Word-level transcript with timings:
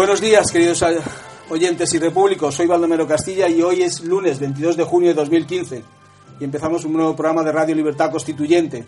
Buenos 0.00 0.22
días, 0.22 0.50
queridos 0.50 0.82
oyentes 1.50 1.92
y 1.92 1.98
repúblicos. 1.98 2.54
Soy 2.54 2.66
Baldomero 2.66 3.06
Castilla 3.06 3.50
y 3.50 3.60
hoy 3.60 3.82
es 3.82 4.02
lunes 4.02 4.40
22 4.40 4.78
de 4.78 4.84
junio 4.84 5.10
de 5.10 5.14
2015 5.14 5.84
y 6.40 6.44
empezamos 6.44 6.86
un 6.86 6.94
nuevo 6.94 7.14
programa 7.14 7.42
de 7.42 7.52
Radio 7.52 7.74
Libertad 7.74 8.10
Constituyente. 8.10 8.86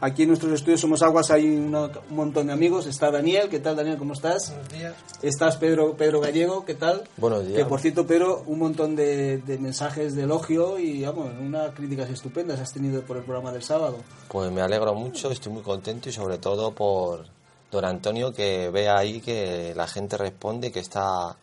Aquí 0.00 0.22
en 0.22 0.28
nuestros 0.28 0.54
estudios 0.54 0.80
Somos 0.80 1.02
Aguas 1.02 1.30
hay 1.30 1.44
un 1.44 1.90
montón 2.08 2.46
de 2.46 2.54
amigos. 2.54 2.86
Está 2.86 3.10
Daniel, 3.10 3.50
¿qué 3.50 3.58
tal 3.58 3.76
Daniel? 3.76 3.98
¿Cómo 3.98 4.14
estás? 4.14 4.48
Buenos 4.48 4.72
días. 4.72 4.94
Estás 5.20 5.58
Pedro, 5.58 5.94
Pedro 5.94 6.20
Gallego, 6.20 6.64
¿qué 6.64 6.74
tal? 6.74 7.04
Buenos 7.18 7.46
días. 7.46 7.58
Que 7.58 7.66
por 7.66 7.78
cierto, 7.78 8.06
Pedro, 8.06 8.42
un 8.46 8.58
montón 8.58 8.96
de, 8.96 9.36
de 9.36 9.58
mensajes 9.58 10.14
de 10.14 10.22
elogio 10.22 10.78
y 10.78 11.02
vamos, 11.04 11.32
unas 11.38 11.74
críticas 11.74 12.08
estupendas 12.08 12.60
has 12.60 12.72
tenido 12.72 13.02
por 13.02 13.18
el 13.18 13.24
programa 13.24 13.52
del 13.52 13.62
sábado. 13.62 13.98
Pues 14.28 14.50
me 14.50 14.62
alegro 14.62 14.94
mucho, 14.94 15.30
estoy 15.30 15.52
muy 15.52 15.62
contento 15.62 16.08
y 16.08 16.12
sobre 16.12 16.38
todo 16.38 16.72
por 16.72 17.35
don 17.70 17.84
Antonio 17.84 18.32
que 18.32 18.70
ve 18.70 18.88
ahí 18.88 19.20
que 19.20 19.72
la 19.76 19.86
gente 19.86 20.16
responde, 20.16 20.70
que 20.72 20.80
está 20.80 21.36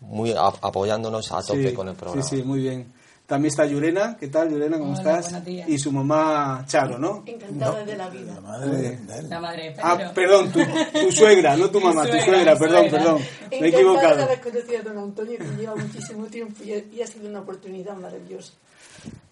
muy 0.00 0.32
a- 0.32 0.46
apoyándonos 0.62 1.30
a 1.32 1.42
tope 1.42 1.68
Sí, 1.70 1.74
con 1.74 1.88
el 1.88 1.94
programa. 1.94 2.22
Sí, 2.22 2.36
sí, 2.38 2.42
muy 2.42 2.60
bien. 2.60 2.92
También 3.26 3.50
está 3.50 3.64
Yurena, 3.64 4.16
¿qué 4.18 4.26
tal 4.26 4.50
Yurena? 4.50 4.76
¿Cómo 4.76 4.92
Hola, 4.98 5.20
estás? 5.20 5.46
Y 5.46 5.78
su 5.78 5.92
mamá 5.92 6.64
Charo, 6.66 6.98
¿no? 6.98 7.22
Encantada 7.24 7.84
de 7.84 7.96
la 7.96 8.08
vida. 8.08 8.40
Muy 8.40 8.76
bien. 8.80 9.06
La 9.28 9.38
madre 9.38 9.70
de 9.70 9.76
Ah, 9.80 10.10
perdón, 10.12 10.50
tu, 10.50 10.58
tu 10.58 11.12
suegra, 11.12 11.56
no 11.56 11.70
tu 11.70 11.80
mamá, 11.80 12.06
tu 12.06 12.18
suegra, 12.18 12.56
perdón, 12.56 12.88
suegra. 12.90 12.98
perdón. 12.98 13.18
Me 13.20 13.22
he 13.22 13.28
Encantada 13.28 13.60
de 13.60 13.68
equivocado. 13.68 14.22
haber 14.24 14.40
conocido 14.40 14.78
a 14.78 14.82
don 14.82 14.98
Antonio, 14.98 15.38
que 15.38 15.44
lleva 15.60 15.76
muchísimo 15.76 16.26
tiempo 16.26 16.64
y, 16.64 16.96
y 16.96 17.02
ha 17.02 17.06
sido 17.06 17.28
una 17.28 17.38
oportunidad 17.40 17.94
maravillosa. 17.94 18.52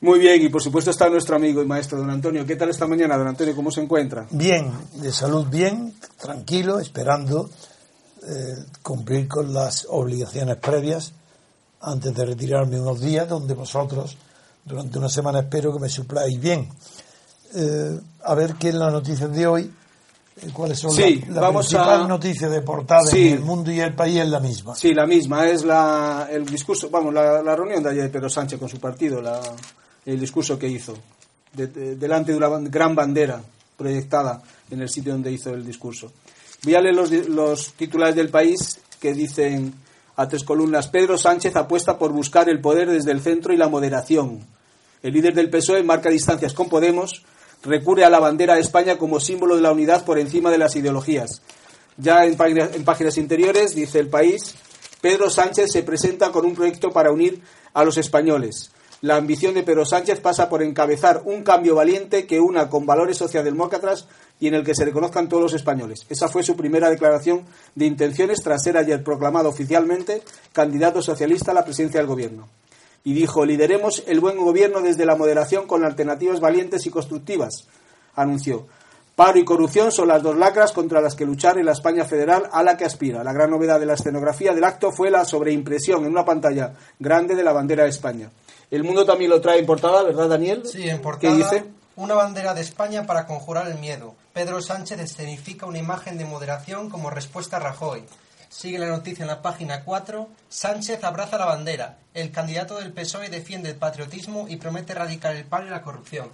Muy 0.01 0.21
bien, 0.21 0.41
y 0.41 0.49
por 0.49 0.63
supuesto 0.63 0.91
está 0.91 1.09
nuestro 1.09 1.37
amigo 1.37 1.63
y 1.63 1.67
maestro 1.67 1.99
don 1.99 2.11
Antonio. 2.11 2.47
¿Qué 2.47 2.57
tal 2.57 2.71
esta 2.71 2.87
mañana, 2.87 3.17
don 3.17 3.27
Antonio? 3.27 3.55
¿Cómo 3.57 3.71
se 3.71 3.81
encuentra? 3.81 4.27
Bien, 4.31 4.73
de 4.95 5.13
salud 5.13 5.47
bien, 5.47 5.95
tranquilo, 6.21 6.79
esperando 6.79 7.51
eh, 8.23 8.65
cumplir 8.83 9.27
con 9.27 9.53
las 9.53 9.87
obligaciones 9.91 10.57
previas 10.57 11.13
antes 11.81 12.15
de 12.15 12.25
retirarme 12.25 12.81
unos 12.81 13.01
días, 13.01 13.29
donde 13.29 13.55
vosotros 13.55 14.17
durante 14.65 14.99
una 14.99 15.09
semana 15.09 15.41
espero 15.41 15.73
que 15.73 15.81
me 15.81 15.89
supláis 15.89 16.41
bien. 16.41 16.69
Eh, 17.55 18.01
a 18.25 18.35
ver 18.35 18.55
qué 18.55 18.69
es 18.69 18.75
la 18.75 18.91
noticia 18.91 19.29
de 19.29 19.47
hoy, 19.47 19.73
cuáles 20.53 20.79
son 20.79 20.93
Sí, 20.93 21.21
las 21.27 21.35
la 21.37 21.41
vamos 21.41 21.67
principal 21.67 22.03
a- 22.03 22.09
noticia 22.09 22.49
de 22.49 22.61
portada 22.63 23.03
Sí. 23.11 23.29
en 23.29 23.35
el 23.35 23.41
mundo 23.41 23.71
y 23.73 23.81
el 23.81 23.95
país 23.95 24.19
es 24.21 24.29
la 24.29 24.41
misma. 24.41 24.75
Sí, 24.75 24.93
la 24.95 25.07
misma, 25.07 25.47
es 25.49 25.65
la, 25.65 26.29
el 26.31 26.45
discurso, 26.47 26.89
vamos, 26.91 27.13
la, 27.15 27.43
la 27.43 27.55
reunión 27.57 27.83
de 27.83 27.91
ayer 27.91 28.03
de 28.05 28.09
Pedro 28.11 28.29
Sánchez 28.29 28.59
con 28.59 28.69
su 28.69 28.79
partido, 28.79 29.21
la, 29.21 29.41
el 30.07 30.19
discurso 30.21 30.59
que 30.59 30.69
hizo, 30.69 30.95
de- 31.53 31.67
de- 31.69 31.97
delante 31.97 32.33
de 32.33 32.39
una 32.39 32.49
gran 32.69 32.95
bandera 32.95 33.41
proyectada 33.77 34.43
en 34.71 34.81
el 34.83 34.89
sitio 34.89 35.13
donde 35.13 35.31
hizo 35.33 35.51
el 35.51 35.65
discurso. 35.65 36.13
Voy 36.65 36.75
a 36.75 36.81
leer 36.81 36.95
los, 36.97 37.11
los 37.29 37.73
titulares 37.75 38.17
del 38.17 38.29
país 38.31 38.81
que 39.01 39.15
dicen 39.15 39.73
a 40.17 40.27
tres 40.29 40.43
columnas, 40.43 40.89
Pedro 40.89 41.17
Sánchez 41.17 41.55
apuesta 41.55 41.97
por 41.97 42.11
buscar 42.13 42.49
el 42.49 42.61
poder 42.61 42.91
desde 42.91 43.13
el 43.13 43.21
centro 43.21 43.53
y 43.53 43.57
la 43.57 43.69
moderación. 43.69 44.41
El 45.01 45.13
líder 45.13 45.33
del 45.33 45.49
PSOE 45.49 45.85
marca 45.85 46.11
distancias 46.11 46.53
con 46.55 46.69
Podemos, 46.69 47.23
recurre 47.63 48.05
a 48.05 48.11
la 48.11 48.21
bandera 48.21 48.55
de 48.55 48.61
España 48.61 48.99
como 48.99 49.21
símbolo 49.21 49.57
de 49.57 49.63
la 49.63 49.73
unidad 49.73 50.05
por 50.05 50.19
encima 50.19 50.51
de 50.51 50.59
las 50.59 50.77
ideologías. 50.77 51.43
Ya 51.97 52.25
en 52.25 52.37
páginas, 52.37 53.19
interiores, 53.19 53.75
dice 53.75 53.99
el 53.99 54.09
país, 54.09 54.55
Pedro 55.01 55.31
Sánchez 55.31 55.73
se 55.73 55.83
presenta 55.83 56.31
con 56.31 56.47
un 56.47 56.55
proyecto 56.55 56.91
para 56.91 57.11
unir 57.11 57.43
a 57.75 57.85
los 57.85 57.99
españoles. 57.99 58.71
La 59.01 59.17
ambición 59.17 59.55
de 59.55 59.63
Pedro 59.63 59.85
Sánchez 59.85 60.21
pasa 60.21 60.49
por 60.49 60.63
encabezar 60.63 61.23
un 61.25 61.43
cambio 61.43 61.75
valiente 61.75 62.27
que 62.27 62.41
una 62.41 62.69
con 62.69 62.87
valores 62.87 63.17
socialdemócratas 63.17 64.07
y 64.41 64.49
en 64.49 64.55
el 64.55 64.65
que 64.65 64.75
se 64.75 64.85
reconozcan 64.85 65.29
todos 65.29 65.43
los 65.43 65.55
españoles. 65.55 66.01
Esa 66.09 66.29
fue 66.29 66.43
su 66.43 66.57
primera 66.57 66.91
declaración 66.91 67.45
de 67.75 67.87
intenciones 67.87 68.43
tras 68.43 68.63
ser 68.63 68.77
ayer 68.77 69.03
proclamado 69.05 69.49
oficialmente 69.49 70.23
candidato 70.53 71.01
socialista 71.03 71.53
a 71.53 71.55
la 71.55 71.65
presidencia 71.65 72.01
del 72.01 72.09
gobierno 72.09 72.49
y 73.09 73.15
dijo 73.15 73.47
lideremos 73.47 74.03
el 74.07 74.21
buen 74.21 74.37
gobierno 74.37 74.83
desde 74.83 75.07
la 75.07 75.17
moderación 75.17 75.67
con 75.67 75.83
alternativas 75.83 76.41
valientes 76.41 76.85
y 76.85 76.91
constructivas, 76.91 77.67
anunció. 78.15 78.67
Paro 79.17 79.39
y 79.39 79.47
corrupción 79.47 79.91
son 79.91 80.09
las 80.09 80.23
dos 80.23 80.37
lacras 80.37 80.73
contra 80.73 81.01
las 81.01 81.15
que 81.15 81.25
luchar 81.25 81.57
en 81.57 81.65
la 81.65 81.73
España 81.73 82.05
federal 82.05 82.51
a 82.53 82.63
la 82.63 82.77
que 82.77 82.85
aspira. 82.85 83.25
La 83.25 83.33
gran 83.33 83.51
novedad 83.51 83.81
de 83.81 83.87
la 83.87 83.95
escenografía 83.95 84.53
del 84.53 84.63
acto 84.63 84.93
fue 84.93 85.11
la 85.11 85.25
sobreimpresión 85.25 86.05
en 86.05 86.11
una 86.11 86.27
pantalla 86.27 86.75
grande 86.99 87.35
de 87.35 87.43
la 87.43 87.55
bandera 87.55 87.85
de 87.85 87.89
España. 87.89 88.31
El 88.71 88.85
mundo 88.85 89.07
también 89.07 89.31
lo 89.31 89.41
trae 89.41 89.61
en 89.61 89.65
portada, 89.65 90.03
¿verdad, 90.03 90.29
Daniel? 90.29 90.65
Sí, 90.67 90.87
en 90.87 90.99
¿Qué 90.99 91.03
portada, 91.03 91.35
dice? 91.35 91.65
una 91.97 92.13
bandera 92.15 92.53
de 92.53 92.61
España 92.61 93.07
para 93.07 93.25
conjurar 93.25 93.69
el 93.69 93.79
miedo. 93.79 94.15
Pedro 94.35 94.61
Sánchez 94.61 95.01
escenifica 95.01 95.65
una 95.65 95.79
imagen 95.79 96.19
de 96.19 96.27
moderación 96.27 96.91
como 96.91 97.09
respuesta 97.09 97.57
a 97.57 97.61
Rajoy. 97.61 98.05
Sigue 98.49 98.79
la 98.79 98.89
noticia 98.89 99.23
en 99.23 99.29
la 99.29 99.43
página 99.43 99.85
4. 99.85 100.29
Sánchez 100.49 101.05
abraza 101.05 101.39
la 101.39 101.45
bandera. 101.45 101.99
El 102.15 102.33
candidato 102.33 102.79
del 102.79 102.93
PSOE 102.93 103.29
defiende 103.29 103.69
el 103.71 103.77
patriotismo 103.77 104.47
y 104.49 104.57
promete 104.57 104.93
erradicar 104.93 105.37
el 105.37 105.45
paro 105.45 105.67
y 105.67 105.71
la 105.71 105.83
corrupción. 105.83 106.29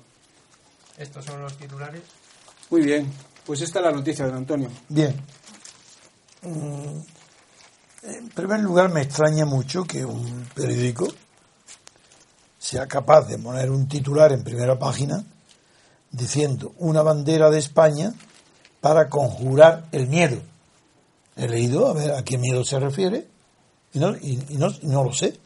Estos 0.96 1.24
son 1.24 1.42
los 1.42 1.56
titulares. 1.56 2.02
Muy 2.70 2.82
bien. 2.82 3.12
Pues 3.44 3.60
esta 3.60 3.80
es 3.80 3.84
la 3.84 3.92
noticia, 3.92 4.26
don 4.26 4.36
Antonio. 4.36 4.70
Bien. 4.88 5.14
Mm, 6.42 7.00
En 8.06 8.28
primer 8.30 8.60
lugar, 8.60 8.90
me 8.90 9.00
extraña 9.00 9.46
mucho 9.46 9.84
que 9.84 10.04
un 10.04 10.46
periódico 10.54 11.08
sea 12.58 12.86
capaz 12.86 13.22
de 13.22 13.38
poner 13.38 13.70
un 13.70 13.88
titular 13.88 14.30
en 14.32 14.44
primera 14.44 14.78
página 14.78 15.24
diciendo 16.10 16.74
una 16.78 17.02
bandera 17.02 17.50
de 17.50 17.58
España 17.58 18.12
para 18.80 19.08
conjurar 19.08 19.86
el 19.90 20.06
miedo. 20.06 20.40
He 21.36 21.48
leído 21.48 21.88
a 21.88 21.92
ver 21.94 22.12
a 22.12 22.22
qué 22.24 22.38
miedo 22.38 22.64
se 22.64 22.78
refiere 22.78 23.26
y 23.92 23.98
no, 23.98 24.14
y- 24.16 24.38
no, 24.50 24.68
no 24.82 25.04
lo 25.04 25.12
sé. 25.12 25.38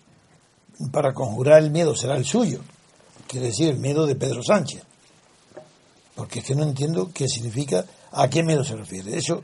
Para 0.93 1.12
conjurar 1.12 1.62
el 1.62 1.71
miedo 1.71 1.97
será 1.97 2.16
el 2.16 2.25
suyo, 2.25 2.60
quiere 3.26 3.47
decir 3.47 3.69
el 3.71 3.78
miedo 3.78 4.06
de 4.06 4.15
Pedro 4.15 4.43
Sánchez. 4.43 4.82
Porque 6.15 6.41
es 6.41 6.44
que 6.44 6.54
no 6.54 6.62
entiendo 6.65 7.10
qué 7.12 7.27
significa, 7.28 7.84
a 8.12 8.28
qué 8.28 8.43
miedo 8.43 8.62
se 8.65 8.77
refiere. 8.77 9.16
Eso, 9.16 9.43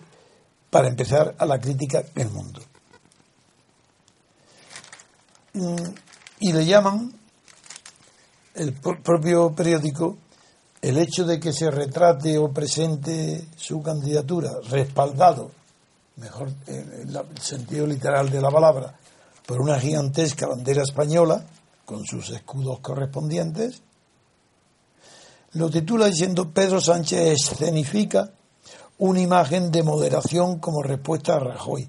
para 0.71 0.89
empezar, 0.89 1.35
a 1.39 1.47
la 1.47 1.59
crítica 1.61 2.03
del 2.15 2.31
mundo. 2.31 2.61
Mm, 5.55 5.95
Y 6.41 6.53
le 6.53 6.67
llaman, 6.67 7.13
el 8.55 8.73
pro- 8.75 9.01
propio 9.03 9.53
periódico, 9.55 10.19
el 10.83 10.99
hecho 10.99 11.25
de 11.25 11.39
que 11.41 11.53
se 11.53 11.71
retrate 11.71 12.37
o 12.39 12.53
presente 12.53 13.45
su 13.57 13.81
candidatura 13.83 14.53
respaldado, 14.69 15.53
mejor 16.17 16.51
en 16.67 17.09
el 17.09 17.39
sentido 17.41 17.87
literal 17.87 18.31
de 18.31 18.41
la 18.41 18.51
palabra, 18.51 18.95
por 19.47 19.61
una 19.61 19.79
gigantesca 19.79 20.47
bandera 20.47 20.83
española 20.83 21.45
con 21.85 22.05
sus 22.05 22.31
escudos 22.31 22.81
correspondientes, 22.81 23.83
lo 25.53 25.71
titula 25.71 26.07
diciendo 26.07 26.51
Pedro 26.51 26.81
Sánchez 26.81 27.21
escenifica 27.21 28.31
una 28.99 29.21
imagen 29.21 29.71
de 29.71 29.83
moderación 29.83 30.59
como 30.59 30.83
respuesta 30.83 31.35
a 31.35 31.41
Rajoy. 31.41 31.89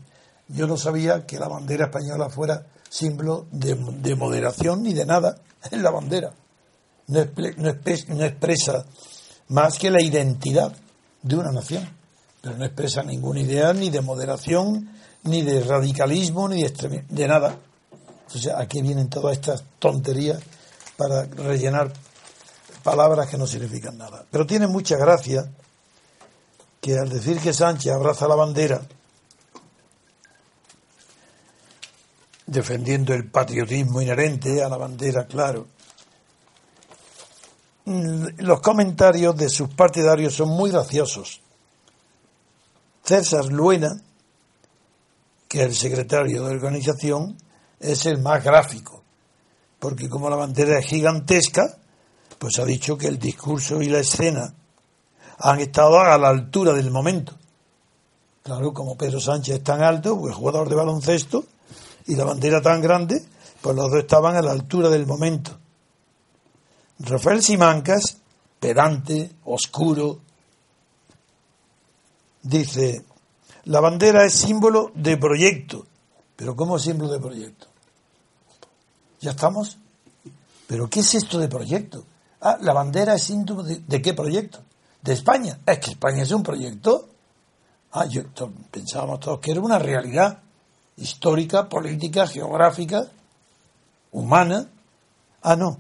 Yo 0.50 0.68
no 0.68 0.78
sabía 0.78 1.26
que 1.26 1.40
la 1.40 1.48
bandera 1.48 1.86
española 1.86 2.30
fuera 2.30 2.68
símbolo 2.90 3.48
de, 3.52 3.76
de 3.76 4.16
moderación 4.16 4.84
ni 4.84 4.94
de 4.94 5.06
nada. 5.06 5.38
Es 5.72 5.82
la 5.82 5.90
bandera. 5.90 6.32
No, 7.08 7.26
no 7.58 7.74
no 8.16 8.24
expresa 8.24 8.86
más 9.48 9.80
que 9.80 9.90
la 9.90 10.02
identidad 10.02 10.72
de 11.24 11.36
una 11.36 11.52
nación. 11.52 11.90
Pero 12.46 12.60
no 12.60 12.66
expresa 12.66 13.02
ninguna 13.02 13.40
idea 13.40 13.74
ni 13.74 13.90
de 13.90 14.02
moderación, 14.02 14.88
ni 15.24 15.42
de 15.42 15.64
radicalismo, 15.64 16.48
ni 16.48 16.62
de, 16.62 17.04
de 17.10 17.28
nada. 17.28 17.58
Entonces, 18.28 18.54
aquí 18.56 18.84
vienen 18.84 19.10
todas 19.10 19.36
estas 19.36 19.64
tonterías 19.80 20.44
para 20.96 21.24
rellenar 21.26 21.92
palabras 22.84 23.28
que 23.30 23.40
no 23.40 23.48
significan 23.48 23.98
nada. 23.98 24.24
Pero 24.30 24.46
tiene 24.46 24.68
mucha 24.68 24.96
gracia 24.96 25.52
que 26.80 27.00
al 27.00 27.10
decir 27.10 27.40
que 27.40 27.52
Sánchez 27.52 27.92
abraza 27.92 28.28
la 28.28 28.36
bandera, 28.36 28.80
defendiendo 32.46 33.16
el 33.16 33.28
patriotismo 33.28 34.04
inherente 34.04 34.64
a 34.64 34.70
la 34.70 34.78
bandera, 34.78 35.26
claro, 35.26 35.66
los 37.86 38.62
comentarios 38.62 39.36
de 39.36 39.50
sus 39.50 39.70
partidarios 39.70 40.36
son 40.36 40.50
muy 40.50 40.70
graciosos. 40.70 41.42
César 43.06 43.46
Luena, 43.46 44.02
que 45.48 45.60
es 45.60 45.66
el 45.68 45.76
secretario 45.76 46.44
de 46.44 46.56
organización, 46.56 47.38
es 47.80 48.08
el 48.08 48.20
más 48.20 48.44
gráfico, 48.44 49.04
porque 49.78 50.10
como 50.10 50.28
la 50.28 50.36
bandera 50.36 50.80
es 50.80 50.88
gigantesca, 50.88 51.78
pues 52.40 52.58
ha 52.58 52.66
dicho 52.66 52.98
que 52.98 53.08
el 53.08 53.20
discurso 53.20 53.80
y 53.80 53.90
la 53.90 54.00
escena 54.00 54.52
han 55.38 55.60
estado 55.60 56.00
a 56.00 56.18
la 56.18 56.30
altura 56.30 56.74
del 56.74 56.90
momento. 56.90 57.34
Claro, 58.42 58.74
como 58.74 58.98
Pedro 58.98 59.20
Sánchez 59.20 59.58
es 59.58 59.64
tan 59.64 59.84
alto, 59.84 60.20
pues 60.20 60.36
jugador 60.36 60.68
de 60.68 60.76
baloncesto, 60.76 61.46
y 62.08 62.16
la 62.16 62.26
bandera 62.26 62.60
tan 62.60 62.82
grande, 62.82 63.24
pues 63.62 63.76
los 63.76 63.92
dos 63.92 64.00
estaban 64.00 64.36
a 64.36 64.42
la 64.42 64.52
altura 64.52 64.90
del 64.90 65.06
momento. 65.06 65.52
Rafael 67.00 67.44
Simancas, 67.44 68.18
pedante, 68.60 69.32
oscuro, 69.44 70.22
dice, 72.46 73.04
la 73.66 73.80
bandera 73.80 74.26
es 74.26 74.34
símbolo 74.34 74.92
de 74.94 75.18
proyecto. 75.18 75.86
¿Pero 76.36 76.56
cómo 76.56 76.78
símbolo 76.78 77.12
de 77.12 77.20
proyecto? 77.20 77.68
¿Ya 79.22 79.32
estamos? 79.32 79.78
¿Pero 80.68 80.90
qué 80.90 81.00
es 81.00 81.16
esto 81.16 81.40
de 81.40 81.48
proyecto? 81.48 82.06
Ah, 82.42 82.58
la 82.62 82.74
bandera 82.74 83.16
es 83.16 83.24
símbolo 83.24 83.64
de, 83.64 83.80
¿de 83.80 84.02
qué 84.02 84.14
proyecto? 84.14 84.60
¿De 85.02 85.14
España? 85.14 85.60
Es 85.66 85.80
que 85.80 85.92
España 85.92 86.24
es 86.24 86.32
un 86.32 86.44
proyecto. 86.44 87.10
Ah, 87.92 88.06
yo 88.06 88.24
pensábamos 88.70 89.20
todos 89.20 89.40
que 89.40 89.52
era 89.52 89.62
una 89.62 89.80
realidad 89.80 90.40
histórica, 90.98 91.68
política, 91.70 92.28
geográfica, 92.28 93.08
humana. 94.12 94.68
Ah, 95.42 95.56
no. 95.56 95.80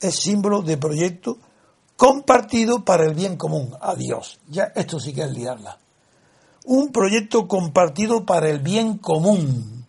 Es 0.00 0.16
símbolo 0.16 0.62
de 0.62 0.76
proyecto 0.76 1.38
compartido 1.96 2.84
para 2.84 3.04
el 3.04 3.14
bien 3.14 3.36
común. 3.36 3.74
Adiós. 3.80 4.40
Ya 4.48 4.72
esto 4.74 4.98
sí 4.98 5.12
que 5.14 5.22
es 5.22 5.30
liarla. 5.30 5.78
Un 6.64 6.92
proyecto 6.92 7.48
compartido 7.48 8.24
para 8.24 8.48
el 8.48 8.60
bien 8.60 8.98
común. 8.98 9.84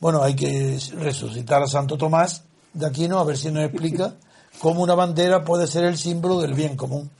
Bueno, 0.00 0.22
hay 0.22 0.34
que 0.34 0.78
resucitar 0.96 1.62
a 1.62 1.68
Santo 1.68 1.96
Tomás 1.96 2.42
de 2.72 2.86
Aquino 2.86 3.18
a 3.18 3.24
ver 3.24 3.38
si 3.38 3.50
nos 3.50 3.64
explica 3.64 4.14
cómo 4.58 4.82
una 4.82 4.94
bandera 4.94 5.44
puede 5.44 5.66
ser 5.66 5.84
el 5.84 5.96
símbolo 5.96 6.40
del 6.40 6.54
bien 6.54 6.76
común. 6.76 7.10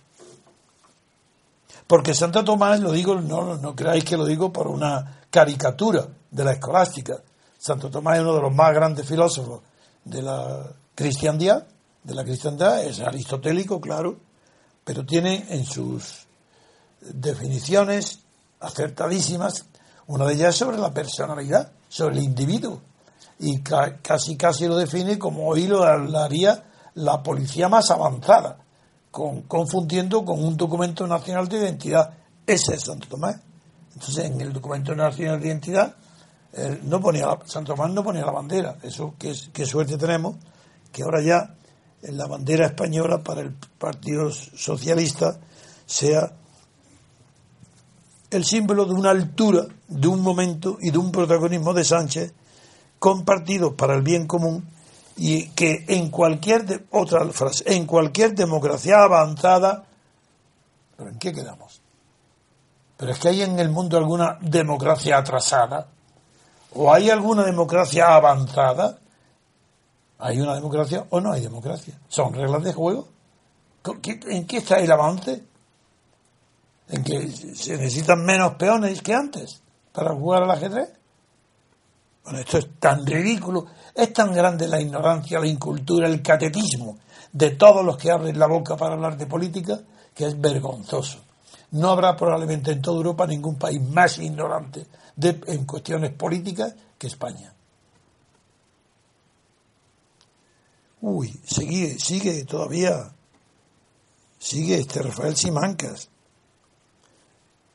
Porque 1.86 2.14
Santo 2.14 2.42
Tomás, 2.42 2.80
lo 2.80 2.90
digo, 2.90 3.20
no, 3.20 3.56
no 3.56 3.76
creáis 3.76 4.04
que 4.04 4.16
lo 4.16 4.24
digo 4.24 4.52
por 4.52 4.66
una 4.66 5.20
caricatura 5.30 6.08
de 6.30 6.44
la 6.44 6.52
escolástica. 6.52 7.22
Santo 7.58 7.90
Tomás 7.90 8.16
es 8.16 8.22
uno 8.22 8.34
de 8.34 8.42
los 8.42 8.54
más 8.54 8.74
grandes 8.74 9.06
filósofos 9.06 9.60
de 10.04 10.22
la 10.22 10.72
cristiandad, 10.94 11.64
de 12.02 12.14
la 12.14 12.24
cristiandad, 12.24 12.84
es 12.84 13.00
aristotélico, 13.00 13.80
claro, 13.80 14.16
pero 14.84 15.06
tiene 15.06 15.46
en 15.50 15.64
sus 15.64 16.26
definiciones 17.14 18.20
acertadísimas, 18.60 19.66
una 20.06 20.26
de 20.26 20.34
ellas 20.34 20.54
sobre 20.56 20.78
la 20.78 20.92
personalidad, 20.92 21.72
sobre 21.88 22.16
el 22.18 22.24
individuo, 22.24 22.80
y 23.38 23.60
ca- 23.60 23.98
casi 24.02 24.36
casi 24.36 24.66
lo 24.66 24.76
define 24.76 25.18
como 25.18 25.48
hoy 25.48 25.66
lo 25.66 25.82
haría 25.84 26.64
la 26.94 27.22
policía 27.22 27.68
más 27.68 27.90
avanzada, 27.90 28.58
con, 29.10 29.42
confundiendo 29.42 30.24
con 30.24 30.42
un 30.42 30.56
documento 30.56 31.06
nacional 31.06 31.48
de 31.48 31.58
identidad. 31.58 32.14
Ese 32.46 32.74
es 32.74 32.82
Santo 32.84 33.08
Tomás. 33.08 33.36
Entonces, 33.94 34.24
en 34.24 34.40
el 34.40 34.52
documento 34.52 34.94
nacional 34.94 35.40
de 35.40 35.48
identidad, 35.48 35.94
eh, 36.54 36.80
no 36.84 37.00
ponía 37.00 37.26
la- 37.26 37.38
Santo 37.46 37.74
Tomás 37.74 37.90
no 37.90 38.02
ponía 38.04 38.24
la 38.24 38.32
bandera. 38.32 38.76
Eso, 38.82 39.14
qué, 39.18 39.34
qué 39.52 39.66
suerte 39.66 39.96
tenemos, 39.98 40.36
que 40.92 41.02
ahora 41.02 41.22
ya 41.22 41.54
en 42.02 42.16
la 42.16 42.26
bandera 42.26 42.66
española 42.66 43.22
para 43.22 43.40
el 43.42 43.52
Partido 43.78 44.30
Socialista 44.30 45.38
sea 45.86 46.32
el 48.32 48.44
símbolo 48.44 48.84
de 48.84 48.92
una 48.94 49.10
altura, 49.10 49.66
de 49.88 50.08
un 50.08 50.20
momento 50.20 50.78
y 50.80 50.90
de 50.90 50.98
un 50.98 51.12
protagonismo 51.12 51.72
de 51.74 51.84
Sánchez 51.84 52.32
compartidos 52.98 53.74
para 53.74 53.94
el 53.94 54.02
bien 54.02 54.26
común 54.26 54.66
y 55.16 55.48
que 55.50 55.84
en 55.88 56.10
cualquier 56.10 56.84
otra 56.90 57.24
frase, 57.28 57.64
en 57.74 57.86
cualquier 57.86 58.34
democracia 58.34 59.02
avanzada, 59.02 59.84
¿pero 60.96 61.10
en 61.10 61.18
qué 61.18 61.32
quedamos? 61.32 61.80
Pero 62.96 63.12
es 63.12 63.18
que 63.18 63.28
hay 63.28 63.42
en 63.42 63.58
el 63.58 63.68
mundo 63.70 63.98
alguna 63.98 64.38
democracia 64.40 65.18
atrasada 65.18 65.88
o 66.74 66.92
hay 66.92 67.10
alguna 67.10 67.44
democracia 67.44 68.14
avanzada, 68.14 68.98
hay 70.18 70.40
una 70.40 70.54
democracia 70.54 71.04
o 71.10 71.20
no 71.20 71.32
hay 71.32 71.42
democracia, 71.42 71.98
son 72.08 72.32
reglas 72.32 72.62
de 72.62 72.72
juego. 72.72 73.08
¿Con 73.82 74.00
qué- 74.00 74.20
¿En 74.28 74.46
qué 74.46 74.58
está 74.58 74.76
el 74.76 74.90
avance? 74.92 75.42
¿En 76.88 77.02
que 77.02 77.28
se 77.30 77.76
necesitan 77.76 78.24
menos 78.24 78.54
peones 78.54 79.00
que 79.00 79.14
antes 79.14 79.62
para 79.92 80.14
jugar 80.14 80.42
al 80.42 80.50
ajedrez? 80.50 80.90
Bueno, 82.24 82.38
esto 82.38 82.58
es 82.58 82.68
tan 82.78 83.04
ridículo, 83.04 83.66
es 83.94 84.12
tan 84.12 84.32
grande 84.32 84.68
la 84.68 84.80
ignorancia, 84.80 85.40
la 85.40 85.46
incultura, 85.46 86.06
el 86.06 86.22
catetismo 86.22 86.98
de 87.32 87.50
todos 87.50 87.84
los 87.84 87.96
que 87.96 88.10
abren 88.10 88.38
la 88.38 88.46
boca 88.46 88.76
para 88.76 88.94
hablar 88.94 89.16
de 89.16 89.26
política, 89.26 89.80
que 90.14 90.26
es 90.26 90.40
vergonzoso. 90.40 91.18
No 91.72 91.90
habrá 91.90 92.14
probablemente 92.16 92.72
en 92.72 92.82
toda 92.82 92.98
Europa 92.98 93.26
ningún 93.26 93.56
país 93.56 93.80
más 93.80 94.18
ignorante 94.18 94.86
en 95.20 95.64
cuestiones 95.64 96.12
políticas 96.12 96.74
que 96.98 97.06
España. 97.06 97.52
Uy, 101.00 101.40
sigue, 101.44 101.98
sigue 101.98 102.44
todavía, 102.44 103.10
sigue 104.38 104.78
este 104.78 105.02
Rafael 105.02 105.36
Simancas. 105.36 106.08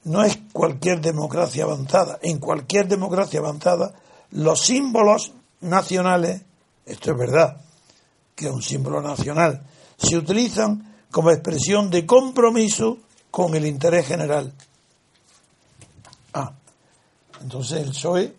No 0.08 0.24
es 0.24 0.40
cualquier 0.54 1.02
democracia 1.02 1.66
avanzada. 1.66 2.18
En 2.22 2.40
cualquier 2.40 2.88
democracia 2.88 3.42
avanzada, 3.42 3.94
los 4.32 4.62
símbolos 4.62 5.34
nacionales, 5.60 6.44
esto 6.86 7.12
es 7.12 7.18
verdad, 7.18 7.58
que 8.34 8.46
es 8.46 8.52
un 8.52 8.62
símbolo 8.62 9.02
nacional, 9.02 9.66
se 9.98 10.18
utilizan 10.18 10.96
como 11.12 11.32
expresión 11.32 11.90
de 11.90 12.06
compromiso 12.06 13.00
con 13.30 13.54
el 13.56 13.66
interés 13.66 14.08
general. 14.08 14.54
Ah, 16.34 16.54
entonces 17.42 17.82
el 17.82 17.90
PSOE 17.90 18.34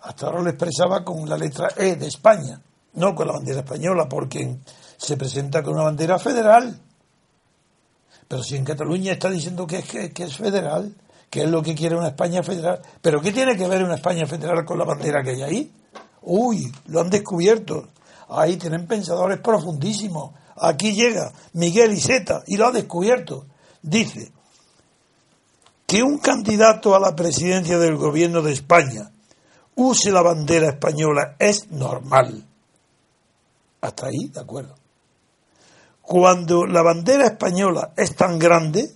hasta 0.00 0.26
ahora 0.26 0.42
lo 0.42 0.50
expresaba 0.50 1.04
con 1.04 1.28
la 1.28 1.36
letra 1.36 1.68
E 1.76 1.94
de 1.94 2.08
España, 2.08 2.60
no 2.94 3.14
con 3.14 3.28
la 3.28 3.34
bandera 3.34 3.60
española, 3.60 4.08
porque 4.08 4.58
se 4.96 5.16
presenta 5.16 5.62
con 5.62 5.74
una 5.74 5.84
bandera 5.84 6.18
federal. 6.18 6.76
Pero 8.28 8.42
si 8.42 8.56
en 8.56 8.64
Cataluña 8.64 9.12
está 9.12 9.30
diciendo 9.30 9.66
que 9.66 9.78
es, 9.78 10.36
federal, 10.36 10.94
que 11.30 11.42
es 11.42 11.48
lo 11.48 11.62
que 11.62 11.74
quiere 11.74 11.96
una 11.96 12.08
España 12.08 12.42
federal, 12.42 12.82
¿pero 13.00 13.22
qué 13.22 13.32
tiene 13.32 13.56
que 13.56 13.66
ver 13.66 13.82
una 13.82 13.94
España 13.94 14.26
federal 14.26 14.66
con 14.66 14.78
la 14.78 14.84
bandera 14.84 15.22
que 15.22 15.30
hay 15.30 15.42
ahí? 15.42 15.72
Uy, 16.22 16.70
lo 16.86 17.00
han 17.00 17.08
descubierto. 17.08 17.88
Ahí 18.28 18.58
tienen 18.58 18.86
pensadores 18.86 19.40
profundísimos. 19.40 20.32
Aquí 20.56 20.92
llega 20.92 21.32
Miguel 21.54 21.92
Iseta 21.92 22.42
y 22.46 22.58
lo 22.58 22.66
ha 22.66 22.72
descubierto. 22.72 23.46
Dice 23.80 24.30
que 25.86 26.02
un 26.02 26.18
candidato 26.18 26.94
a 26.94 27.00
la 27.00 27.16
presidencia 27.16 27.78
del 27.78 27.96
gobierno 27.96 28.42
de 28.42 28.52
España 28.52 29.10
use 29.74 30.10
la 30.10 30.20
bandera 30.20 30.68
española 30.68 31.36
es 31.38 31.70
normal. 31.70 32.44
Hasta 33.80 34.08
ahí, 34.08 34.28
de 34.28 34.40
acuerdo. 34.40 34.74
Cuando 36.08 36.64
la 36.64 36.80
bandera 36.80 37.26
española 37.26 37.92
es 37.94 38.16
tan 38.16 38.38
grande, 38.38 38.90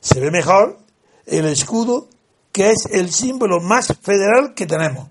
se 0.00 0.18
ve 0.18 0.32
mejor 0.32 0.76
el 1.24 1.46
escudo 1.46 2.08
que 2.50 2.70
es 2.70 2.86
el 2.90 3.12
símbolo 3.12 3.60
más 3.60 3.94
federal 4.02 4.52
que 4.52 4.66
tenemos. 4.66 5.06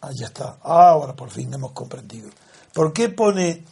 Ah, 0.00 0.08
está. 0.18 0.56
Ahora 0.62 1.12
por 1.12 1.28
fin 1.28 1.52
hemos 1.52 1.72
comprendido. 1.72 2.30
¿Por 2.72 2.94
qué 2.94 3.10
pone, 3.10 3.64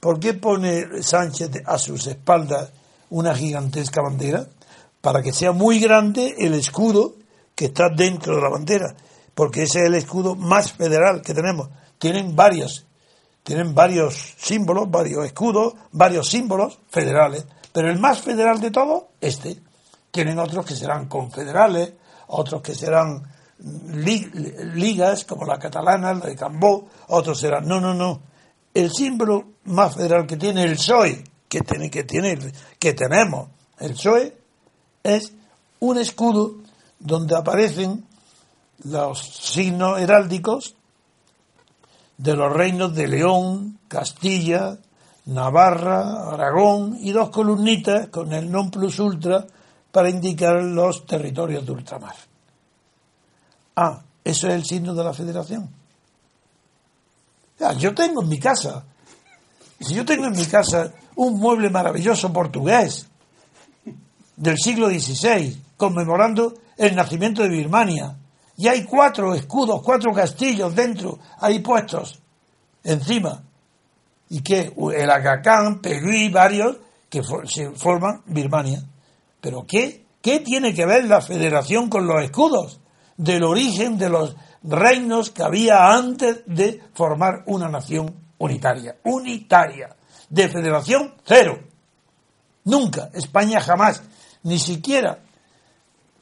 por 0.00 0.18
qué 0.18 0.32
pone 0.32 1.02
Sánchez 1.02 1.50
a 1.66 1.76
sus 1.76 2.06
espaldas 2.06 2.70
una 3.10 3.34
gigantesca 3.34 4.00
bandera? 4.00 4.46
Para 5.02 5.20
que 5.20 5.34
sea 5.34 5.52
muy 5.52 5.78
grande 5.78 6.36
el 6.38 6.54
escudo 6.54 7.16
que 7.54 7.66
está 7.66 7.90
dentro 7.94 8.36
de 8.36 8.40
la 8.40 8.48
bandera. 8.48 8.96
Porque 9.34 9.64
ese 9.64 9.80
es 9.80 9.84
el 9.88 9.94
escudo 9.96 10.36
más 10.36 10.72
federal 10.72 11.20
que 11.20 11.34
tenemos. 11.34 11.68
Tienen 11.98 12.34
varios, 12.34 12.86
tienen 13.46 13.76
varios 13.76 14.34
símbolos, 14.38 14.90
varios 14.90 15.24
escudos, 15.24 15.74
varios 15.92 16.28
símbolos 16.28 16.80
federales. 16.88 17.46
Pero 17.72 17.88
el 17.88 18.00
más 18.00 18.18
federal 18.20 18.58
de 18.60 18.72
todos, 18.72 19.04
este. 19.20 19.62
Tienen 20.10 20.40
otros 20.40 20.66
que 20.66 20.74
serán 20.74 21.06
confederales, 21.06 21.92
otros 22.26 22.60
que 22.60 22.74
serán 22.74 23.22
li- 23.92 24.28
ligas, 24.74 25.24
como 25.24 25.46
la 25.46 25.60
catalana, 25.60 26.12
la 26.12 26.26
de 26.26 26.34
Cambó, 26.34 26.88
otros 27.06 27.38
serán. 27.38 27.68
No, 27.68 27.80
no, 27.80 27.94
no. 27.94 28.20
El 28.74 28.90
símbolo 28.90 29.44
más 29.66 29.94
federal 29.94 30.26
que 30.26 30.36
tiene 30.36 30.64
el 30.64 30.72
PSOE, 30.74 31.22
que, 31.48 31.60
tiene, 31.60 31.88
que, 31.88 32.02
tiene, 32.02 32.36
que 32.80 32.94
tenemos, 32.94 33.50
el 33.78 33.92
PSOE, 33.92 34.36
es 35.04 35.32
un 35.78 35.98
escudo 35.98 36.56
donde 36.98 37.36
aparecen 37.36 38.04
los 38.82 39.20
signos 39.20 40.00
heráldicos 40.00 40.74
de 42.18 42.34
los 42.34 42.52
reinos 42.52 42.94
de 42.94 43.08
León, 43.08 43.78
Castilla, 43.88 44.78
Navarra, 45.26 46.30
Aragón 46.32 46.96
y 47.00 47.12
dos 47.12 47.30
columnitas 47.30 48.08
con 48.08 48.32
el 48.32 48.50
non 48.50 48.70
plus 48.70 48.98
ultra 48.98 49.44
para 49.90 50.08
indicar 50.08 50.62
los 50.62 51.04
territorios 51.06 51.66
de 51.66 51.72
ultramar. 51.72 52.14
Ah, 53.76 54.00
eso 54.22 54.48
es 54.48 54.54
el 54.54 54.64
signo 54.64 54.94
de 54.94 55.04
la 55.04 55.12
federación. 55.12 55.68
Ya, 57.58 57.72
yo 57.72 57.94
tengo 57.94 58.22
en 58.22 58.28
mi 58.28 58.38
casa, 58.38 58.84
si 59.80 59.94
yo 59.94 60.04
tengo 60.04 60.26
en 60.26 60.36
mi 60.36 60.44
casa 60.46 60.92
un 61.16 61.38
mueble 61.38 61.70
maravilloso 61.70 62.32
portugués 62.32 63.08
del 64.36 64.58
siglo 64.58 64.88
XVI, 64.88 65.56
conmemorando 65.76 66.54
el 66.76 66.94
nacimiento 66.94 67.42
de 67.42 67.48
Birmania, 67.48 68.14
y 68.56 68.68
hay 68.68 68.84
cuatro 68.84 69.34
escudos, 69.34 69.82
cuatro 69.82 70.12
castillos 70.12 70.74
dentro, 70.74 71.18
ahí 71.40 71.58
puestos, 71.58 72.20
encima, 72.82 73.42
y 74.28 74.40
que 74.40 74.72
el 74.94 75.10
Aga 75.10 75.42
Khan, 75.42 75.80
Pegui, 75.80 76.30
varios, 76.30 76.78
que 77.08 77.22
se 77.46 77.70
forman 77.70 78.22
Birmania. 78.26 78.82
¿Pero 79.40 79.64
qué? 79.66 80.04
¿Qué 80.20 80.40
tiene 80.40 80.74
que 80.74 80.86
ver 80.86 81.04
la 81.04 81.20
federación 81.20 81.88
con 81.88 82.06
los 82.06 82.22
escudos? 82.22 82.80
Del 83.16 83.44
origen 83.44 83.96
de 83.96 84.08
los 84.08 84.34
reinos 84.62 85.30
que 85.30 85.42
había 85.42 85.94
antes 85.94 86.42
de 86.46 86.82
formar 86.94 87.44
una 87.46 87.68
nación 87.68 88.12
unitaria. 88.38 88.96
Unitaria. 89.04 89.94
De 90.28 90.48
federación, 90.48 91.14
cero. 91.24 91.60
Nunca. 92.64 93.10
España 93.14 93.60
jamás. 93.60 94.02
Ni 94.42 94.58
siquiera. 94.58 95.20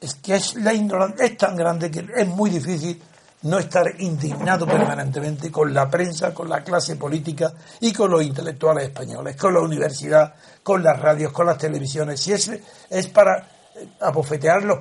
Es 0.05 0.13
que 0.15 0.35
es 0.35 0.53
la 0.53 0.71
ignorancia 0.71 1.25
es 1.25 1.35
tan 1.35 1.55
grande 1.55 1.89
que 1.89 2.05
es 2.15 2.27
muy 2.27 2.51
difícil 2.51 3.01
no 3.41 3.57
estar 3.57 3.91
indignado 3.97 4.67
permanentemente 4.67 5.51
con 5.51 5.73
la 5.73 5.89
prensa, 5.89 6.31
con 6.31 6.47
la 6.47 6.63
clase 6.63 6.95
política 6.95 7.51
y 7.79 7.91
con 7.91 8.11
los 8.11 8.21
intelectuales 8.21 8.83
españoles, 8.83 9.35
con 9.35 9.55
la 9.55 9.61
universidad, 9.61 10.35
con 10.61 10.83
las 10.83 10.99
radios, 10.99 11.31
con 11.31 11.47
las 11.47 11.57
televisiones. 11.57 12.19
Si 12.19 12.33
es, 12.33 12.51
es 12.87 13.07
para 13.07 13.39
eh, 13.75 13.87
abofetearlos 14.01 14.77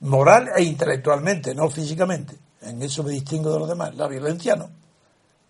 moral 0.00 0.50
e 0.54 0.64
intelectualmente, 0.64 1.54
no 1.54 1.70
físicamente. 1.70 2.36
En 2.60 2.82
eso 2.82 3.02
me 3.02 3.12
distingo 3.12 3.50
de 3.54 3.58
los 3.58 3.68
demás. 3.70 3.94
La 3.94 4.06
violencia 4.06 4.54
no. 4.54 4.68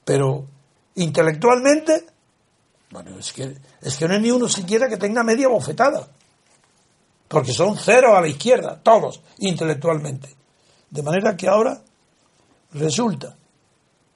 Pero 0.04 0.46
intelectualmente, 0.94 2.06
bueno, 2.92 3.18
es 3.18 3.32
que, 3.32 3.56
es 3.80 3.96
que 3.96 4.06
no 4.06 4.14
hay 4.14 4.20
ni 4.20 4.30
uno 4.30 4.48
siquiera 4.48 4.88
que 4.88 4.96
tenga 4.96 5.24
media 5.24 5.48
bofetada. 5.48 6.06
Porque 7.32 7.54
son 7.54 7.78
cero 7.78 8.14
a 8.14 8.20
la 8.20 8.28
izquierda, 8.28 8.78
todos, 8.82 9.22
intelectualmente. 9.38 10.36
De 10.90 11.02
manera 11.02 11.34
que 11.34 11.48
ahora 11.48 11.80
resulta 12.74 13.34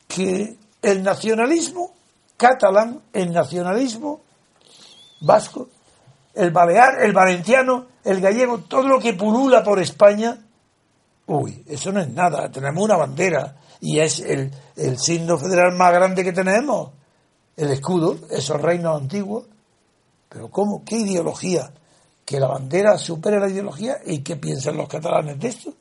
que 0.07 0.59
el 0.83 1.03
nacionalismo 1.03 1.95
catalán, 2.37 3.01
el 3.15 3.33
nacionalismo 3.33 4.21
vasco, 5.23 5.71
el 6.35 6.51
balear, 6.51 7.03
el 7.03 7.15
valenciano, 7.15 7.87
el 8.05 8.21
gallego, 8.21 8.59
todo 8.59 8.87
lo 8.87 9.01
que 9.01 9.15
pulula 9.15 9.65
por 9.65 9.81
España, 9.81 10.37
uy, 11.25 11.65
eso 11.69 11.93
no 11.93 12.03
es 12.03 12.11
nada. 12.11 12.51
Tenemos 12.51 12.85
una 12.85 12.99
bandera 12.99 13.57
y 13.81 13.99
es 13.99 14.21
el, 14.21 14.53
el 14.77 14.99
signo 14.99 15.39
federal 15.39 15.73
más 15.75 15.91
grande 15.91 16.23
que 16.23 16.35
tenemos, 16.35 16.91
el 17.57 17.71
escudo, 17.71 18.19
esos 18.31 18.61
reinos 18.61 19.01
antiguos. 19.01 19.47
Pero 20.29 20.51
¿cómo? 20.51 20.85
¿Qué 20.85 20.97
ideología? 20.97 21.73
Que 22.27 22.39
la 22.39 22.49
bandera 22.49 22.99
supere 22.99 23.41
la 23.41 23.49
ideología 23.49 23.97
y 24.05 24.19
qué 24.19 24.37
piensan 24.37 24.77
los 24.77 24.89
catalanes 24.89 25.39
de 25.39 25.49
esto. 25.49 25.73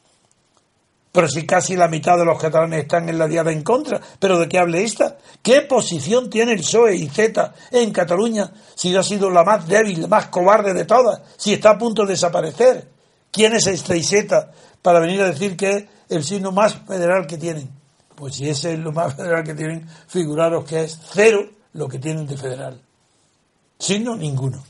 Pero 1.12 1.30
si 1.30 1.46
casi 1.46 1.78
la 1.78 1.88
mitad 1.88 2.18
de 2.18 2.26
los 2.26 2.38
catalanes 2.38 2.82
están 2.82 3.08
en 3.08 3.18
la 3.18 3.28
diada 3.28 3.50
en 3.50 3.64
contra, 3.64 4.02
¿pero 4.20 4.38
de 4.38 4.50
qué 4.50 4.60
hable 4.60 4.84
esta? 4.84 5.18
¿Qué 5.42 5.62
posición 5.62 6.30
tiene 6.30 6.52
el 6.52 6.60
PSOE 6.60 6.98
y 6.98 7.08
Z 7.08 7.54
en 7.72 7.92
Cataluña 7.92 8.52
si 8.76 8.94
ha 8.96 9.02
sido 9.02 9.30
la 9.30 9.46
más 9.46 9.66
débil, 9.66 10.02
la 10.02 10.08
más 10.10 10.28
cobarde 10.28 10.74
de 10.74 10.84
todas, 10.84 11.22
si 11.38 11.54
está 11.54 11.72
a 11.72 11.78
punto 11.78 12.04
de 12.04 12.10
desaparecer? 12.10 12.90
¿Quién 13.32 13.54
es 13.54 13.66
esta 13.66 13.96
y 13.96 14.04
Z 14.04 14.52
para 14.82 15.00
venir 15.00 15.22
a 15.22 15.30
decir 15.30 15.56
que 15.56 15.72
es 15.72 15.86
el 16.10 16.24
signo 16.24 16.52
más 16.52 16.76
federal 16.86 17.26
que 17.26 17.38
tienen? 17.38 17.70
Pues 18.14 18.36
si 18.36 18.50
ese 18.50 18.74
es 18.74 18.80
lo 18.80 18.92
más 18.92 19.16
federal 19.16 19.46
que 19.46 19.54
tienen, 19.54 19.88
figuraros 20.08 20.66
que 20.66 20.84
es 20.84 21.00
cero 21.14 21.50
lo 21.72 21.88
que 21.88 22.00
tienen 22.00 22.28
de 22.28 22.36
federal. 22.36 22.82
Signo 23.80 24.18
ninguno. 24.18 24.62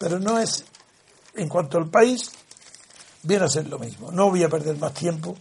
Pero 0.00 0.18
no 0.18 0.38
es, 0.38 0.64
en 1.34 1.46
cuanto 1.46 1.76
al 1.76 1.90
país, 1.90 2.30
viene 3.22 3.44
a 3.44 3.48
ser 3.48 3.68
lo 3.68 3.78
mismo. 3.78 4.10
No 4.10 4.30
voy 4.30 4.42
a 4.42 4.48
perder 4.48 4.78
más 4.78 4.94
tiempo 4.94 5.36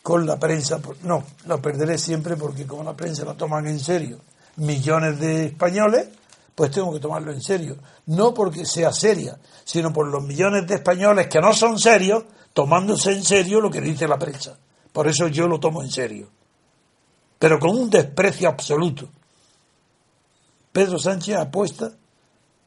con 0.00 0.24
la 0.24 0.38
prensa. 0.38 0.80
No, 1.02 1.24
la 1.46 1.56
perderé 1.56 1.98
siempre 1.98 2.36
porque 2.36 2.68
como 2.68 2.84
la 2.84 2.94
prensa 2.94 3.24
la 3.24 3.34
toman 3.34 3.66
en 3.66 3.80
serio 3.80 4.20
millones 4.56 5.18
de 5.18 5.46
españoles, 5.46 6.06
pues 6.54 6.70
tengo 6.70 6.92
que 6.92 7.00
tomarlo 7.00 7.32
en 7.32 7.42
serio. 7.42 7.78
No 8.06 8.32
porque 8.32 8.64
sea 8.64 8.92
seria, 8.92 9.36
sino 9.64 9.92
por 9.92 10.06
los 10.06 10.22
millones 10.22 10.68
de 10.68 10.76
españoles 10.76 11.26
que 11.26 11.40
no 11.40 11.52
son 11.52 11.80
serios, 11.80 12.22
tomándose 12.52 13.10
en 13.10 13.24
serio 13.24 13.60
lo 13.60 13.72
que 13.72 13.80
dice 13.80 14.06
la 14.06 14.20
prensa. 14.20 14.56
Por 14.92 15.08
eso 15.08 15.26
yo 15.26 15.48
lo 15.48 15.58
tomo 15.58 15.82
en 15.82 15.90
serio. 15.90 16.28
Pero 17.40 17.58
con 17.58 17.70
un 17.70 17.90
desprecio 17.90 18.48
absoluto. 18.48 19.08
Pedro 20.70 20.96
Sánchez 21.00 21.38
apuesta 21.38 21.90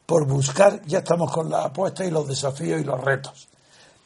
por 0.06 0.26
buscar, 0.26 0.82
ya 0.86 1.00
estamos 1.00 1.32
con 1.32 1.50
las 1.50 1.66
apuestas 1.66 2.08
y 2.08 2.12
los 2.12 2.28
desafíos 2.28 2.80
y 2.80 2.84
los 2.84 3.02
retos. 3.04 3.48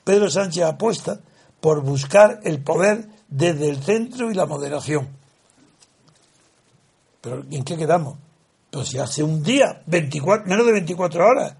Pedro 0.03 0.29
Sánchez 0.29 0.63
apuesta 0.63 1.19
por 1.59 1.81
buscar 1.81 2.39
el 2.43 2.63
poder 2.63 3.07
desde 3.27 3.69
el 3.69 3.83
centro 3.83 4.31
y 4.31 4.33
la 4.33 4.45
moderación. 4.45 5.09
Pero 7.21 7.43
¿en 7.51 7.63
qué 7.63 7.75
quedamos? 7.75 8.17
Pues 8.71 8.87
si 8.87 8.97
hace 8.97 9.23
un 9.23 9.43
día, 9.43 9.81
24, 9.85 10.47
menos 10.47 10.65
de 10.65 10.71
24 10.71 11.25
horas, 11.25 11.55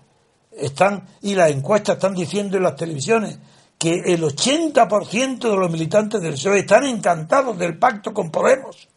están, 0.52 1.08
y 1.22 1.36
las 1.36 1.52
encuestas 1.52 1.96
están 1.96 2.16
diciendo 2.16 2.58
en 2.58 2.64
las 2.64 2.76
televisiones 2.76 3.38
que 3.78 3.94
el 4.06 4.24
80% 4.24 5.40
de 5.40 5.56
los 5.56 5.72
militantes 5.72 6.22
del 6.22 6.34
PSOE 6.34 6.60
están 6.60 6.86
encantados 6.86 7.58
del 7.58 7.78
pacto 7.78 8.14
con 8.14 8.30
Podemos. 8.30 8.88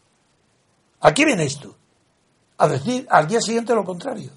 ¿A 1.01 1.13
qué 1.13 1.25
viene 1.25 1.43
esto? 1.43 1.75
A 2.57 2.67
decir 2.67 3.07
al 3.09 3.27
día 3.27 3.41
siguiente 3.41 3.73
lo 3.73 3.83
contrario. 3.83 4.31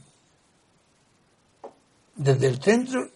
Desde 2.16 2.46
el 2.48 2.62
centro 2.62 3.08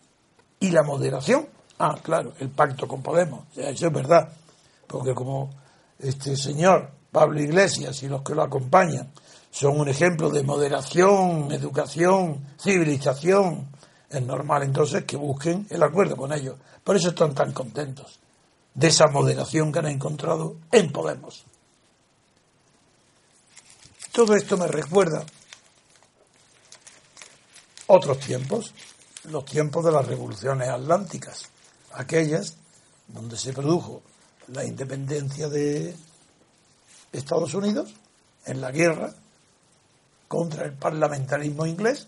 y 0.60 0.70
la 0.70 0.82
moderación. 0.82 1.48
Ah, 1.78 1.98
claro, 2.02 2.34
el 2.38 2.50
pacto 2.50 2.86
con 2.86 3.02
Podemos. 3.02 3.46
Eso 3.56 3.86
es 3.86 3.92
verdad. 3.92 4.30
Porque 4.86 5.14
como 5.14 5.50
este 5.98 6.36
señor 6.36 6.90
Pablo 7.10 7.40
Iglesias 7.40 8.02
y 8.02 8.08
los 8.08 8.22
que 8.22 8.34
lo 8.34 8.42
acompañan 8.42 9.10
son 9.50 9.80
un 9.80 9.88
ejemplo 9.88 10.30
de 10.30 10.42
moderación, 10.42 11.50
educación, 11.50 12.46
civilización, 12.58 13.68
es 14.08 14.22
normal 14.22 14.62
entonces 14.62 15.04
que 15.04 15.16
busquen 15.16 15.66
el 15.70 15.82
acuerdo 15.82 16.16
con 16.16 16.32
ellos. 16.32 16.56
Por 16.84 16.96
eso 16.96 17.10
están 17.10 17.34
tan 17.34 17.52
contentos 17.52 18.20
de 18.74 18.88
esa 18.88 19.06
moderación 19.08 19.72
que 19.72 19.78
han 19.80 19.86
encontrado 19.86 20.56
en 20.70 20.92
Podemos. 20.92 21.44
Todo 24.12 24.34
esto 24.34 24.56
me 24.56 24.66
recuerda 24.66 25.24
otros 27.90 28.20
tiempos, 28.20 28.72
los 29.24 29.44
tiempos 29.44 29.84
de 29.84 29.92
las 29.92 30.06
revoluciones 30.06 30.68
atlánticas, 30.68 31.50
aquellas 31.94 32.56
donde 33.08 33.36
se 33.36 33.52
produjo 33.52 34.02
la 34.48 34.64
independencia 34.64 35.48
de 35.48 35.94
Estados 37.12 37.52
Unidos 37.54 37.92
en 38.46 38.60
la 38.60 38.70
guerra 38.70 39.12
contra 40.28 40.64
el 40.64 40.72
parlamentarismo 40.72 41.66
inglés 41.66 42.06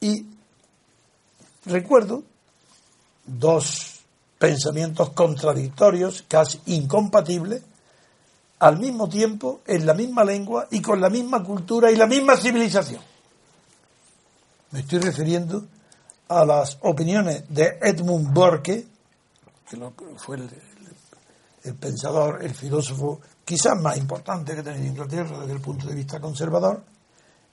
y 0.00 0.26
recuerdo 1.64 2.22
dos 3.26 4.00
pensamientos 4.38 5.10
contradictorios, 5.10 6.24
casi 6.28 6.60
incompatibles, 6.66 7.62
al 8.60 8.78
mismo 8.78 9.08
tiempo, 9.08 9.62
en 9.66 9.84
la 9.84 9.94
misma 9.94 10.22
lengua 10.22 10.68
y 10.70 10.80
con 10.80 11.00
la 11.00 11.10
misma 11.10 11.42
cultura 11.42 11.90
y 11.90 11.96
la 11.96 12.06
misma 12.06 12.36
civilización. 12.36 13.11
Me 14.72 14.80
estoy 14.80 15.00
refiriendo 15.00 15.66
a 16.28 16.46
las 16.46 16.78
opiniones 16.80 17.44
de 17.50 17.78
Edmund 17.82 18.32
Burke, 18.32 18.86
que 19.68 19.78
fue 20.16 20.36
el, 20.36 21.74
pensador, 21.74 22.42
el 22.42 22.54
filósofo 22.54 23.20
quizás 23.44 23.78
más 23.78 23.98
importante 23.98 24.54
que 24.54 24.60
ha 24.60 24.64
tenido 24.64 24.86
Inglaterra 24.86 25.40
desde 25.40 25.52
el 25.52 25.60
punto 25.60 25.86
de 25.86 25.94
vista 25.94 26.20
conservador, 26.20 26.82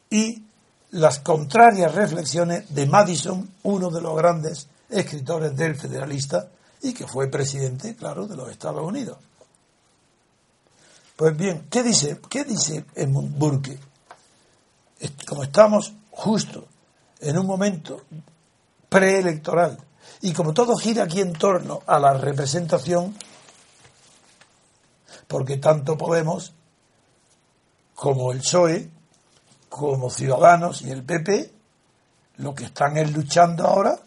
y 0.10 0.44
las 0.92 1.20
contrarias 1.20 1.94
reflexiones 1.94 2.74
de 2.74 2.88
Madison, 2.88 3.50
uno 3.64 3.90
de 3.90 4.02
los 4.02 4.16
grandes 4.16 4.68
escritores 4.90 5.56
del 5.58 5.76
Federalista 5.76 6.48
y 6.82 6.94
que 6.94 7.06
fue 7.06 7.28
presidente, 7.28 7.96
claro, 7.96 8.28
de 8.28 8.38
los 8.38 8.50
Estados 8.50 8.82
Unidos. 8.82 9.18
Pues 11.18 11.36
bien, 11.36 11.68
¿qué 11.70 11.84
dice, 11.84 12.22
qué 12.30 12.46
dice 12.46 12.86
Edmund 12.96 13.38
Burke? 13.38 13.78
Como 15.28 15.44
estamos 15.44 15.94
justo 16.12 16.69
en 17.20 17.38
un 17.38 17.46
momento 17.46 18.06
preelectoral. 18.88 19.78
Y 20.22 20.34
como 20.34 20.54
todo 20.54 20.76
gira 20.76 21.04
aquí 21.04 21.22
en 21.22 21.34
torno 21.34 21.82
a 21.86 22.00
la 22.00 22.14
representación, 22.14 23.16
porque 25.28 25.58
tanto 25.58 25.98
Podemos 25.98 26.54
como 27.94 28.32
el 28.32 28.40
PSOE, 28.40 28.90
como 29.68 30.10
Ciudadanos 30.10 30.82
y 30.82 30.90
el 30.90 31.04
PP, 31.04 31.54
lo 32.38 32.56
que 32.56 32.66
están 32.66 32.98
es 32.98 33.12
luchando 33.12 33.68
ahora 33.68 34.00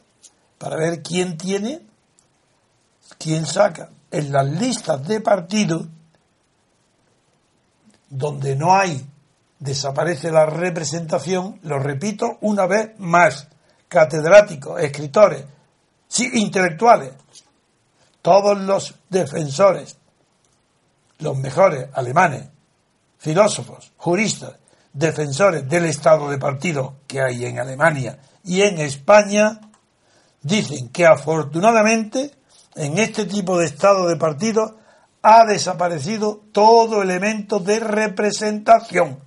para 0.58 0.76
ver 0.76 1.02
quién 1.02 1.36
tiene, 1.36 1.82
quién 3.18 3.44
saca 3.46 3.90
en 4.10 4.32
las 4.32 4.46
listas 4.46 5.06
de 5.06 5.20
partidos 5.20 5.86
donde 8.08 8.56
no 8.56 8.74
hay, 8.74 9.06
desaparece 9.62 10.32
la 10.32 10.44
representación, 10.44 11.60
lo 11.62 11.78
repito 11.78 12.38
una 12.40 12.66
vez 12.66 12.98
más, 12.98 13.48
catedráticos, 13.88 14.80
escritores, 14.80 15.44
intelectuales, 16.18 17.12
todos 18.20 18.58
los 18.60 18.94
defensores, 19.08 19.96
los 21.18 21.36
mejores 21.38 21.86
alemanes, 21.92 22.48
filósofos, 23.18 23.92
juristas, 23.96 24.54
defensores 24.92 25.68
del 25.68 25.86
estado 25.86 26.28
de 26.28 26.38
partido 26.38 26.96
que 27.06 27.22
hay 27.22 27.46
en 27.46 27.60
Alemania 27.60 28.18
y 28.44 28.62
en 28.62 28.80
España, 28.80 29.60
dicen 30.42 30.88
que 30.88 31.06
afortunadamente 31.06 32.32
en 32.74 32.98
este 32.98 33.26
tipo 33.26 33.58
de 33.58 33.66
estado 33.66 34.08
de 34.08 34.16
partido 34.16 34.78
ha 35.22 35.44
desaparecido 35.44 36.42
todo 36.50 37.00
elemento 37.00 37.60
de 37.60 37.78
representación, 37.78 39.20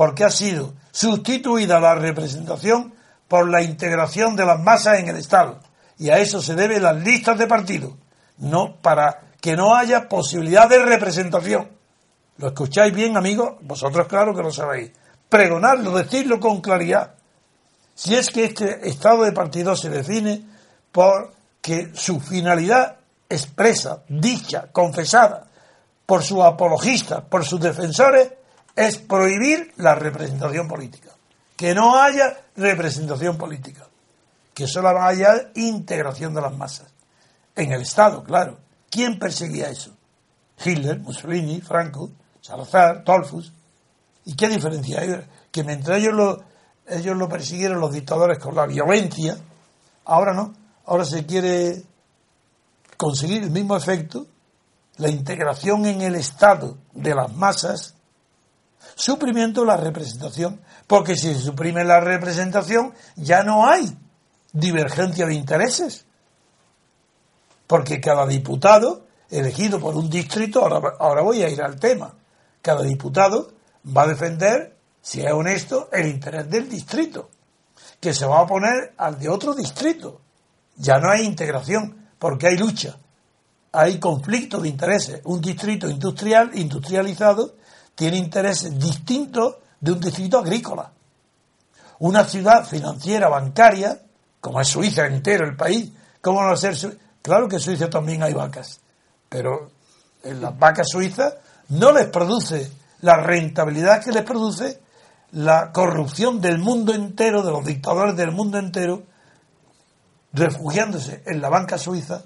porque 0.00 0.24
ha 0.24 0.30
sido 0.30 0.72
sustituida 0.92 1.78
la 1.78 1.94
representación 1.94 2.94
por 3.28 3.50
la 3.50 3.60
integración 3.60 4.34
de 4.34 4.46
las 4.46 4.58
masas 4.58 4.98
en 4.98 5.08
el 5.08 5.16
Estado. 5.16 5.60
Y 5.98 6.08
a 6.08 6.16
eso 6.16 6.40
se 6.40 6.54
deben 6.54 6.82
las 6.82 6.96
listas 7.04 7.36
de 7.36 7.46
partido, 7.46 7.98
no 8.38 8.76
para 8.80 9.24
que 9.42 9.56
no 9.56 9.76
haya 9.76 10.08
posibilidad 10.08 10.70
de 10.70 10.78
representación. 10.78 11.68
¿Lo 12.38 12.46
escucháis 12.46 12.94
bien, 12.94 13.18
amigos? 13.18 13.56
Vosotros 13.60 14.06
claro 14.06 14.34
que 14.34 14.42
lo 14.42 14.50
sabéis. 14.50 14.90
Pregonarlo, 15.28 15.94
decirlo 15.94 16.40
con 16.40 16.62
claridad. 16.62 17.16
Si 17.94 18.14
es 18.14 18.30
que 18.30 18.46
este 18.46 18.88
estado 18.88 19.24
de 19.24 19.32
partido 19.32 19.76
se 19.76 19.90
define 19.90 20.46
por 20.92 21.34
que 21.60 21.90
su 21.92 22.20
finalidad 22.20 22.96
expresa, 23.28 24.02
dicha, 24.08 24.68
confesada 24.72 25.46
por 26.06 26.22
sus 26.22 26.40
apologistas, 26.40 27.22
por 27.28 27.44
sus 27.44 27.60
defensores, 27.60 28.39
es 28.80 28.96
prohibir 28.96 29.74
la 29.76 29.94
representación 29.94 30.66
política. 30.66 31.10
Que 31.54 31.74
no 31.74 32.00
haya 32.00 32.40
representación 32.56 33.36
política. 33.36 33.86
Que 34.54 34.66
solo 34.66 34.88
haya 35.00 35.50
integración 35.54 36.32
de 36.32 36.40
las 36.40 36.56
masas. 36.56 36.88
En 37.54 37.72
el 37.72 37.82
Estado, 37.82 38.24
claro. 38.24 38.58
¿Quién 38.88 39.18
perseguía 39.18 39.68
eso? 39.68 39.92
Hitler, 40.64 40.98
Mussolini, 40.98 41.60
Franco, 41.60 42.10
Salazar, 42.40 43.04
Tolfus. 43.04 43.52
¿Y 44.24 44.34
qué 44.34 44.48
diferencia 44.48 45.00
hay? 45.00 45.26
Que 45.50 45.62
mientras 45.62 45.98
ellos 45.98 46.14
lo, 46.14 46.42
ellos 46.88 47.16
lo 47.16 47.28
persiguieron 47.28 47.80
los 47.80 47.92
dictadores 47.92 48.38
con 48.38 48.54
la 48.54 48.66
violencia, 48.66 49.36
ahora 50.06 50.32
no. 50.32 50.54
Ahora 50.86 51.04
se 51.04 51.26
quiere 51.26 51.82
conseguir 52.96 53.42
el 53.42 53.50
mismo 53.50 53.76
efecto, 53.76 54.26
la 54.96 55.10
integración 55.10 55.84
en 55.84 56.00
el 56.00 56.14
Estado 56.14 56.78
de 56.94 57.14
las 57.14 57.34
masas, 57.34 57.94
suprimiendo 59.00 59.64
la 59.64 59.76
representación. 59.76 60.60
Porque 60.86 61.16
si 61.16 61.34
se 61.34 61.40
suprime 61.40 61.84
la 61.84 62.00
representación, 62.00 62.92
ya 63.16 63.42
no 63.42 63.66
hay 63.66 63.96
divergencia 64.52 65.26
de 65.26 65.34
intereses. 65.34 66.04
Porque 67.66 68.00
cada 68.00 68.26
diputado 68.26 69.06
elegido 69.30 69.80
por 69.80 69.96
un 69.96 70.10
distrito, 70.10 70.60
ahora, 70.60 70.96
ahora 70.98 71.22
voy 71.22 71.42
a 71.42 71.48
ir 71.48 71.62
al 71.62 71.78
tema, 71.78 72.14
cada 72.60 72.82
diputado 72.82 73.52
va 73.96 74.02
a 74.02 74.08
defender, 74.08 74.76
si 75.00 75.22
es 75.22 75.32
honesto, 75.32 75.88
el 75.92 76.08
interés 76.08 76.50
del 76.50 76.68
distrito, 76.68 77.30
que 78.00 78.12
se 78.12 78.26
va 78.26 78.38
a 78.38 78.42
oponer 78.42 78.92
al 78.98 79.18
de 79.18 79.28
otro 79.28 79.54
distrito. 79.54 80.20
Ya 80.76 80.98
no 80.98 81.10
hay 81.10 81.24
integración, 81.24 82.08
porque 82.18 82.48
hay 82.48 82.58
lucha, 82.58 82.98
hay 83.72 84.00
conflicto 84.00 84.60
de 84.60 84.68
intereses. 84.68 85.20
Un 85.24 85.40
distrito 85.40 85.88
industrial, 85.88 86.50
industrializado, 86.54 87.54
tiene 88.00 88.16
intereses 88.16 88.78
distintos 88.78 89.56
de 89.78 89.92
un 89.92 90.00
distrito 90.00 90.38
agrícola. 90.38 90.90
Una 91.98 92.24
ciudad 92.24 92.64
financiera, 92.66 93.28
bancaria, 93.28 94.00
como 94.40 94.58
es 94.58 94.68
Suiza 94.68 95.04
entero 95.04 95.44
el 95.44 95.54
país, 95.54 95.92
¿cómo 96.22 96.40
no 96.40 96.46
va 96.46 96.54
a 96.54 96.56
ser 96.56 96.74
Suiza? 96.74 96.96
Claro 97.20 97.46
que 97.46 97.56
en 97.56 97.60
Suiza 97.60 97.90
también 97.90 98.22
hay 98.22 98.32
vacas, 98.32 98.80
pero 99.28 99.70
en 100.22 100.40
las 100.40 100.58
vacas 100.58 100.88
suizas 100.88 101.34
no 101.68 101.92
les 101.92 102.06
produce 102.06 102.72
la 103.02 103.16
rentabilidad 103.16 104.02
que 104.02 104.12
les 104.12 104.22
produce 104.22 104.80
la 105.32 105.70
corrupción 105.70 106.40
del 106.40 106.56
mundo 106.56 106.94
entero, 106.94 107.42
de 107.42 107.50
los 107.50 107.66
dictadores 107.66 108.16
del 108.16 108.32
mundo 108.32 108.56
entero, 108.56 109.02
refugiándose 110.32 111.22
en 111.26 111.42
la 111.42 111.50
banca 111.50 111.76
suiza, 111.76 112.22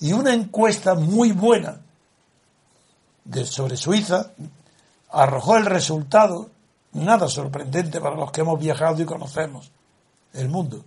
y 0.00 0.12
una 0.12 0.34
encuesta 0.34 0.94
muy 0.94 1.32
buena 1.32 1.80
de, 3.24 3.46
sobre 3.46 3.78
Suiza 3.78 4.32
arrojó 5.10 5.56
el 5.56 5.66
resultado, 5.66 6.50
nada 6.92 7.28
sorprendente 7.28 8.00
para 8.00 8.16
los 8.16 8.30
que 8.30 8.40
hemos 8.40 8.58
viajado 8.58 9.02
y 9.02 9.04
conocemos 9.04 9.70
el 10.32 10.48
mundo, 10.48 10.84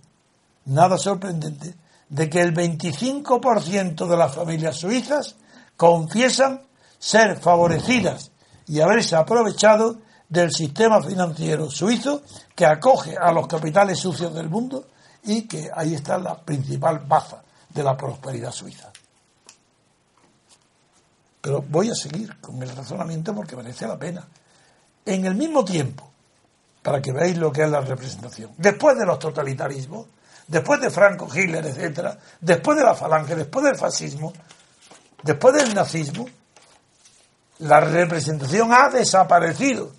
nada 0.66 0.98
sorprendente, 0.98 1.74
de 2.08 2.30
que 2.30 2.40
el 2.40 2.54
25% 2.54 4.06
de 4.06 4.16
las 4.16 4.34
familias 4.34 4.76
suizas 4.76 5.36
confiesan 5.76 6.62
ser 6.98 7.38
favorecidas 7.38 8.30
y 8.66 8.80
haberse 8.80 9.16
aprovechado 9.16 9.98
del 10.28 10.52
sistema 10.52 11.02
financiero 11.02 11.70
suizo 11.70 12.22
que 12.54 12.66
acoge 12.66 13.16
a 13.16 13.32
los 13.32 13.46
capitales 13.46 13.98
sucios 13.98 14.34
del 14.34 14.50
mundo 14.50 14.88
y 15.24 15.42
que 15.42 15.70
ahí 15.74 15.94
está 15.94 16.18
la 16.18 16.36
principal 16.36 17.00
baza 17.00 17.42
de 17.70 17.82
la 17.82 17.96
prosperidad 17.96 18.52
suiza. 18.52 18.90
Pero 21.48 21.64
voy 21.66 21.88
a 21.88 21.94
seguir 21.94 22.38
con 22.42 22.62
el 22.62 22.68
razonamiento 22.68 23.34
porque 23.34 23.56
merece 23.56 23.86
la 23.86 23.98
pena. 23.98 24.22
En 25.06 25.24
el 25.24 25.34
mismo 25.34 25.64
tiempo, 25.64 26.10
para 26.82 27.00
que 27.00 27.10
veáis 27.10 27.38
lo 27.38 27.50
que 27.50 27.62
es 27.62 27.70
la 27.70 27.80
representación, 27.80 28.52
después 28.58 28.98
de 28.98 29.06
los 29.06 29.18
totalitarismos, 29.18 30.08
después 30.46 30.78
de 30.78 30.90
Franco, 30.90 31.26
Hitler, 31.34 31.64
etcétera, 31.64 32.18
después 32.38 32.76
de 32.76 32.84
la 32.84 32.94
falange, 32.94 33.34
después 33.34 33.64
del 33.64 33.76
fascismo, 33.76 34.30
después 35.22 35.54
del 35.54 35.74
nazismo, 35.74 36.26
la 37.60 37.80
representación 37.80 38.70
ha 38.70 38.90
desaparecido 38.90 39.90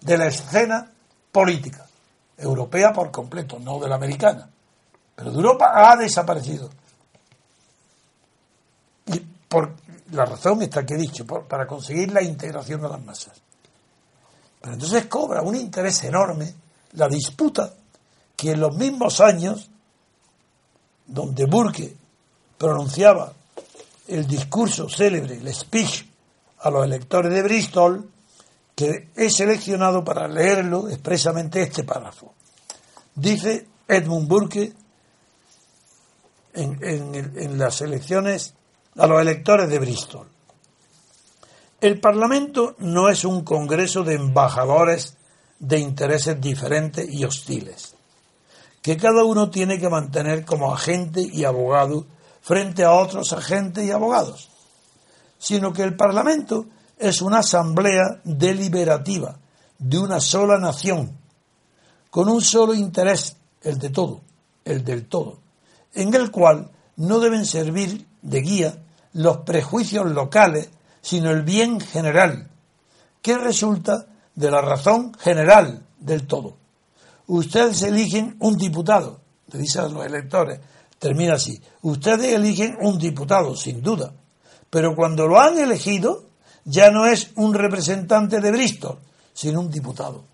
de 0.00 0.18
la 0.18 0.26
escena 0.26 0.90
política 1.30 1.86
europea 2.36 2.92
por 2.92 3.12
completo, 3.12 3.60
no 3.60 3.78
de 3.78 3.88
la 3.88 3.94
americana. 3.94 4.50
Pero 5.14 5.30
de 5.30 5.36
Europa 5.36 5.70
ha 5.72 5.96
desaparecido. 5.96 6.68
Y 9.06 9.20
por 9.20 9.72
la 10.12 10.24
razón 10.24 10.62
está 10.62 10.84
que 10.84 10.94
he 10.94 10.98
dicho, 10.98 11.24
para 11.26 11.66
conseguir 11.66 12.12
la 12.12 12.22
integración 12.22 12.80
de 12.80 12.88
las 12.88 13.02
masas. 13.02 13.40
Pero 14.60 14.74
entonces 14.74 15.06
cobra 15.06 15.42
un 15.42 15.56
interés 15.56 16.04
enorme 16.04 16.52
la 16.92 17.08
disputa 17.08 17.72
que 18.36 18.52
en 18.52 18.60
los 18.60 18.76
mismos 18.76 19.20
años 19.20 19.70
donde 21.06 21.46
Burke 21.46 21.96
pronunciaba 22.58 23.32
el 24.08 24.26
discurso 24.26 24.88
célebre, 24.88 25.36
el 25.36 25.54
speech 25.54 26.04
a 26.60 26.70
los 26.70 26.84
electores 26.84 27.32
de 27.32 27.42
Bristol, 27.42 28.10
que 28.74 29.08
he 29.16 29.30
seleccionado 29.30 30.04
para 30.04 30.26
leerlo 30.26 30.88
expresamente 30.88 31.62
este 31.62 31.84
párrafo. 31.84 32.34
Dice 33.14 33.66
Edmund 33.86 34.28
Burke 34.28 34.72
en 36.54 37.58
las 37.58 37.80
elecciones 37.80 38.54
a 38.96 39.06
los 39.06 39.20
electores 39.20 39.68
de 39.68 39.78
Bristol. 39.78 40.26
El 41.80 41.98
Parlamento 42.00 42.74
no 42.78 43.08
es 43.08 43.24
un 43.24 43.42
congreso 43.42 44.02
de 44.04 44.14
embajadores 44.14 45.16
de 45.58 45.78
intereses 45.78 46.40
diferentes 46.40 47.08
y 47.10 47.24
hostiles, 47.24 47.94
que 48.82 48.96
cada 48.96 49.24
uno 49.24 49.50
tiene 49.50 49.78
que 49.78 49.88
mantener 49.88 50.44
como 50.44 50.74
agente 50.74 51.22
y 51.22 51.44
abogado 51.44 52.06
frente 52.42 52.84
a 52.84 52.92
otros 52.92 53.32
agentes 53.32 53.84
y 53.84 53.90
abogados, 53.90 54.50
sino 55.38 55.72
que 55.72 55.82
el 55.82 55.96
Parlamento 55.96 56.66
es 56.98 57.22
una 57.22 57.38
asamblea 57.38 58.20
deliberativa 58.24 59.38
de 59.78 59.98
una 59.98 60.20
sola 60.20 60.58
nación, 60.58 61.16
con 62.10 62.28
un 62.28 62.42
solo 62.42 62.74
interés, 62.74 63.36
el 63.62 63.78
de 63.78 63.88
todo, 63.88 64.20
el 64.64 64.84
del 64.84 65.06
todo, 65.06 65.38
en 65.94 66.12
el 66.14 66.30
cual 66.30 66.70
no 66.96 67.20
deben 67.20 67.46
servir 67.46 68.06
de 68.22 68.40
guía 68.40 68.78
los 69.12 69.38
prejuicios 69.38 70.06
locales, 70.10 70.68
sino 71.02 71.30
el 71.30 71.42
bien 71.42 71.80
general, 71.80 72.48
que 73.22 73.36
resulta 73.36 74.06
de 74.34 74.50
la 74.50 74.60
razón 74.60 75.12
general 75.14 75.82
del 75.98 76.26
todo. 76.26 76.56
Ustedes 77.26 77.82
eligen 77.82 78.36
un 78.40 78.56
diputado, 78.56 79.20
le 79.52 79.58
dice 79.58 79.80
a 79.80 79.88
los 79.88 80.04
electores, 80.04 80.60
termina 80.98 81.34
así, 81.34 81.60
ustedes 81.82 82.34
eligen 82.34 82.76
un 82.80 82.98
diputado, 82.98 83.56
sin 83.56 83.82
duda, 83.82 84.12
pero 84.68 84.94
cuando 84.94 85.26
lo 85.26 85.40
han 85.40 85.58
elegido, 85.58 86.24
ya 86.64 86.90
no 86.90 87.06
es 87.06 87.30
un 87.36 87.54
representante 87.54 88.40
de 88.40 88.50
Bristol, 88.50 88.98
sino 89.32 89.60
un 89.60 89.70
diputado. 89.70 90.24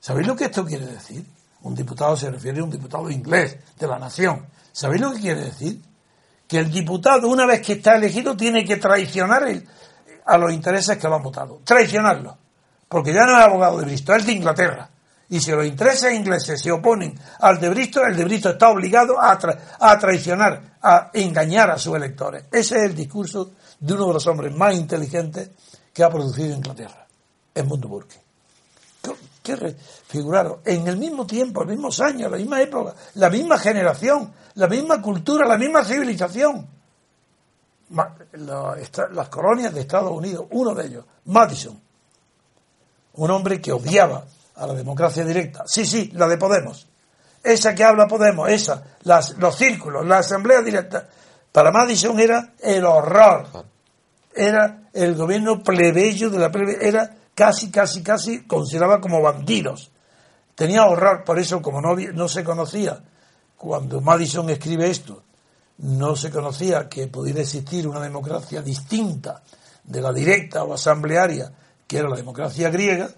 ¿Sabéis 0.00 0.26
lo 0.26 0.36
que 0.36 0.44
esto 0.44 0.64
quiere 0.64 0.86
decir? 0.86 1.24
Un 1.62 1.74
diputado 1.74 2.16
se 2.16 2.30
refiere 2.30 2.60
a 2.60 2.64
un 2.64 2.70
diputado 2.70 3.10
inglés 3.10 3.56
de 3.78 3.86
la 3.86 3.98
nación. 3.98 4.46
¿Sabéis 4.72 5.02
lo 5.02 5.12
que 5.12 5.20
quiere 5.20 5.44
decir? 5.46 5.80
Que 6.46 6.58
el 6.58 6.70
diputado, 6.70 7.28
una 7.28 7.46
vez 7.46 7.60
que 7.60 7.74
está 7.74 7.96
elegido, 7.96 8.36
tiene 8.36 8.64
que 8.64 8.76
traicionar 8.76 9.44
a 10.24 10.38
los 10.38 10.52
intereses 10.52 10.96
que 10.96 11.08
lo 11.08 11.16
han 11.16 11.22
votado. 11.22 11.60
Traicionarlo. 11.64 12.38
Porque 12.88 13.12
ya 13.12 13.24
no 13.26 13.36
es 13.36 13.44
abogado 13.44 13.78
de 13.78 13.86
Bristol, 13.86 14.20
es 14.20 14.26
de 14.26 14.32
Inglaterra. 14.32 14.88
Y 15.28 15.40
si 15.40 15.50
los 15.50 15.66
intereses 15.66 16.14
ingleses 16.14 16.60
se 16.60 16.70
oponen 16.70 17.18
al 17.40 17.58
de 17.58 17.68
Bristol, 17.70 18.10
el 18.10 18.16
de 18.16 18.24
Bristol 18.24 18.52
está 18.52 18.68
obligado 18.68 19.20
a, 19.20 19.38
a 19.80 19.98
traicionar, 19.98 20.76
a 20.80 21.10
engañar 21.14 21.70
a 21.70 21.78
sus 21.78 21.96
electores. 21.96 22.44
Ese 22.52 22.76
es 22.76 22.82
el 22.84 22.94
discurso 22.94 23.52
de 23.80 23.94
uno 23.94 24.06
de 24.06 24.12
los 24.14 24.26
hombres 24.28 24.54
más 24.54 24.74
inteligentes 24.74 25.50
que 25.92 26.04
ha 26.04 26.10
producido 26.10 26.54
Inglaterra, 26.54 27.06
Edmund 27.54 27.86
Burke. 27.86 28.25
¿Qué- 29.46 29.54
qué 29.54 29.56
re- 29.56 29.76
figuraros? 30.08 30.58
En 30.64 30.86
el 30.88 30.96
mismo 30.96 31.26
tiempo, 31.26 31.60
los 31.60 31.70
mismos 31.70 32.00
años, 32.00 32.30
la 32.30 32.36
misma 32.36 32.60
época, 32.60 32.94
la 33.14 33.30
misma 33.30 33.58
generación, 33.58 34.32
la 34.54 34.66
misma 34.66 35.00
cultura, 35.00 35.46
la 35.46 35.56
misma 35.58 35.84
civilización. 35.84 36.66
Las 39.12 39.28
colonias 39.28 39.72
de 39.72 39.80
Estados 39.82 40.10
Unidos, 40.12 40.46
uno 40.50 40.74
de 40.74 40.86
ellos, 40.86 41.04
Madison, 41.26 41.80
un 43.14 43.30
hombre 43.30 43.60
que 43.60 43.72
odiaba 43.72 44.24
a 44.56 44.66
la 44.66 44.74
democracia 44.74 45.24
directa. 45.24 45.64
Sí, 45.66 45.86
sí, 45.86 46.10
la 46.14 46.26
de 46.26 46.36
Podemos. 46.36 46.88
Esa 47.42 47.74
que 47.74 47.84
habla 47.84 48.08
Podemos, 48.08 48.48
esa, 48.48 48.82
las, 49.04 49.38
los 49.38 49.54
círculos, 49.56 50.04
la 50.04 50.18
asamblea 50.18 50.62
directa. 50.62 51.06
Para 51.52 51.70
Madison 51.70 52.18
era 52.18 52.54
el 52.60 52.84
horror. 52.84 53.46
Era 54.34 54.82
el 54.92 55.14
gobierno 55.14 55.62
plebeyo 55.62 56.28
de 56.28 56.38
la 56.38 56.50
plebe, 56.50 56.76
era 56.86 57.15
casi, 57.36 57.70
casi, 57.70 58.02
casi 58.02 58.44
consideraba 58.46 59.00
como 59.00 59.20
bandidos. 59.20 59.92
Tenía 60.54 60.86
horror, 60.86 61.22
por 61.22 61.38
eso 61.38 61.60
como 61.60 61.82
no, 61.82 61.94
no 61.94 62.28
se 62.28 62.42
conocía, 62.42 62.98
cuando 63.56 64.00
Madison 64.00 64.48
escribe 64.48 64.88
esto, 64.88 65.22
no 65.78 66.16
se 66.16 66.30
conocía 66.30 66.88
que 66.88 67.06
pudiera 67.08 67.42
existir 67.42 67.86
una 67.86 68.00
democracia 68.00 68.62
distinta 68.62 69.42
de 69.84 70.00
la 70.00 70.12
directa 70.12 70.64
o 70.64 70.72
asamblearia, 70.72 71.52
que 71.86 71.98
era 71.98 72.08
la 72.08 72.16
democracia 72.16 72.70
griega, 72.70 73.10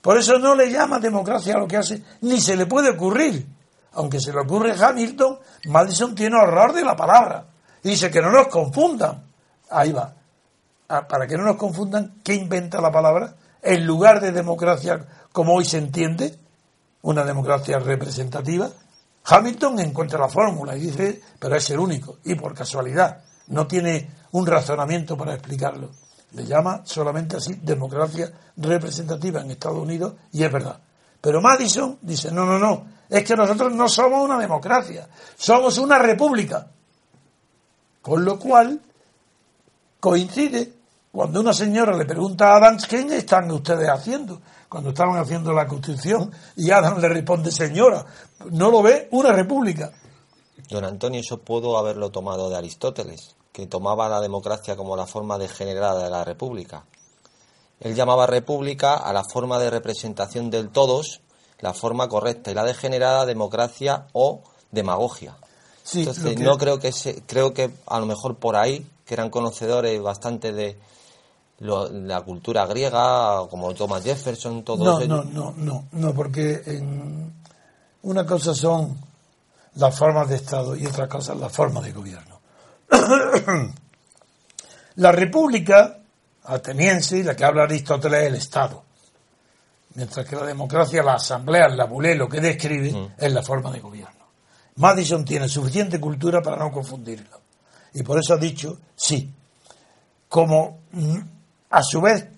por 0.00 0.18
eso 0.18 0.38
no 0.40 0.56
le 0.56 0.68
llama 0.68 0.98
democracia 0.98 1.54
a 1.54 1.58
lo 1.58 1.68
que 1.68 1.76
hace, 1.76 2.02
ni 2.22 2.40
se 2.40 2.56
le 2.56 2.66
puede 2.66 2.90
ocurrir. 2.90 3.46
Aunque 3.92 4.18
se 4.18 4.32
le 4.32 4.40
ocurre 4.40 4.72
a 4.72 4.88
Hamilton, 4.88 5.38
Madison 5.66 6.14
tiene 6.16 6.36
horror 6.36 6.72
de 6.72 6.82
la 6.82 6.96
palabra. 6.96 7.46
Y 7.84 7.90
dice 7.90 8.10
que 8.10 8.20
no 8.20 8.32
nos 8.32 8.48
confundan. 8.48 9.22
Ahí 9.70 9.92
va. 9.92 10.12
Ah, 10.88 11.06
Para 11.06 11.28
que 11.28 11.36
no 11.36 11.44
nos 11.44 11.56
confundan, 11.56 12.16
¿qué 12.24 12.34
inventa 12.34 12.80
la 12.80 12.90
palabra? 12.90 13.32
En 13.62 13.86
lugar 13.86 14.20
de 14.20 14.32
democracia 14.32 15.06
como 15.32 15.54
hoy 15.54 15.64
se 15.64 15.78
entiende, 15.78 16.36
una 17.02 17.24
democracia 17.24 17.78
representativa, 17.78 18.70
Hamilton 19.24 19.80
encuentra 19.80 20.18
la 20.18 20.28
fórmula 20.28 20.76
y 20.76 20.80
dice, 20.80 21.20
pero 21.38 21.56
es 21.56 21.70
el 21.70 21.78
único, 21.78 22.18
y 22.24 22.34
por 22.34 22.54
casualidad, 22.54 23.22
no 23.48 23.66
tiene 23.66 24.10
un 24.32 24.46
razonamiento 24.46 25.16
para 25.16 25.34
explicarlo. 25.34 25.90
Le 26.32 26.44
llama 26.44 26.82
solamente 26.84 27.36
así 27.36 27.54
democracia 27.54 28.32
representativa 28.56 29.40
en 29.40 29.50
Estados 29.50 29.78
Unidos 29.78 30.14
y 30.32 30.42
es 30.42 30.52
verdad. 30.52 30.78
Pero 31.20 31.40
Madison 31.40 31.98
dice, 32.02 32.32
no, 32.32 32.44
no, 32.44 32.58
no, 32.58 32.86
es 33.08 33.22
que 33.24 33.36
nosotros 33.36 33.72
no 33.72 33.88
somos 33.88 34.24
una 34.24 34.38
democracia, 34.38 35.08
somos 35.36 35.78
una 35.78 35.98
república. 35.98 36.66
Con 38.00 38.24
lo 38.24 38.38
cual 38.38 38.80
coincide 40.00 40.72
cuando 41.12 41.40
una 41.40 41.52
señora 41.52 41.96
le 41.96 42.04
pregunta 42.06 42.52
a 42.52 42.56
Adams, 42.56 42.86
¿qué 42.86 43.00
están 43.16 43.50
ustedes 43.50 43.88
haciendo? 43.88 44.40
Cuando 44.68 44.90
estaban 44.90 45.18
haciendo 45.18 45.52
la 45.52 45.66
constitución 45.68 46.32
y 46.56 46.70
Adams 46.70 47.00
le 47.02 47.08
responde, 47.08 47.50
señora, 47.52 48.04
¿no 48.50 48.70
lo 48.70 48.82
ve? 48.82 49.08
Una 49.12 49.30
república. 49.32 49.92
Don 50.70 50.84
Antonio, 50.84 51.20
eso 51.20 51.38
puedo 51.38 51.76
haberlo 51.76 52.10
tomado 52.10 52.48
de 52.48 52.56
Aristóteles, 52.56 53.36
que 53.52 53.66
tomaba 53.66 54.08
la 54.08 54.20
democracia 54.22 54.74
como 54.74 54.96
la 54.96 55.06
forma 55.06 55.36
degenerada 55.36 56.02
de 56.04 56.10
la 56.10 56.24
república. 56.24 56.84
Él 57.80 57.94
llamaba 57.94 58.26
república 58.26 58.94
a 58.94 59.12
la 59.12 59.24
forma 59.24 59.58
de 59.58 59.68
representación 59.68 60.48
del 60.50 60.70
todos, 60.70 61.20
la 61.60 61.74
forma 61.74 62.08
correcta, 62.08 62.50
y 62.50 62.54
la 62.54 62.64
degenerada 62.64 63.26
democracia 63.26 64.06
o 64.14 64.42
demagogia. 64.70 65.36
Sí, 65.82 66.00
Entonces, 66.00 66.36
que- 66.36 66.42
no 66.44 66.56
creo 66.56 66.78
que 66.78 66.92
se, 66.92 67.22
creo 67.22 67.52
que 67.52 67.70
a 67.86 68.00
lo 68.00 68.06
mejor 68.06 68.36
por 68.36 68.56
ahí, 68.56 68.86
que 69.04 69.14
eran 69.14 69.28
conocedores 69.30 70.00
bastante 70.00 70.52
de 70.52 70.78
lo- 71.60 71.88
la 71.90 72.20
cultura 72.22 72.66
griega, 72.66 73.46
como 73.48 73.72
Thomas 73.74 74.02
Jefferson, 74.02 74.62
todos 74.64 74.80
No, 74.84 75.00
ellos. 75.00 75.08
no, 75.08 75.24
no, 75.24 75.54
no, 75.56 75.84
no, 75.92 76.14
porque 76.14 76.62
en 76.66 77.32
una 78.02 78.26
cosa 78.26 78.54
son 78.54 78.98
las 79.76 79.96
formas 79.96 80.28
de 80.28 80.36
Estado 80.36 80.76
y 80.76 80.86
otra 80.86 81.08
cosa 81.08 81.34
las 81.34 81.52
formas 81.52 81.84
de 81.84 81.92
gobierno. 81.92 82.40
la 84.96 85.12
república 85.12 85.98
ateniense, 86.44 87.22
la 87.24 87.34
que 87.36 87.44
habla 87.44 87.64
Aristóteles, 87.64 88.20
es 88.22 88.26
el 88.28 88.34
Estado. 88.34 88.82
Mientras 89.94 90.26
que 90.26 90.36
la 90.36 90.46
democracia, 90.46 91.02
la 91.02 91.14
asamblea, 91.14 91.68
la 91.68 91.84
bulé, 91.84 92.14
lo 92.14 92.28
que 92.28 92.40
describe, 92.40 93.12
es 93.18 93.32
la 93.32 93.42
forma 93.42 93.70
de 93.70 93.80
gobierno. 93.80 94.22
Madison 94.76 95.24
tiene 95.24 95.48
suficiente 95.48 96.00
cultura 96.00 96.40
para 96.42 96.56
no 96.56 96.72
confundirlo. 96.72 97.40
Y 97.94 98.02
por 98.02 98.18
eso 98.18 98.32
ha 98.34 98.38
dicho, 98.38 98.78
sí, 98.96 99.30
como 100.28 100.78
mm, 100.92 101.18
a 101.72 101.82
su 101.82 102.00
vez, 102.00 102.28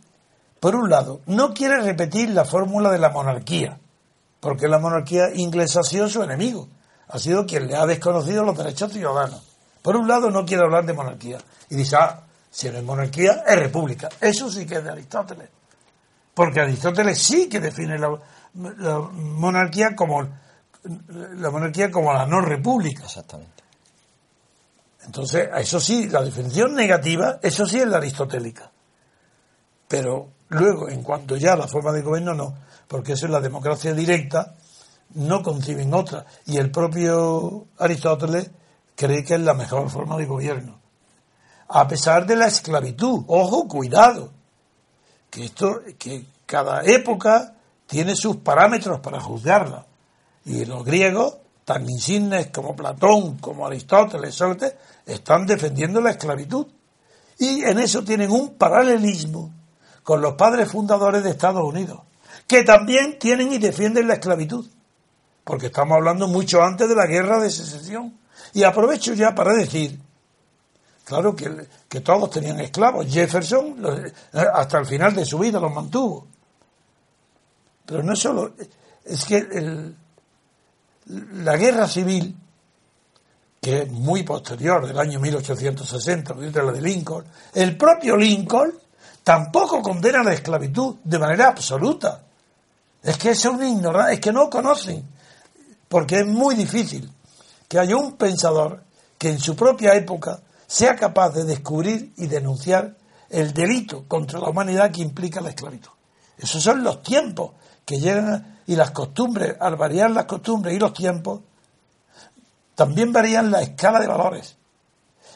por 0.61 0.77
un 0.77 0.89
lado, 0.89 1.21
no 1.27 1.53
quiere 1.53 1.83
repetir 1.83 2.31
la 2.31 2.45
fórmula 2.45 2.91
de 2.91 2.99
la 2.99 3.11
monarquía, 3.11 3.79
porque 4.41 4.69
la 4.69 4.79
monarquía 4.79 5.35
inglesa 5.35 5.81
ha 5.81 5.83
sido 5.83 6.09
su 6.09 6.23
enemigo, 6.23 6.69
ha 7.09 7.19
sido 7.19 7.45
quien 7.45 7.67
le 7.67 7.77
ha 7.77 7.85
desconocido 7.85 8.45
los 8.45 8.57
derechos 8.57 8.93
ciudadanos. 8.93 9.43
Por 9.83 9.97
un 9.97 10.09
lado, 10.09 10.31
no 10.31 10.47
quiere 10.47 10.63
hablar 10.63 10.87
de 10.87 10.95
monarquía, 10.95 11.39
y 11.69 11.77
dice, 11.77 11.97
ah, 11.97 12.23
si 12.51 12.71
no 12.71 12.79
es 12.79 12.85
monarquía, 12.85 13.43
es 13.47 13.59
república. 13.59 14.09
Eso 14.21 14.49
sí 14.49 14.65
que 14.65 14.77
es 14.77 14.85
de 14.85 14.91
Aristóteles, 14.91 15.49
porque 16.33 16.61
Aristóteles 16.61 17.19
sí 17.19 17.49
que 17.49 17.61
define 17.61 17.99
la, 17.99 18.17
la 18.55 18.99
monarquía 19.01 19.97
como 19.97 20.23
la 20.85 21.51
monarquía 21.51 21.91
como 21.91 22.13
la 22.13 22.27
no 22.27 22.41
república. 22.41 23.05
Exactamente. 23.05 23.65
Entonces, 25.07 25.49
eso 25.57 25.81
sí, 25.81 26.09
la 26.09 26.23
definición 26.23 26.75
negativa, 26.75 27.39
eso 27.43 27.67
sí 27.67 27.79
es 27.79 27.87
la 27.87 27.99
aristotélica. 27.99 28.71
Pero 29.89 30.29
luego, 30.49 30.89
en 30.89 31.03
cuanto 31.03 31.37
ya 31.37 31.53
a 31.53 31.57
la 31.57 31.69
forma 31.69 31.93
de 31.93 32.03
gobierno, 32.03 32.35
no, 32.35 32.55
porque 32.89 33.13
eso 33.13 33.27
es 33.27 33.33
la 33.33 33.41
democracia 33.41 33.93
directa, 33.93 34.55
no 35.15 35.43
conciben 35.43 35.93
otra. 35.95 36.27
Y 36.47 36.57
el 36.57 36.71
propio 36.71 37.67
Aristóteles 37.79 38.51
cree 38.95 39.25
que 39.25 39.35
es 39.35 39.41
la 39.41 39.55
mejor 39.55 39.91
forma 39.91 40.17
de 40.17 40.27
gobierno. 40.27 40.79
A 41.69 41.89
pesar 41.89 42.27
de 42.27 42.37
la 42.37 42.47
esclavitud, 42.47 43.25
ojo, 43.27 43.67
cuidado, 43.67 44.31
que 45.31 45.47
esto, 45.47 45.81
que 45.99 46.27
cada 46.47 46.83
época 46.85 47.55
tiene 47.87 48.15
sus 48.15 48.37
parámetros 48.37 49.01
para 49.01 49.21
juzgarla. 49.21 49.87
Y 50.45 50.65
los 50.65 50.85
griegos, 50.85 51.39
tan 51.65 51.89
insignes 51.89 52.49
como 52.49 52.77
Platón, 52.77 53.39
como 53.39 53.67
Aristóteles, 53.67 54.35
Sócrates, 54.35 54.75
están 55.07 55.47
defendiendo 55.47 56.01
la 56.01 56.11
esclavitud. 56.11 56.67
Y 57.39 57.65
en 57.65 57.79
eso 57.79 58.05
tienen 58.05 58.31
un 58.31 58.55
paralelismo 58.55 59.51
con 60.05 60.21
los 60.21 60.35
padres 60.35 60.71
fundadores 60.71 61.25
de 61.25 61.31
Estados 61.31 61.65
Unidos, 61.65 62.01
que 62.47 62.63
también 62.63 63.19
tienen 63.19 63.53
y 63.53 63.59
defienden 63.59 64.07
la 64.07 64.15
esclavitud. 64.15 64.65
Porque 65.43 65.67
estamos 65.67 65.97
hablando 65.97 66.29
mucho 66.29 66.63
antes 66.63 66.89
de 66.89 66.95
la 66.95 67.07
guerra 67.07 67.41
de 67.41 67.51
secesión. 67.51 68.17
Y 68.53 68.63
aprovecho 68.63 69.13
ya 69.15 69.35
para 69.35 69.53
decir, 69.55 69.99
claro 71.05 71.35
que, 71.35 71.69
que 71.89 72.01
todos 72.01 72.31
tenían 72.31 72.61
esclavos. 72.61 73.07
Jefferson 73.13 73.75
los- 73.81 74.01
hasta 74.33 74.79
el 74.79 74.87
final 74.87 75.15
de 75.15 75.25
su 75.25 75.39
vida 75.39 75.59
los 75.59 75.73
mantuvo. 75.75 76.27
Pero 77.87 78.03
no 78.03 78.15
solo, 78.17 78.53
es 79.05 79.25
que 79.25 79.37
el- 79.39 79.97
la 81.45 81.57
guerra 81.57 81.87
civil, 81.89 82.35
que 83.61 83.83
es 83.83 83.91
muy 83.91 84.23
posterior, 84.23 84.87
del 84.87 84.99
año 84.99 85.21
1860, 85.21 86.35
de 86.35 86.63
la 86.63 86.73
de 86.73 86.81
Lincoln, 86.81 87.25
el 87.55 87.77
propio 87.77 88.17
Lincoln 88.17 88.73
tampoco 89.25 89.83
condena 89.83 90.23
la 90.23 90.35
esclavitud 90.35 90.97
de 91.03 91.19
manera 91.19 91.49
absoluta. 91.49 92.23
Es 93.03 93.19
que 93.19 93.31
es 93.31 93.45
un 93.47 93.65
ignorante, 93.65 94.15
es 94.15 94.21
que 94.21 94.33
no 94.33 94.49
conocen, 94.49 95.05
porque 95.89 96.21
es 96.21 96.27
muy 96.27 96.55
difícil 96.55 97.11
que 97.67 97.79
haya 97.79 97.97
un 97.97 98.13
pensador 98.17 98.85
que 99.19 99.31
en 99.31 99.41
su 99.41 99.57
propia 99.57 99.95
época 99.95 100.41
sea 100.67 100.95
capaz 100.95 101.31
de 101.31 101.45
descubrir 101.45 102.13
y 102.17 102.27
denunciar 102.27 102.97
el 103.31 103.53
delito 103.53 104.05
contra 104.07 104.39
la 104.39 104.49
humanidad 104.49 104.91
que 104.91 105.03
implica 105.03 105.41
la 105.41 105.49
esclavitud. 105.51 105.91
Esos 106.39 106.63
son 106.63 106.85
los 106.85 107.03
tiempos 107.03 107.53
que 107.85 107.99
llegan 107.99 108.61
y 108.67 108.77
las 108.77 108.91
costumbres, 108.91 109.57
al 109.61 109.77
variar 109.77 110.11
las 110.11 110.25
costumbres 110.25 110.75
y 110.75 110.79
los 110.79 110.93
tiempos, 110.93 111.41
también 112.75 113.13
varían 113.13 113.51
la 113.51 113.63
escala 113.63 114.01
de 114.01 114.07
valores. 114.07 114.57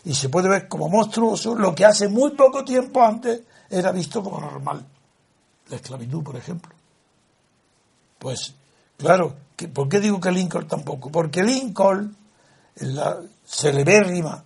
Y 0.04 0.14
se 0.14 0.28
puede 0.28 0.48
ver 0.48 0.68
como 0.68 0.88
monstruoso 0.88 1.54
lo 1.54 1.74
que 1.74 1.84
hace 1.84 2.08
muy 2.08 2.30
poco 2.30 2.64
tiempo 2.64 3.02
antes 3.02 3.42
era 3.70 3.92
visto 3.92 4.22
como 4.22 4.40
normal. 4.40 4.84
La 5.68 5.76
esclavitud, 5.76 6.22
por 6.22 6.36
ejemplo. 6.36 6.74
Pues, 8.18 8.54
claro, 8.96 9.36
¿por 9.72 9.88
qué 9.88 10.00
digo 10.00 10.20
que 10.20 10.30
Lincoln 10.30 10.66
tampoco? 10.66 11.10
Porque 11.10 11.42
Lincoln, 11.42 12.16
en 12.76 12.94
la 12.94 13.20
celebérrima 13.44 14.42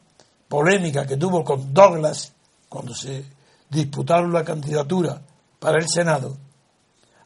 polémica 0.49 1.07
que 1.07 1.17
tuvo 1.17 1.45
con 1.45 1.73
Douglas 1.73 2.33
cuando 2.69 2.95
se 2.95 3.25
disputaron 3.71 4.33
la 4.33 4.45
candidatura 4.45 5.21
para 5.59 5.79
el 5.79 5.89
Senado, 5.89 6.37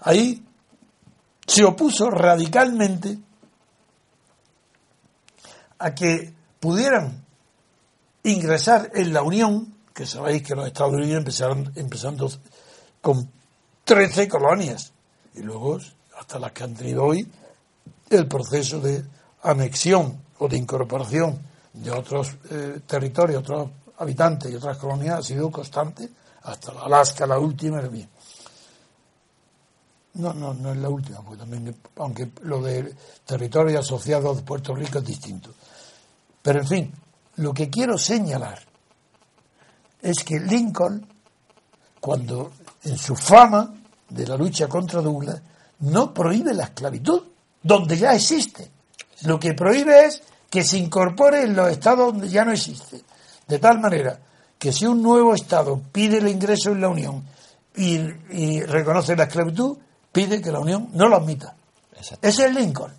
ahí 0.01 0.45
se 1.47 1.65
opuso 1.65 2.11
radicalmente 2.11 3.19
a 5.79 5.95
que 5.95 6.33
pudieran 6.61 7.25
ingresar 8.23 8.91
en 8.95 9.13
la 9.13 9.23
Unión, 9.23 9.76
que 9.97 10.05
sabéis 10.05 10.43
que 10.43 10.55
los 10.55 10.67
Estados 10.67 10.93
Unidos 10.93 11.17
empezaron 11.17 11.73
empezando 11.75 12.31
con 13.01 13.31
13 13.83 14.29
colonias 14.29 14.93
y 15.35 15.41
luego 15.41 15.79
hasta 16.19 16.39
las 16.39 16.53
que 16.53 16.65
han 16.65 16.75
tenido 16.75 17.03
hoy 17.03 17.27
el 18.11 18.29
proceso 18.29 18.79
de 18.79 19.03
anexión 19.43 20.21
o 20.39 20.49
de 20.49 20.59
incorporación 20.59 21.41
de 21.73 21.91
otros 21.91 22.37
eh, 22.51 22.81
territorios, 22.87 23.41
otros 23.41 23.71
habitantes 23.97 24.53
y 24.53 24.57
otras 24.57 24.77
colonias 24.77 25.21
ha 25.21 25.23
sido 25.23 25.51
constante 25.51 26.11
hasta 26.43 26.75
la 26.75 26.83
Alaska, 26.83 27.27
la 27.27 27.39
última. 27.39 27.81
el 27.81 27.89
bien. 27.89 28.11
No, 30.15 30.35
no, 30.35 30.53
no 30.53 30.73
es 30.73 30.77
la 30.77 30.91
última, 30.91 31.23
porque 31.23 31.39
también, 31.39 31.75
aunque 31.97 32.33
lo 32.43 32.61
de 32.61 32.95
territorio 33.25 33.79
asociado 33.79 34.35
de 34.35 34.43
Puerto 34.43 34.75
Rico 34.75 34.99
es 34.99 35.05
distinto. 35.07 35.55
Pero 36.43 36.61
en 36.61 36.67
fin, 36.67 36.93
lo 37.37 37.55
que 37.55 37.71
quiero 37.71 37.97
señalar 37.97 38.76
es 40.07 40.23
que 40.23 40.38
Lincoln, 40.38 41.05
cuando 42.01 42.53
en 42.85 42.97
su 42.97 43.16
fama 43.16 43.75
de 44.09 44.27
la 44.27 44.37
lucha 44.37 44.69
contra 44.69 45.01
Douglas, 45.01 45.42
no 45.81 46.14
prohíbe 46.14 46.55
la 46.55 46.64
esclavitud, 46.64 47.23
donde 47.61 47.99
ya 47.99 48.14
existe. 48.14 48.71
Lo 49.23 49.40
que 49.40 49.55
prohíbe 49.55 50.07
es 50.07 50.23
que 50.49 50.62
se 50.62 50.79
incorpore 50.79 51.42
en 51.42 51.57
los 51.57 51.69
estados 51.71 52.12
donde 52.12 52.29
ya 52.29 52.45
no 52.45 52.53
existe. 52.53 53.03
De 53.49 53.59
tal 53.59 53.81
manera 53.81 54.19
que 54.57 54.73
si 54.73 54.87
un 54.87 55.03
nuevo 55.03 55.35
estado 55.35 55.83
pide 55.90 56.19
el 56.19 56.29
ingreso 56.29 56.71
en 56.71 56.81
la 56.81 56.88
Unión 56.88 57.25
y, 57.75 57.97
y 58.31 58.62
reconoce 58.62 59.16
la 59.16 59.25
esclavitud, 59.25 59.77
pide 60.12 60.40
que 60.40 60.53
la 60.53 60.61
Unión 60.61 60.90
no 60.92 61.09
lo 61.09 61.16
admita. 61.16 61.57
Ese 62.23 62.47
es 62.47 62.55
Lincoln. 62.55 62.92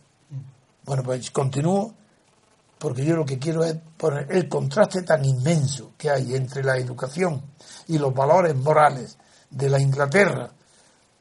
Bueno, 0.84 1.04
pues 1.04 1.32
continúo 1.32 1.94
porque 2.80 3.04
yo 3.06 3.16
lo 3.16 3.26
que 3.26 3.40
quiero 3.40 3.64
es 3.64 3.76
poner 3.98 4.28
el 4.32 4.48
contraste 4.48 5.02
tan 5.04 5.24
inmenso 5.26 5.94
que 5.98 6.10
hay 6.10 6.36
entre 6.36 6.64
la 6.64 6.78
educación 6.78 7.42
y 7.88 7.98
los 7.98 8.14
valores 8.14 8.56
morales 8.56 9.18
de 9.50 9.70
la 9.70 9.80
Inglaterra 9.80 10.50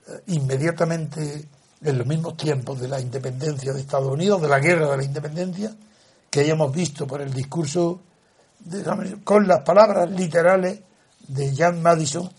eh, 0.09 0.23
inmediatamente 0.29 1.49
en 1.83 1.99
los 1.99 2.07
mismos 2.07 2.37
tiempos 2.37 2.81
de 2.81 2.89
la 2.89 3.01
independencia 3.01 3.73
de 3.73 3.81
Estados 3.81 4.11
Unidos, 4.13 4.41
de 4.43 4.49
la 4.49 4.59
guerra 4.59 4.91
de 4.91 4.97
la 4.97 5.05
independencia, 5.05 5.75
que 6.31 6.41
hayamos 6.41 6.73
visto 6.73 7.07
por 7.07 7.21
el 7.21 7.33
discurso 7.33 8.01
de- 8.61 9.19
con 9.23 9.47
las 9.47 9.61
palabras 9.61 10.11
literales 10.11 10.81
de 11.29 11.55
Jan 11.55 11.81
Madison, 11.83 12.31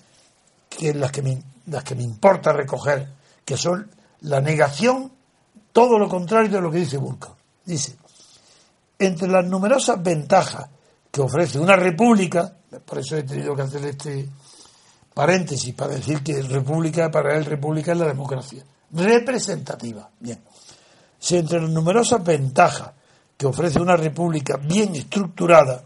que 0.69 0.89
es 0.89 0.95
las 0.95 1.11
que 1.11 1.21
me, 1.21 1.41
las 1.67 1.83
que 1.83 1.95
me 1.95 2.03
importa 2.03 2.51
recoger, 2.53 3.07
que 3.45 3.57
son 3.57 3.89
la 4.21 4.41
negación, 4.41 5.11
todo 5.71 5.97
lo 5.99 6.09
contrario 6.09 6.49
de 6.51 6.61
lo 6.61 6.71
que 6.71 6.79
dice 6.79 6.97
Burke. 6.97 7.27
Dice, 7.65 7.95
entre 8.99 9.27
las 9.27 9.45
numerosas 9.45 10.01
ventajas 10.01 10.67
que 11.11 11.21
ofrece 11.21 11.59
una 11.59 11.75
república, 11.75 12.53
por 12.85 12.99
eso 12.99 13.17
he 13.17 13.23
tenido 13.23 13.55
que 13.55 13.61
hacer 13.61 13.85
este 13.85 14.29
paréntesis 15.13 15.73
para 15.73 15.95
decir 15.95 16.21
que 16.21 16.41
república, 16.43 17.09
para 17.09 17.35
él 17.35 17.45
república 17.45 17.91
es 17.91 17.97
la 17.97 18.07
democracia, 18.07 18.63
representativa. 18.91 20.09
Bien. 20.19 20.39
Si 21.19 21.37
entre 21.37 21.61
las 21.61 21.69
numerosas 21.69 22.23
ventajas 22.23 22.91
que 23.35 23.47
ofrece 23.47 23.79
una 23.79 23.95
república 23.95 24.57
bien 24.57 24.95
estructurada, 24.95 25.83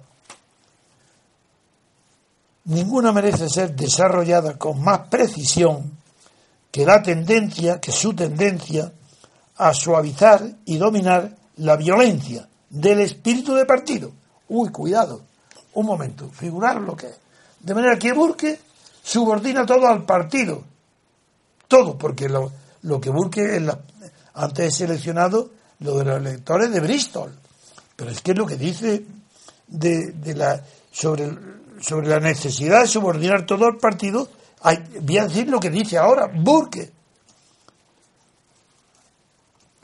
ninguna 2.65 3.11
merece 3.11 3.49
ser 3.49 3.75
desarrollada 3.75 4.57
con 4.57 4.81
más 4.81 5.07
precisión 5.07 5.97
que 6.69 6.85
la 6.85 7.01
tendencia, 7.01 7.79
que 7.79 7.91
su 7.91 8.13
tendencia 8.13 8.91
a 9.57 9.73
suavizar 9.73 10.43
y 10.65 10.77
dominar 10.77 11.35
la 11.57 11.75
violencia 11.75 12.47
del 12.71 13.01
espíritu 13.01 13.53
de 13.53 13.65
partido. 13.65 14.11
Uy, 14.49 14.69
cuidado, 14.69 15.21
un 15.73 15.85
momento, 15.85 16.29
figurar 16.29 16.81
lo 16.81 16.95
que 16.95 17.07
es. 17.07 17.19
De 17.59 17.75
manera 17.75 17.99
que 17.99 18.13
Burke 18.13 18.59
subordina 19.03 19.65
todo 19.65 19.87
al 19.87 20.05
partido, 20.05 20.63
todo, 21.67 21.97
porque 21.97 22.27
lo, 22.27 22.51
lo 22.83 22.99
que 22.99 23.09
Burke 23.09 23.61
antes 24.33 24.65
he 24.65 24.71
seleccionado 24.71 25.51
lo 25.79 25.97
de 25.97 26.05
los 26.05 26.17
electores 26.17 26.71
de 26.71 26.79
Bristol, 26.79 27.33
pero 27.95 28.09
es 28.09 28.21
que 28.21 28.31
es 28.31 28.37
lo 28.37 28.45
que 28.45 28.55
dice 28.55 29.05
de, 29.67 30.33
la 30.35 30.63
sobre 30.91 32.07
la 32.07 32.19
necesidad 32.19 32.81
de 32.81 32.87
subordinar 32.87 33.45
todo 33.45 33.65
al 33.65 33.77
partido, 33.77 34.29
hay, 34.61 34.77
voy 35.01 35.17
a 35.17 35.27
decir 35.27 35.49
lo 35.49 35.59
que 35.59 35.69
dice 35.69 35.97
ahora 35.97 36.27
Burke. 36.33 36.91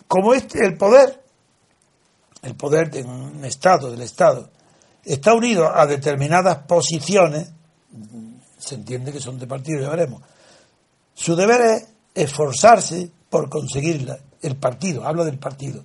Como 0.08 0.34
este, 0.34 0.66
el 0.66 0.78
poder, 0.78 1.22
el 2.42 2.56
poder 2.56 2.92
de 2.92 3.04
un 3.04 3.44
Estado, 3.46 3.92
del 3.92 4.02
Estado, 4.02 4.50
está 5.04 5.34
unido 5.34 5.74
a 5.74 5.86
determinadas 5.86 6.60
posiciones, 6.60 7.52
se 8.58 8.76
entiende 8.76 9.12
que 9.12 9.20
son 9.20 9.40
de 9.40 9.48
partido, 9.48 9.82
ya 9.82 9.90
veremos. 9.90 10.22
Su 11.14 11.36
deber 11.36 11.62
es 11.62 11.88
esforzarse 12.14 13.10
por 13.30 13.50
conseguirla, 13.50 14.20
el 14.42 14.56
partido, 14.56 15.06
hablo 15.06 15.26
del 15.26 15.40
partido, 15.40 15.84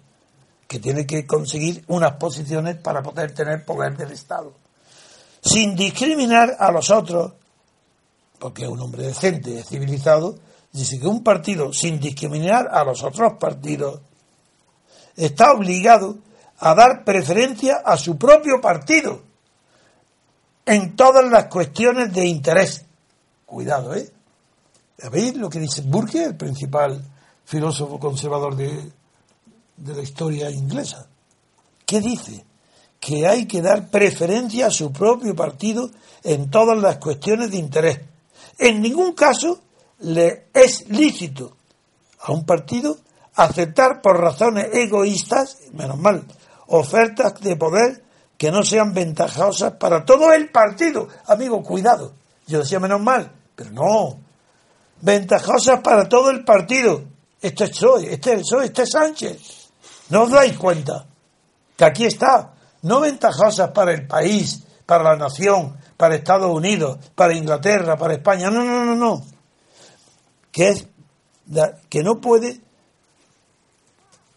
que 0.67 0.79
tiene 0.79 1.07
que 1.07 1.27
conseguir 1.27 1.85
unas 1.89 2.13
posiciones 2.15 2.77
para 2.77 3.03
poder 3.03 3.33
tener 3.33 3.65
poder 3.65 3.97
del 3.97 4.13
Estado, 4.13 4.53
sin 5.43 5.75
discriminar 5.75 6.57
a 6.59 6.71
los 6.71 6.91
otros, 6.91 7.33
porque 8.39 8.65
es 8.65 8.69
un 8.69 8.81
hombre 8.81 9.05
decente, 9.05 9.59
es 9.59 9.69
civilizado, 9.69 10.39
dice 10.73 10.99
que 10.99 11.07
un 11.07 11.23
partido, 11.23 11.73
sin 11.73 12.01
discriminar 12.01 12.69
a 12.73 12.85
los 12.85 13.03
otros 13.03 13.35
partidos, 13.39 14.01
está 15.17 15.53
obligado 15.53 16.19
a 16.65 16.77
dar 16.77 17.03
preferencia 17.05 17.83
a 17.85 17.97
su 17.97 18.17
propio 18.17 18.61
partido 18.61 19.21
en 20.65 20.95
todas 20.95 21.29
las 21.29 21.47
cuestiones 21.47 22.13
de 22.13 22.25
interés. 22.25 22.85
Cuidado, 23.45 23.97
¿eh? 23.97 24.09
¿Veis 25.11 25.37
lo 25.37 25.51
que 25.51 25.59
dice 25.59 25.83
Burke, 25.83 26.23
el 26.23 26.37
principal 26.37 27.03
filósofo 27.45 27.99
conservador 27.99 28.55
de, 28.55 28.93
de 29.77 29.95
la 29.95 30.03
historia 30.03 30.51
inglesa? 30.51 31.09
¿Qué 31.85 32.01
dice? 32.01 32.45
Que 33.01 33.27
hay 33.27 33.47
que 33.47 33.61
dar 33.61 33.91
preferencia 33.91 34.69
a 34.69 34.71
su 34.71 34.93
propio 34.93 35.35
partido 35.35 35.91
en 36.23 36.49
todas 36.49 36.81
las 36.81 36.99
cuestiones 36.99 37.51
de 37.51 37.57
interés. 37.57 38.01
En 38.57 38.81
ningún 38.81 39.15
caso 39.15 39.61
le 39.99 40.47
es 40.55 40.89
lícito 40.89 41.57
a 42.21 42.31
un 42.31 42.47
partido 42.47 42.99
aceptar 43.35 44.01
por 44.01 44.21
razones 44.21 44.69
egoístas, 44.73 45.59
menos 45.73 45.99
mal, 45.99 46.25
ofertas 46.73 47.39
de 47.41 47.57
poder 47.57 48.03
que 48.37 48.51
no 48.51 48.65
sean 48.65 48.93
ventajosas 48.93 49.75
para 49.75 50.05
todo 50.05 50.33
el 50.33 50.51
partido. 50.51 51.07
Amigo, 51.27 51.63
cuidado. 51.63 52.15
Yo 52.47 52.61
decía 52.61 52.81
menos 52.81 53.01
mal, 53.01 53.31
pero 53.55 53.71
no. 53.71 54.19
Ventajosas 55.01 55.81
para 55.81 56.09
todo 56.09 56.31
el 56.31 56.45
partido. 56.45 57.05
Este 57.41 57.65
es 57.65 57.77
Soy, 57.77 58.07
este 58.07 58.43
Soy, 58.43 58.67
este 58.67 58.83
es 58.83 58.91
Sánchez. 58.91 59.71
¿No 60.09 60.23
os 60.23 60.31
dais 60.31 60.57
cuenta? 60.57 61.07
Que 61.77 61.85
aquí 61.85 62.07
está. 62.07 62.55
No 62.83 63.01
ventajosas 63.01 63.71
para 63.71 63.93
el 63.93 64.07
país, 64.07 64.65
para 64.87 65.05
la 65.05 65.17
nación, 65.17 65.77
para 65.97 66.17
Estados 66.17 66.51
Unidos, 66.51 66.99
para 67.15 67.35
Inglaterra, 67.35 67.97
para 67.97 68.15
España. 68.15 68.51
No, 68.51 68.65
no, 68.65 68.85
no, 68.85 68.97
no. 68.97 69.23
Que 70.51 70.71
es 70.71 70.87
que 71.89 72.03
no 72.03 72.21
puede 72.21 72.61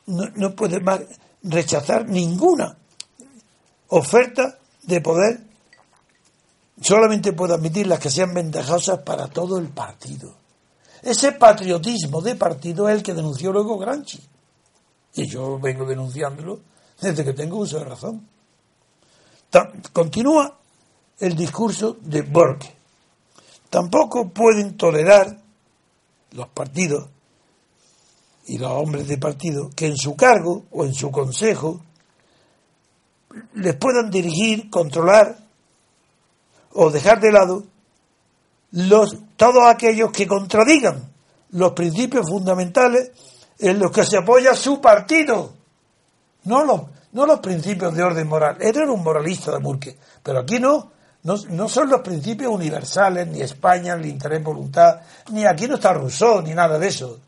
no, 0.07 0.25
no 0.35 0.55
puede 0.55 0.79
más 0.79 0.99
rechazar 1.45 2.07
ninguna 2.09 2.77
oferta 3.89 4.57
de 4.83 5.01
poder, 5.01 5.39
solamente 6.81 7.33
puede 7.33 7.53
admitir 7.53 7.87
las 7.87 7.99
que 7.99 8.09
sean 8.09 8.33
ventajosas 8.33 8.99
para 8.99 9.27
todo 9.27 9.57
el 9.57 9.69
partido. 9.69 10.35
Ese 11.01 11.33
patriotismo 11.33 12.21
de 12.21 12.35
partido 12.35 12.89
es 12.89 12.95
el 12.95 13.03
que 13.03 13.13
denunció 13.13 13.51
luego 13.51 13.77
Granchi. 13.77 14.19
Y 15.13 15.27
yo 15.29 15.59
vengo 15.59 15.85
denunciándolo 15.85 16.59
desde 16.99 17.23
que 17.23 17.33
tengo 17.33 17.57
uso 17.57 17.77
de 17.79 17.85
razón. 17.85 18.27
Continúa 19.93 20.57
el 21.19 21.35
discurso 21.35 21.97
de 22.01 22.23
Burke. 22.23 22.75
Tampoco 23.69 24.29
pueden 24.29 24.75
tolerar 24.75 25.37
los 26.31 26.47
partidos 26.49 27.09
y 28.47 28.57
los 28.57 28.71
hombres 28.71 29.07
de 29.07 29.17
partido 29.17 29.69
que 29.75 29.87
en 29.87 29.97
su 29.97 30.15
cargo 30.15 30.65
o 30.71 30.85
en 30.85 30.93
su 30.93 31.11
consejo 31.11 31.81
les 33.55 33.75
puedan 33.75 34.09
dirigir, 34.09 34.69
controlar 34.69 35.37
o 36.73 36.89
dejar 36.89 37.19
de 37.19 37.31
lado 37.31 37.63
los, 38.71 39.17
todos 39.35 39.63
aquellos 39.67 40.11
que 40.11 40.27
contradigan 40.27 41.09
los 41.51 41.71
principios 41.71 42.29
fundamentales 42.29 43.11
en 43.59 43.79
los 43.79 43.91
que 43.91 44.03
se 44.03 44.17
apoya 44.17 44.53
su 44.53 44.81
partido, 44.81 45.53
no 46.43 46.65
los, 46.65 46.81
no 47.13 47.25
los 47.25 47.39
principios 47.39 47.95
de 47.95 48.03
orden 48.03 48.27
moral. 48.27 48.57
Él 48.59 48.75
era 48.75 48.91
un 48.91 49.03
moralista 49.03 49.51
de 49.51 49.59
Burke, 49.59 49.97
pero 50.21 50.39
aquí 50.39 50.59
no, 50.59 50.91
no, 51.23 51.35
no 51.49 51.69
son 51.69 51.89
los 51.89 52.01
principios 52.01 52.53
universales, 52.53 53.27
ni 53.27 53.41
España, 53.41 53.95
ni 53.95 54.09
interés 54.09 54.43
voluntad, 54.43 54.99
ni 55.31 55.45
aquí 55.45 55.67
no 55.67 55.75
está 55.75 55.93
Rousseau, 55.93 56.41
ni 56.41 56.53
nada 56.53 56.77
de 56.77 56.87
eso. 56.87 57.19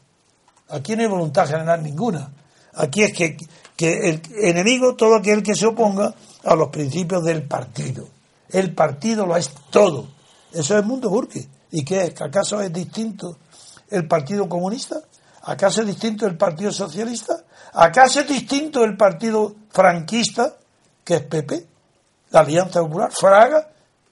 Aquí 0.70 0.96
no 0.96 1.02
hay 1.02 1.08
voluntad 1.08 1.48
general 1.48 1.82
ninguna. 1.82 2.30
Aquí 2.74 3.04
es 3.04 3.14
que, 3.14 3.38
que 3.76 4.10
el 4.10 4.22
enemigo, 4.42 4.96
todo 4.96 5.16
aquel 5.16 5.42
que 5.42 5.56
se 5.56 5.66
oponga 5.66 6.14
a 6.44 6.56
los 6.56 6.70
principios 6.70 7.24
del 7.24 7.44
partido. 7.44 8.08
El 8.50 8.74
partido 8.74 9.26
lo 9.26 9.36
es 9.36 9.52
todo. 9.70 10.08
Eso 10.52 10.76
es 10.76 10.82
el 10.82 10.86
mundo 10.86 11.10
Burke. 11.10 11.48
¿Y 11.72 11.84
qué 11.84 12.06
es? 12.06 12.22
¿Acaso 12.22 12.62
es 12.62 12.72
distinto 12.72 13.38
el 13.90 14.08
Partido 14.08 14.48
Comunista? 14.48 15.02
¿Acaso 15.44 15.82
es 15.82 15.88
distinto 15.88 16.26
el 16.26 16.38
Partido 16.38 16.72
Socialista? 16.72 17.44
¿Acaso 17.74 18.22
es 18.22 18.28
distinto 18.28 18.84
el 18.84 18.96
Partido 18.96 19.56
Franquista, 19.70 20.56
que 21.04 21.16
es 21.16 21.22
PP? 21.24 21.68
La 22.32 22.42
Alianza 22.42 22.82
Popular, 22.82 23.12
Fraga, 23.12 23.70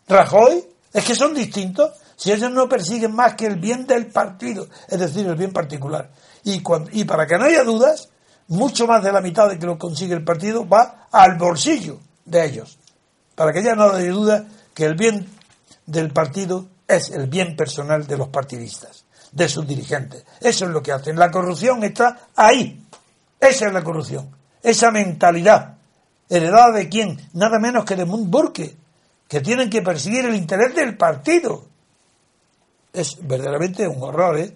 Rajoy. 0.08 0.63
Es 0.94 1.04
que 1.04 1.15
son 1.15 1.34
distintos. 1.34 1.91
Si 2.15 2.32
ellos 2.32 2.52
no 2.52 2.70
persiguen 2.70 3.13
más 3.13 3.36
que 3.36 3.46
el 3.46 3.58
bien 3.58 3.86
del 3.86 4.08
partido, 4.08 4.68
es 4.88 5.00
decir, 5.00 5.28
el 5.28 5.36
bien 5.36 5.52
particular. 5.52 6.10
Y, 6.45 6.60
para 7.05 7.25
que 7.25 7.38
no 7.39 7.45
haya 7.45 7.63
dudas, 7.63 8.10
mucho 8.49 8.86
más 8.86 9.03
de 9.03 9.12
la 9.12 9.19
mitad 9.19 9.49
de 9.49 9.58
que 9.58 9.65
lo 9.65 9.79
consigue 9.79 10.13
el 10.13 10.23
partido 10.23 10.67
va 10.67 11.08
al 11.12 11.38
bolsillo 11.38 11.99
de 12.23 12.45
ellos. 12.45 12.77
Para 13.34 13.51
que 13.51 13.63
ya 13.63 13.73
no 13.73 13.86
haya 13.86 14.12
duda 14.12 14.45
que 14.73 14.86
el 14.86 14.95
bien 14.95 15.27
del 15.88 16.13
partido 16.13 16.67
es 16.88 17.10
el 17.10 17.27
bien 17.27 17.55
personal 17.55 18.05
de 18.05 18.17
los 18.17 18.27
partidistas, 18.29 19.05
de 19.31 19.49
sus 19.49 19.67
dirigentes. 19.67 20.23
Eso 20.39 20.65
es 20.65 20.71
lo 20.71 20.84
que 20.84 20.91
hacen. 20.91 21.17
La 21.17 21.31
corrupción 21.31 21.84
está 21.84 22.27
ahí. 22.36 22.79
Esa 23.39 23.65
es 23.65 23.73
la 23.73 23.84
corrupción. 23.84 24.29
Esa 24.62 24.91
mentalidad. 24.91 25.77
¿Heredada 26.29 26.73
de 26.73 26.89
quién? 26.89 27.19
Nada 27.34 27.58
menos 27.60 27.86
que 27.86 27.95
de 27.95 28.05
Mund 28.05 28.29
Burke, 28.29 28.75
que 29.27 29.41
tienen 29.41 29.71
que 29.71 29.81
perseguir 29.81 30.25
el 30.25 30.36
interés 30.36 30.75
del 30.75 30.95
partido. 30.95 31.65
Es 32.93 33.17
verdaderamente 33.21 33.88
un 33.88 34.03
horror, 34.03 34.38
¿eh? 34.38 34.55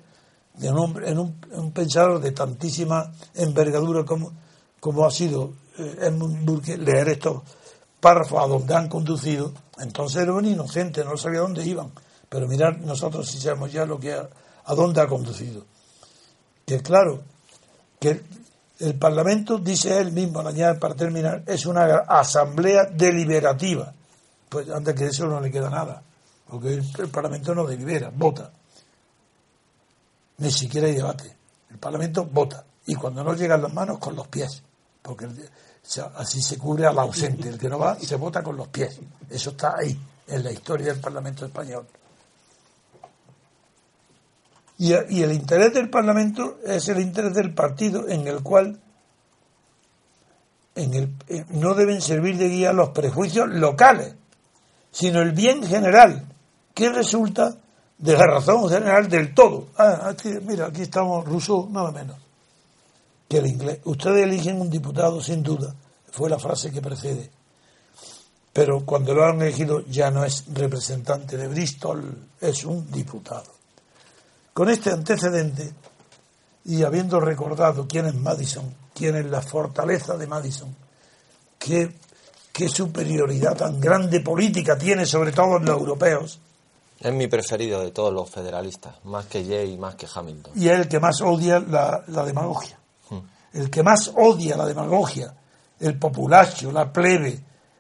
De 0.60 0.70
un, 0.70 1.04
en 1.04 1.18
un, 1.18 1.42
en 1.52 1.60
un 1.60 1.72
pensador 1.72 2.20
de 2.20 2.32
tantísima 2.32 3.12
envergadura 3.34 4.04
como, 4.04 4.34
como 4.80 5.06
ha 5.06 5.12
sido 5.12 5.54
eh, 5.78 5.98
Edmund 6.02 6.46
Burke, 6.46 6.78
leer 6.78 7.10
estos 7.10 7.42
párrafos 8.00 8.44
a 8.44 8.48
donde 8.48 8.76
han 8.76 8.90
conducido, 8.90 9.54
entonces 9.80 10.24
era 10.24 10.34
un 10.34 10.46
inocente, 10.46 11.04
no 11.04 11.18
sabía 11.18 11.40
dónde 11.40 11.66
iban. 11.66 11.92
Pero 12.28 12.48
mirar 12.48 12.80
nosotros 12.80 13.28
si 13.28 13.40
sabemos 13.40 13.72
ya 13.72 13.86
lo 13.86 14.00
que 14.00 14.14
ha, 14.14 14.30
a 14.66 14.76
dónde 14.76 15.02
ha 15.02 15.08
conducido. 15.08 15.66
Que 16.66 16.82
claro, 16.82 17.24
que 18.00 18.22
el, 18.80 18.96
Parlamento, 18.96 19.58
dice 19.58 19.98
él 20.00 20.12
mismo, 20.12 20.42
la 20.42 20.50
añade 20.50 20.80
para 20.80 20.96
terminar, 20.96 21.44
es 21.48 21.66
una 21.66 21.86
asamblea 22.08 22.86
deliberativa. 22.86 23.94
Pues 24.48 24.70
antes 24.70 24.96
que 24.96 25.06
eso 25.06 25.28
no 25.28 25.40
le 25.40 25.52
queda 25.52 25.70
nada, 25.70 26.02
porque 26.48 26.82
el 27.00 27.10
Parlamento 27.10 27.56
no 27.56 27.66
delibera, 27.66 28.12
vota. 28.14 28.52
Ni 30.40 30.52
siquiera 30.52 30.88
hay 30.88 30.96
debate. 30.96 31.36
El 31.70 31.78
Parlamento 31.78 32.26
vota. 32.26 32.66
Y 32.86 32.96
cuando 32.96 33.24
no 33.24 33.34
llegan 33.34 33.62
las 33.62 33.74
manos, 33.74 34.00
con 34.00 34.16
los 34.16 34.28
pies. 34.28 34.64
Porque 35.02 35.28
así 36.16 36.42
se 36.42 36.58
cubre 36.58 36.86
al 36.86 36.98
ausente. 37.00 37.50
El 37.50 37.58
que 37.58 37.70
no 37.70 37.80
va 37.80 37.96
se 38.00 38.16
vota 38.16 38.42
con 38.42 38.58
los 38.58 38.68
pies. 38.70 39.00
Eso 39.30 39.52
está 39.52 39.76
ahí, 39.78 40.00
en 40.28 40.44
la 40.44 40.52
historia 40.52 40.88
del 40.88 41.00
Parlamento 41.00 41.46
español. 41.46 41.86
Y, 44.78 44.94
y, 44.94 45.24
el 45.24 45.34
interés 45.34 45.74
del 45.74 45.90
Parlamento 45.90 46.60
es 46.66 46.88
el 46.88 47.02
interés 47.02 47.34
del 47.34 47.54
partido 47.54 48.08
en 48.08 48.26
el 48.28 48.42
cual 48.42 48.80
en 50.76 50.94
el, 50.94 51.16
eh, 51.28 51.46
no 51.50 51.74
deben 51.74 52.02
servir 52.02 52.38
de 52.38 52.48
guía 52.48 52.72
los 52.72 52.90
prejuicios 52.90 53.50
locales, 53.50 54.16
sino 54.92 55.22
el 55.22 55.34
bien 55.34 55.64
general, 55.64 56.26
que 56.74 56.90
resulta 56.90 57.58
de 58.00 58.14
la 58.14 58.26
razón 58.26 58.68
general 58.68 59.08
del 59.08 59.34
todo. 59.36 59.68
Ah, 59.78 60.10
aquí, 60.10 60.30
mira, 60.42 60.68
aquí 60.68 60.82
estamos 60.82 61.26
Rousseau, 61.26 61.70
nada 61.70 61.92
menos 61.92 62.18
que 63.30 63.38
el 63.38 63.46
inglés. 63.46 63.80
Ustedes 63.86 64.24
eligen 64.24 64.60
un 64.60 64.70
diputado, 64.70 65.22
sin 65.22 65.44
duda, 65.44 65.74
fue 66.12 66.30
la 66.30 66.40
frase 66.40 66.72
que 66.72 66.82
precede. 66.82 67.30
Pero 68.52 68.84
cuando 68.84 69.14
lo 69.14 69.24
han 69.24 69.42
elegido 69.42 69.86
ya 69.86 70.10
no 70.10 70.26
es 70.26 70.46
representante 70.52 71.38
de 71.38 71.48
Bristol, 71.48 72.28
es 72.42 72.66
un 72.66 72.92
diputado. 72.92 73.54
Con 74.52 74.70
este 74.70 74.90
antecedente, 74.90 75.72
y 76.66 76.82
habiendo 76.84 77.20
recordado 77.20 77.88
quién 77.88 78.08
es 78.08 78.16
Madison, 78.16 78.74
quién 78.94 79.16
es 79.16 79.26
la 79.28 79.42
fortaleza 79.42 80.18
de 80.18 80.26
Madison, 80.26 80.76
qué, 81.60 81.94
qué 82.52 82.68
superioridad 82.68 83.56
tan 83.56 83.80
grande 83.80 84.22
política 84.22 84.76
tiene 84.78 85.06
sobre 85.06 85.32
todos 85.32 85.62
los 85.62 85.70
europeos, 85.70 86.40
Es 87.00 87.14
mi 87.14 87.28
preferido 87.28 87.82
de 87.82 87.92
todos 87.92 88.14
los 88.14 88.30
federalistas, 88.30 88.96
más 89.06 89.26
que 89.26 89.46
Jay 89.46 89.74
y 89.74 89.78
más 89.78 89.96
que 89.96 90.06
Hamilton. 90.14 90.54
y 90.56 90.68
es 90.68 90.80
el 90.80 90.88
que 90.88 91.00
más 91.00 91.22
odia 91.22 91.60
la, 91.60 92.04
la 92.08 92.26
demagogia. 92.26 92.78
El 93.52 93.70
que 93.72 93.82
más 93.82 94.12
odia 94.16 94.56
la 94.56 94.66
demagogia, 94.66 95.34
el 95.80 95.98
populacho, 95.98 96.72
la 96.72 96.94
plebe, 96.94 97.40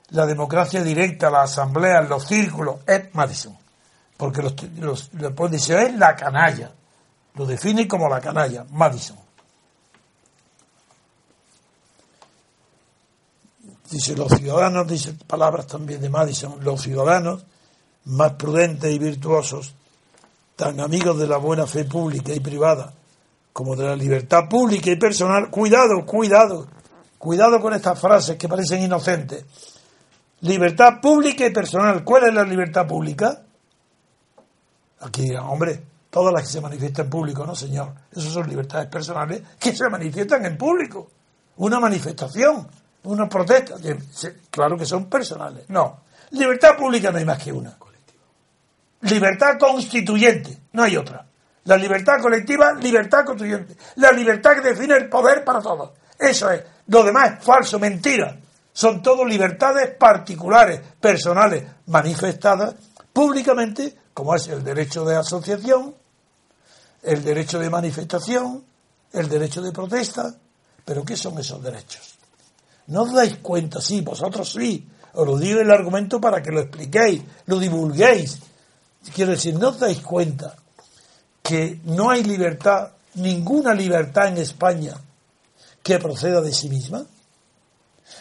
la 0.09 0.25
democracia 0.25 0.81
directa, 0.81 1.29
la 1.29 1.43
asamblea, 1.43 2.01
los 2.01 2.25
círculos, 2.25 2.77
es 2.87 3.13
Madison. 3.13 3.55
Porque 4.17 4.41
los, 4.41 4.55
los, 4.79 5.51
decir, 5.51 5.75
es 5.75 5.95
la 5.95 6.15
canalla. 6.15 6.71
Lo 7.35 7.45
define 7.45 7.87
como 7.87 8.09
la 8.09 8.19
canalla, 8.19 8.65
Madison. 8.71 9.17
Dice, 13.89 14.15
los 14.15 14.31
ciudadanos, 14.31 14.87
dice 14.87 15.13
palabras 15.13 15.67
también 15.67 16.01
de 16.01 16.09
Madison, 16.09 16.57
los 16.63 16.81
ciudadanos 16.81 17.43
más 18.09 18.33
prudentes 18.33 18.91
y 18.91 18.97
virtuosos, 18.97 19.73
tan 20.55 20.79
amigos 20.79 21.17
de 21.19 21.27
la 21.27 21.37
buena 21.37 21.67
fe 21.67 21.85
pública 21.85 22.33
y 22.33 22.39
privada, 22.39 22.93
como 23.53 23.75
de 23.75 23.85
la 23.85 23.95
libertad 23.95 24.49
pública 24.49 24.89
y 24.89 24.95
personal, 24.95 25.49
cuidado, 25.49 26.05
cuidado, 26.05 26.67
cuidado 27.17 27.61
con 27.61 27.73
estas 27.73 27.99
frases 27.99 28.35
que 28.35 28.47
parecen 28.47 28.83
inocentes. 28.83 29.45
Libertad 30.41 31.01
pública 31.01 31.45
y 31.45 31.51
personal. 31.51 32.03
¿Cuál 32.03 32.29
es 32.29 32.33
la 32.33 32.43
libertad 32.43 32.87
pública? 32.87 33.41
Aquí 35.01 35.23
dirán, 35.23 35.43
hombre, 35.43 35.83
todas 36.09 36.33
las 36.33 36.43
que 36.43 36.49
se 36.49 36.61
manifiestan 36.61 37.05
en 37.05 37.09
público, 37.11 37.45
no 37.45 37.55
señor. 37.55 37.93
Esas 38.11 38.33
son 38.33 38.49
libertades 38.49 38.87
personales 38.87 39.43
que 39.59 39.75
se 39.75 39.87
manifiestan 39.89 40.45
en 40.45 40.57
público. 40.57 41.09
Una 41.57 41.79
manifestación, 41.79 42.67
una 43.03 43.27
protesta, 43.27 43.75
claro 44.49 44.77
que 44.77 44.85
son 44.85 45.09
personales. 45.09 45.65
No, 45.67 45.99
libertad 46.31 46.77
pública 46.77 47.11
no 47.11 47.17
hay 47.17 47.25
más 47.25 47.43
que 47.43 47.51
una. 47.51 47.77
Libertad 49.01 49.57
constituyente, 49.59 50.57
no 50.73 50.83
hay 50.83 50.97
otra. 50.97 51.25
La 51.65 51.77
libertad 51.77 52.21
colectiva, 52.21 52.73
libertad 52.73 53.25
constituyente. 53.25 53.75
La 53.95 54.11
libertad 54.11 54.55
que 54.55 54.69
define 54.69 54.95
el 54.95 55.09
poder 55.09 55.43
para 55.43 55.61
todos. 55.61 55.91
Eso 56.17 56.49
es. 56.51 56.63
Lo 56.87 57.03
demás 57.03 57.37
es 57.37 57.45
falso, 57.45 57.79
mentira. 57.79 58.37
Son 58.73 59.01
todo 59.01 59.25
libertades 59.25 59.95
particulares, 59.95 60.81
personales, 60.99 61.63
manifestadas 61.87 62.75
públicamente, 63.13 63.95
como 64.13 64.35
es 64.35 64.47
el 64.47 64.63
derecho 64.63 65.05
de 65.05 65.15
asociación, 65.15 65.95
el 67.03 67.23
derecho 67.23 67.59
de 67.59 67.69
manifestación, 67.69 68.63
el 69.13 69.29
derecho 69.29 69.61
de 69.61 69.71
protesta. 69.71 70.33
Pero 70.85 71.03
¿qué 71.05 71.15
son 71.15 71.37
esos 71.39 71.61
derechos? 71.61 72.17
No 72.87 73.03
os 73.03 73.13
dais 73.13 73.37
cuenta, 73.37 73.81
sí, 73.81 74.01
vosotros 74.01 74.51
sí. 74.51 74.87
Os 75.13 75.27
lo 75.27 75.37
digo 75.37 75.59
el 75.59 75.71
argumento 75.71 76.19
para 76.19 76.41
que 76.41 76.51
lo 76.51 76.61
expliquéis, 76.61 77.21
lo 77.45 77.59
divulguéis. 77.59 78.39
Quiero 79.13 79.31
decir, 79.31 79.55
no 79.55 79.69
os 79.69 79.79
dais 79.79 80.01
cuenta 80.01 80.55
que 81.41 81.79
no 81.85 82.09
hay 82.09 82.23
libertad, 82.23 82.91
ninguna 83.15 83.73
libertad 83.73 84.27
en 84.27 84.37
España 84.37 84.95
que 85.81 85.99
proceda 85.99 86.41
de 86.41 86.53
sí 86.53 86.69
misma. 86.69 87.05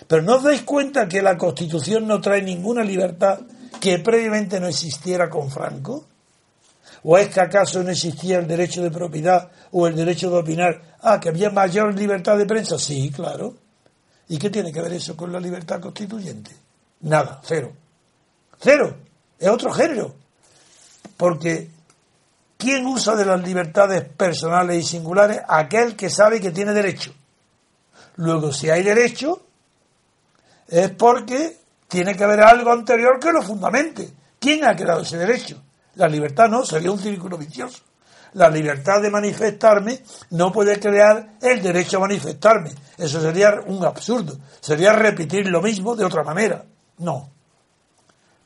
Pero 0.07 0.23
no 0.23 0.37
os 0.37 0.43
dais 0.45 0.63
cuenta 0.63 1.09
que 1.09 1.23
la 1.23 1.37
Constitución 1.37 2.07
no 2.07 2.21
trae 2.21 2.43
ninguna 2.43 2.85
libertad 2.85 3.41
que 3.81 3.99
previamente 3.99 4.61
no 4.61 4.69
existiera 4.69 5.29
con 5.29 5.51
Franco. 5.51 6.07
¿O 7.03 7.17
es 7.17 7.29
que 7.29 7.41
acaso 7.41 7.83
no 7.83 7.91
existía 7.91 8.39
el 8.39 8.47
derecho 8.47 8.83
de 8.83 8.91
propiedad 8.91 9.51
o 9.73 9.87
el 9.87 9.95
derecho 9.95 10.31
de 10.31 10.39
opinar? 10.39 10.97
Ah, 11.01 11.21
que 11.21 11.29
había 11.29 11.51
mayor 11.51 11.95
libertad 11.95 12.37
de 12.39 12.47
prensa. 12.47 12.79
Sí, 12.79 13.11
claro. 13.11 13.55
¿Y 14.29 14.39
qué 14.39 14.51
tiene 14.51 14.73
que 14.73 14.83
ver 14.83 14.93
eso 14.93 15.17
con 15.17 15.33
la 15.33 15.41
libertad 15.41 15.81
constituyente? 15.81 16.51
Nada, 17.01 17.41
cero. 17.45 17.73
Cero. 18.61 18.97
Es 19.39 19.49
otro 19.49 19.73
género. 19.73 20.15
Porque 21.17 21.71
¿quién 22.57 22.87
usa 22.87 23.17
de 23.17 23.25
las 23.25 23.43
libertades 23.43 24.05
personales 24.05 24.77
y 24.77 24.83
singulares? 24.83 25.41
Aquel 25.49 25.97
que 25.97 26.11
sabe 26.11 26.41
que 26.41 26.51
tiene 26.51 26.73
derecho. 26.73 27.13
Luego, 28.17 28.53
si 28.53 28.69
hay 28.69 28.83
derecho, 28.83 29.43
es 30.67 30.91
porque 30.91 31.57
tiene 31.89 32.15
que 32.17 32.25
haber 32.25 32.41
algo 32.41 32.73
anterior 32.73 33.19
que 33.21 33.33
lo 33.33 33.43
fundamente. 33.43 34.11
¿Quién 34.39 34.65
ha 34.65 34.77
creado 34.77 35.03
ese 35.03 35.17
derecho? 35.17 35.63
La 35.95 36.07
libertad 36.07 36.49
no, 36.49 36.65
sería 36.65 36.93
un 36.93 36.99
círculo 36.99 37.39
vicioso. 37.39 37.83
La 38.35 38.51
libertad 38.51 39.01
de 39.01 39.11
manifestarme 39.11 40.01
no 40.31 40.53
puede 40.53 40.79
crear 40.79 41.37
el 41.41 41.63
derecho 41.63 41.97
a 41.97 42.01
manifestarme. 42.01 42.71
Eso 42.97 43.21
sería 43.21 43.55
un 43.67 43.85
absurdo. 43.85 44.37
Sería 44.61 44.93
repetir 44.93 45.47
lo 45.49 45.63
mismo 45.63 45.97
de 45.97 46.05
otra 46.05 46.23
manera. 46.23 46.65
No. 46.99 47.31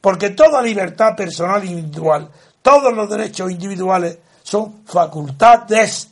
Porque 0.00 0.30
toda 0.30 0.62
libertad 0.62 1.16
personal 1.16 1.64
individual, 1.64 2.30
todos 2.62 2.92
los 2.94 3.10
derechos 3.10 3.50
individuales 3.50 4.18
son 4.42 4.84
facultades. 4.84 6.08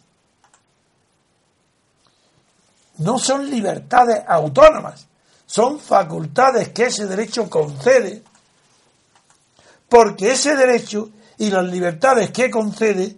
No 2.98 3.18
son 3.18 3.48
libertades 3.48 4.22
autónomas, 4.26 5.06
son 5.46 5.78
facultades 5.78 6.70
que 6.70 6.86
ese 6.86 7.06
derecho 7.06 7.48
concede. 7.48 8.22
Porque 9.88 10.32
ese 10.32 10.54
derecho 10.54 11.10
y 11.38 11.50
las 11.50 11.64
libertades 11.64 12.30
que 12.30 12.50
concede 12.50 13.16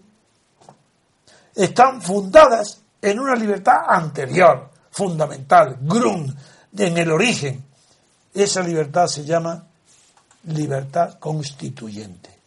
están 1.55 2.01
fundadas 2.01 2.81
en 3.01 3.19
una 3.19 3.35
libertad 3.35 3.79
anterior, 3.89 4.71
fundamental, 4.91 5.79
grun, 5.81 6.35
en 6.77 6.99
el 6.99 7.11
origen. 7.11 7.65
Esa 8.33 8.63
libertad 8.63 9.07
se 9.07 9.25
llama 9.25 9.67
libertad 10.45 11.19
constituyente. 11.19 12.42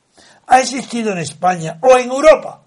¿Ha 0.48 0.60
existido 0.60 1.12
en 1.12 1.20
España 1.20 1.80
o 1.82 1.98
en 1.98 2.10
Europa 2.10 2.62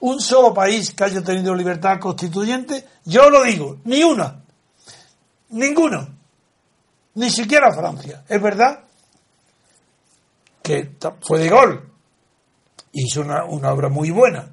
un 0.00 0.20
solo 0.20 0.52
país 0.52 0.92
que 0.92 1.04
haya 1.04 1.22
tenido 1.22 1.54
libertad 1.54 1.98
constituyente? 1.98 2.86
Yo 3.04 3.30
lo 3.30 3.42
digo, 3.42 3.78
ni 3.84 4.02
una, 4.02 4.42
ninguno, 5.50 6.08
ni 7.14 7.30
siquiera 7.30 7.72
Francia. 7.72 8.24
Es 8.28 8.42
verdad 8.42 8.80
que 10.62 10.96
fue 11.20 11.40
de 11.40 11.48
gol, 11.48 11.90
hizo 12.92 13.22
una, 13.22 13.44
una 13.44 13.72
obra 13.72 13.88
muy 13.88 14.10
buena, 14.10 14.48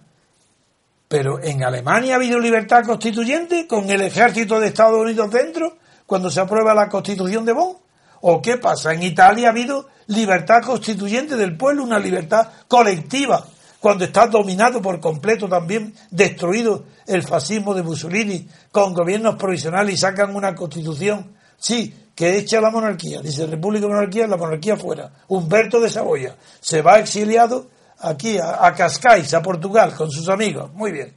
pero 1.07 1.41
en 1.41 1.63
Alemania 1.63 2.13
ha 2.13 2.17
habido 2.17 2.39
libertad 2.39 2.83
constituyente 2.85 3.67
con 3.67 3.89
el 3.89 4.01
ejército 4.01 4.59
de 4.59 4.67
Estados 4.67 5.01
Unidos 5.01 5.31
dentro 5.31 5.77
cuando 6.05 6.29
se 6.29 6.39
aprueba 6.39 6.73
la 6.73 6.89
constitución 6.89 7.45
de 7.45 7.53
Bonn. 7.53 7.77
¿O 8.21 8.41
qué 8.41 8.57
pasa? 8.57 8.93
En 8.93 9.03
Italia 9.03 9.47
ha 9.47 9.51
habido 9.51 9.87
libertad 10.09 10.61
constituyente 10.65 11.35
del 11.35 11.55
pueblo, 11.55 11.83
una 11.83 11.99
libertad 11.99 12.47
colectiva, 12.67 13.45
cuando 13.79 14.05
está 14.05 14.27
dominado 14.27 14.81
por 14.81 14.99
completo 14.99 15.47
también, 15.47 15.93
destruido 16.11 16.85
el 17.07 17.23
fascismo 17.23 17.73
de 17.73 17.83
Mussolini 17.83 18.47
con 18.71 18.93
gobiernos 18.93 19.35
provisionales 19.35 19.93
y 19.93 19.97
sacan 19.97 20.35
una 20.35 20.53
constitución, 20.53 21.33
sí, 21.57 21.93
que 22.13 22.37
echa 22.37 22.59
la 22.59 22.71
monarquía, 22.71 23.21
dice 23.21 23.45
República 23.45 23.87
Monarquía, 23.87 24.27
la 24.27 24.35
monarquía 24.35 24.75
fuera. 24.75 25.11
Humberto 25.29 25.79
de 25.79 25.89
Saboya 25.89 26.35
se 26.59 26.81
va 26.81 26.99
exiliado 26.99 27.69
aquí 27.99 28.37
a, 28.37 28.65
a 28.65 28.73
Cascais, 28.73 29.33
a 29.33 29.41
Portugal, 29.41 29.93
con 29.95 30.11
sus 30.11 30.27
amigos, 30.27 30.73
muy 30.73 30.91
bien. 30.91 31.13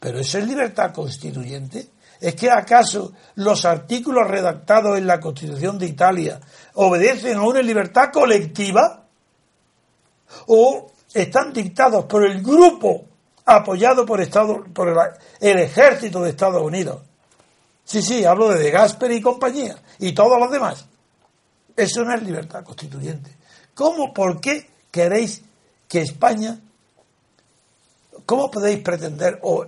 Pero 0.00 0.18
eso 0.18 0.38
es 0.38 0.46
libertad 0.46 0.92
constituyente. 0.92 1.90
¿Es 2.20 2.34
que 2.34 2.50
acaso 2.50 3.12
los 3.36 3.64
artículos 3.64 4.26
redactados 4.26 4.98
en 4.98 5.06
la 5.06 5.20
Constitución 5.20 5.78
de 5.78 5.86
Italia 5.86 6.40
obedecen 6.74 7.36
a 7.36 7.42
una 7.42 7.60
libertad 7.60 8.10
colectiva? 8.12 9.04
¿O 10.46 10.90
están 11.12 11.52
dictados 11.52 12.06
por 12.06 12.24
el 12.24 12.42
grupo 12.42 13.04
apoyado 13.44 14.06
por, 14.06 14.20
Estado, 14.20 14.64
por 14.72 14.88
el, 15.40 15.58
ejército 15.58 16.22
de 16.22 16.30
Estados 16.30 16.62
Unidos? 16.62 17.02
Sí, 17.84 18.02
sí, 18.02 18.24
hablo 18.24 18.48
de 18.48 18.70
De 18.70 19.14
y 19.14 19.20
compañía 19.20 19.76
y 19.98 20.12
todos 20.12 20.38
los 20.38 20.50
demás. 20.50 20.86
Eso 21.76 22.04
no 22.04 22.14
es 22.14 22.22
libertad 22.22 22.64
constituyente. 22.64 23.34
¿Cómo, 23.74 24.12
por 24.12 24.40
qué 24.40 24.68
queréis 24.90 25.42
que 25.88 26.02
España, 26.02 26.58
cómo 28.26 28.50
podéis 28.50 28.80
pretender 28.80 29.38
o 29.42 29.66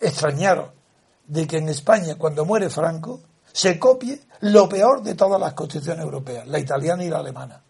extrañaros 0.00 0.70
de 1.26 1.46
que 1.46 1.58
en 1.58 1.68
España, 1.68 2.16
cuando 2.16 2.44
muere 2.44 2.70
Franco, 2.70 3.20
se 3.52 3.78
copie 3.78 4.20
lo 4.40 4.68
peor 4.68 5.02
de 5.02 5.14
todas 5.14 5.40
las 5.40 5.54
constituciones 5.54 6.04
europeas, 6.04 6.46
la 6.46 6.58
italiana 6.58 7.04
y 7.04 7.08
la 7.08 7.18
alemana. 7.18 7.62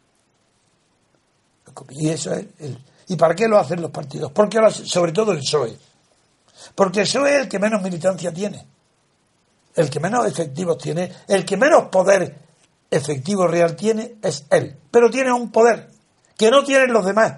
Y 1.91 2.09
eso 2.09 2.33
es 2.33 2.47
el, 2.59 2.79
¿Y 3.09 3.17
para 3.17 3.35
qué 3.35 3.47
lo 3.47 3.59
hacen 3.59 3.81
los 3.81 3.91
partidos? 3.91 4.33
Porque 4.33 4.59
sobre 4.71 5.13
todo 5.13 5.33
el 5.33 5.39
PSOE. 5.39 5.79
Porque 6.75 7.01
el 7.01 7.07
PSOE 7.07 7.37
es 7.37 7.43
el 7.43 7.49
que 7.49 7.59
menos 7.59 7.83
militancia 7.83 8.33
tiene, 8.33 8.67
el 9.75 9.91
que 9.91 10.01
menos 10.01 10.27
efectivos 10.27 10.79
tiene, 10.79 11.13
el 11.29 11.45
que 11.45 11.57
menos 11.57 11.85
poder 11.85 12.37
efectivo 12.91 13.47
real 13.47 13.77
tiene 13.77 14.17
es 14.23 14.45
él. 14.51 14.77
Pero 14.91 15.11
tiene 15.11 15.33
un 15.33 15.53
poder 15.53 15.91
que 16.37 16.51
no 16.51 16.65
tienen 16.65 16.93
los 16.93 17.05
demás, 17.05 17.35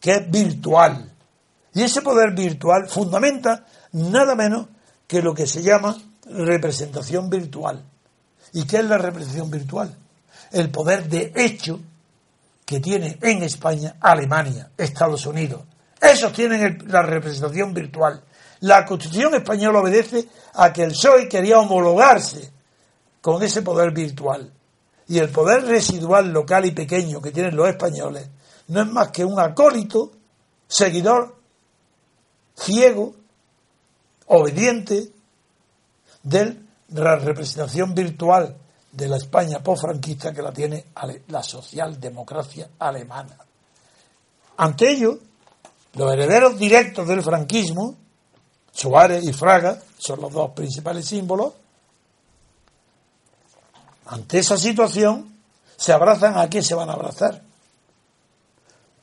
que 0.00 0.12
es 0.12 0.30
virtual. 0.30 1.12
Y 1.74 1.82
ese 1.82 2.02
poder 2.02 2.32
virtual 2.34 2.88
fundamenta 2.88 3.64
nada 3.94 4.34
menos 4.34 4.66
que 5.06 5.22
lo 5.22 5.34
que 5.34 5.46
se 5.46 5.62
llama 5.62 5.96
representación 6.26 7.30
virtual. 7.30 7.82
¿Y 8.52 8.66
qué 8.66 8.78
es 8.78 8.84
la 8.84 8.98
representación 8.98 9.50
virtual? 9.50 9.96
El 10.52 10.70
poder 10.70 11.08
de 11.08 11.32
hecho 11.34 11.80
que 12.64 12.80
tiene 12.80 13.18
en 13.20 13.42
España 13.42 13.96
Alemania, 14.00 14.70
Estados 14.76 15.26
Unidos. 15.26 15.62
Esos 16.00 16.32
tienen 16.32 16.84
la 16.86 17.02
representación 17.02 17.74
virtual. 17.74 18.22
La 18.60 18.84
Constitución 18.84 19.34
española 19.34 19.80
obedece 19.80 20.28
a 20.54 20.72
que 20.72 20.84
el 20.84 20.92
PSOE 20.92 21.28
quería 21.28 21.58
homologarse 21.60 22.50
con 23.20 23.42
ese 23.42 23.62
poder 23.62 23.90
virtual. 23.90 24.50
Y 25.08 25.18
el 25.18 25.28
poder 25.28 25.64
residual 25.64 26.32
local 26.32 26.64
y 26.64 26.70
pequeño 26.70 27.20
que 27.20 27.30
tienen 27.30 27.56
los 27.56 27.68
españoles 27.68 28.28
no 28.68 28.80
es 28.80 28.86
más 28.86 29.10
que 29.10 29.24
un 29.24 29.38
acólito, 29.38 30.12
seguidor, 30.66 31.36
ciego, 32.56 33.14
obediente 34.26 35.10
de 36.22 36.56
la 36.88 37.16
representación 37.16 37.94
virtual 37.94 38.56
de 38.92 39.08
la 39.08 39.16
España 39.16 39.62
post-franquista 39.62 40.32
que 40.32 40.42
la 40.42 40.52
tiene 40.52 40.86
la 41.28 41.42
socialdemocracia 41.42 42.70
alemana. 42.78 43.36
Ante 44.56 44.90
ello, 44.90 45.18
los 45.94 46.12
herederos 46.12 46.58
directos 46.58 47.06
del 47.08 47.22
franquismo, 47.22 47.96
Suárez 48.72 49.24
y 49.24 49.32
Fraga, 49.32 49.80
son 49.98 50.20
los 50.20 50.32
dos 50.32 50.50
principales 50.52 51.06
símbolos, 51.06 51.52
ante 54.06 54.38
esa 54.38 54.56
situación, 54.56 55.34
se 55.76 55.92
abrazan 55.92 56.38
a 56.38 56.48
qué 56.48 56.62
se 56.62 56.74
van 56.74 56.90
a 56.90 56.92
abrazar. 56.92 57.42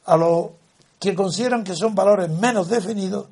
A 0.05 0.17
los 0.17 0.51
que 0.99 1.15
consideran 1.15 1.63
que 1.63 1.75
son 1.75 1.95
valores 1.95 2.29
menos 2.29 2.69
definidos, 2.69 3.27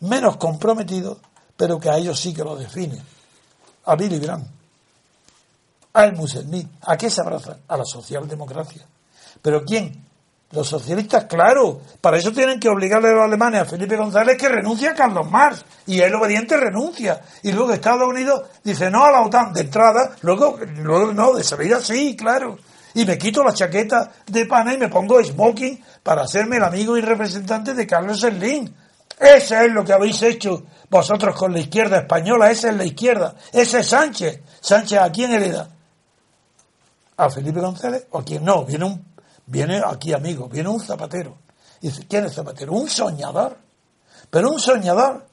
menos 0.00 0.36
comprometidos, 0.36 1.18
pero 1.56 1.78
que 1.78 1.88
a 1.88 1.96
ellos 1.96 2.18
sí 2.18 2.34
que 2.34 2.44
lo 2.44 2.56
definen. 2.56 3.02
A 3.86 3.94
Billy 3.94 4.18
Brandt, 4.18 4.48
al 5.96 6.14
Muselmí. 6.14 6.66
¿A 6.82 6.96
qué 6.96 7.10
se 7.10 7.20
abrazan? 7.20 7.58
A 7.68 7.76
la 7.76 7.84
socialdemocracia. 7.84 8.82
¿Pero 9.40 9.64
quién? 9.64 10.04
Los 10.52 10.68
socialistas, 10.68 11.24
claro, 11.24 11.80
para 12.00 12.18
eso 12.18 12.30
tienen 12.32 12.60
que 12.60 12.68
obligarle 12.68 13.08
a 13.08 13.12
los 13.12 13.24
alemanes 13.24 13.62
a 13.62 13.64
Felipe 13.64 13.96
González 13.96 14.38
que 14.38 14.48
renuncie 14.48 14.88
a 14.88 14.94
Carlos 14.94 15.28
Marx. 15.28 15.64
Y 15.86 16.00
el 16.00 16.14
obediente 16.14 16.56
renuncia. 16.56 17.20
Y 17.42 17.52
luego 17.52 17.72
Estados 17.72 18.08
Unidos 18.08 18.42
dice 18.62 18.90
no 18.90 19.04
a 19.04 19.10
la 19.10 19.22
OTAN 19.22 19.52
de 19.52 19.62
entrada, 19.62 20.14
luego, 20.22 20.58
luego 20.76 21.12
no, 21.12 21.34
de 21.34 21.42
salida 21.42 21.80
sí, 21.80 22.14
claro. 22.14 22.58
Y 22.94 23.04
me 23.04 23.18
quito 23.18 23.42
la 23.42 23.52
chaqueta 23.52 24.12
de 24.26 24.46
pana 24.46 24.72
y 24.72 24.78
me 24.78 24.88
pongo 24.88 25.22
smoking 25.22 25.82
para 26.02 26.22
hacerme 26.22 26.56
el 26.56 26.64
amigo 26.64 26.96
y 26.96 27.00
representante 27.00 27.74
de 27.74 27.86
Carlos 27.86 28.20
Slim. 28.20 28.72
Eso 29.18 29.56
es 29.56 29.72
lo 29.72 29.84
que 29.84 29.92
habéis 29.92 30.20
hecho 30.22 30.64
vosotros 30.90 31.34
con 31.34 31.52
la 31.52 31.60
izquierda 31.60 31.98
española, 31.98 32.50
esa 32.50 32.68
es 32.70 32.76
la 32.76 32.84
izquierda, 32.84 33.34
ese 33.52 33.80
es 33.80 33.88
Sánchez. 33.88 34.40
Sánchez, 34.60 34.98
¿a 34.98 35.10
quién 35.10 35.32
hereda? 35.32 35.68
¿A 37.16 37.30
Felipe 37.30 37.60
González 37.60 38.06
o 38.10 38.18
a 38.18 38.24
quién? 38.24 38.44
No, 38.44 38.64
viene 38.64 38.84
un 38.84 39.16
Viene 39.46 39.80
aquí, 39.84 40.12
amigo, 40.12 40.48
viene 40.48 40.68
un 40.68 40.80
zapatero. 40.80 41.38
Y 41.80 41.88
dice, 41.88 42.04
¿quién 42.08 42.24
es 42.24 42.34
zapatero? 42.34 42.72
Un 42.72 42.88
soñador. 42.88 43.56
Pero 44.28 44.50
un 44.50 44.58
soñador 44.58 45.24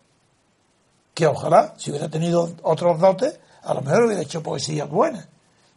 que 1.13 1.25
ojalá, 1.25 1.73
si 1.77 1.89
hubiera 1.89 2.09
tenido 2.09 2.53
otros 2.61 2.99
dotes, 2.99 3.39
a 3.63 3.73
lo 3.73 3.81
mejor 3.81 4.03
hubiera 4.03 4.21
hecho 4.21 4.43
poesías 4.43 4.87
buenas. 4.87 5.27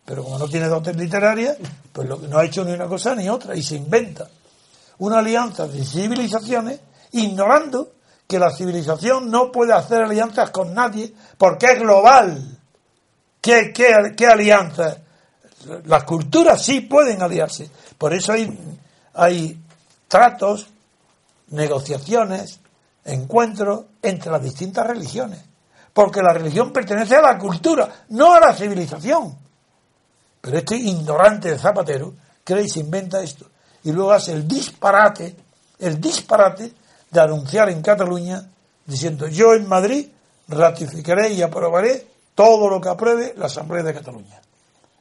Pero 0.04 0.22
como 0.22 0.38
no 0.38 0.48
tiene 0.48 0.68
dotes 0.68 0.94
literarias, 0.96 1.56
pues 1.92 2.08
lo, 2.08 2.18
no 2.18 2.38
ha 2.38 2.44
hecho 2.44 2.64
ni 2.64 2.72
una 2.72 2.86
cosa 2.86 3.14
ni 3.14 3.28
otra 3.28 3.56
y 3.56 3.62
se 3.62 3.76
inventa 3.76 4.28
una 4.98 5.18
alianza 5.18 5.66
de 5.66 5.84
civilizaciones 5.84 6.80
ignorando 7.12 7.92
que 8.26 8.38
la 8.38 8.50
civilización 8.50 9.30
no 9.30 9.52
puede 9.52 9.72
hacer 9.72 10.02
alianzas 10.02 10.50
con 10.50 10.74
nadie 10.74 11.12
porque 11.38 11.66
es 11.66 11.78
global. 11.78 12.58
¿Qué, 13.40 13.72
qué, 13.72 14.14
qué 14.16 14.26
alianzas 14.26 14.98
Las 15.84 16.04
culturas 16.04 16.62
sí 16.62 16.80
pueden 16.80 17.22
aliarse. 17.22 17.70
Por 17.96 18.12
eso 18.12 18.32
hay, 18.32 18.76
hay 19.14 19.60
tratos, 20.08 20.66
negociaciones, 21.48 22.58
encuentros 23.04 23.84
entre 24.02 24.32
las 24.32 24.42
distintas 24.42 24.86
religiones. 24.86 25.40
Porque 25.92 26.20
la 26.20 26.32
religión 26.32 26.72
pertenece 26.72 27.16
a 27.16 27.22
la 27.22 27.38
cultura, 27.38 28.04
no 28.10 28.34
a 28.34 28.40
la 28.40 28.54
civilización. 28.54 29.36
Pero 30.40 30.58
este 30.58 30.76
ignorante 30.76 31.50
de 31.50 31.58
Zapatero 31.58 32.12
cree 32.44 32.64
y 32.64 32.68
se 32.68 32.80
inventa 32.80 33.22
esto. 33.22 33.46
Y 33.84 33.92
luego 33.92 34.12
hace 34.12 34.32
el 34.32 34.46
disparate, 34.46 35.36
el 35.78 36.00
disparate 36.00 36.72
de 37.16 37.22
anunciar 37.22 37.70
en 37.70 37.82
Cataluña 37.82 38.42
diciendo 38.84 39.26
yo 39.26 39.54
en 39.54 39.66
Madrid 39.66 40.06
ratificaré 40.48 41.32
y 41.32 41.42
aprobaré 41.42 42.06
todo 42.34 42.68
lo 42.68 42.80
que 42.80 42.90
apruebe 42.90 43.34
la 43.36 43.46
Asamblea 43.46 43.82
de 43.82 43.94
Cataluña. 43.94 44.40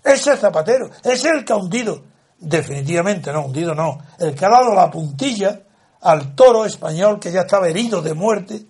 Ese 0.03 0.33
es 0.33 0.39
Zapatero, 0.39 0.89
es 1.03 1.25
el 1.25 1.43
que 1.43 1.53
ha 1.53 1.57
hundido, 1.57 2.01
definitivamente 2.39 3.31
no, 3.33 3.45
hundido 3.45 3.75
no, 3.75 3.99
el 4.17 4.33
que 4.33 4.45
ha 4.45 4.49
dado 4.49 4.73
la 4.73 4.89
puntilla 4.89 5.59
al 6.01 6.35
toro 6.35 6.65
español 6.65 7.19
que 7.19 7.31
ya 7.31 7.41
estaba 7.41 7.67
herido 7.67 8.01
de 8.01 8.13
muerte, 8.13 8.65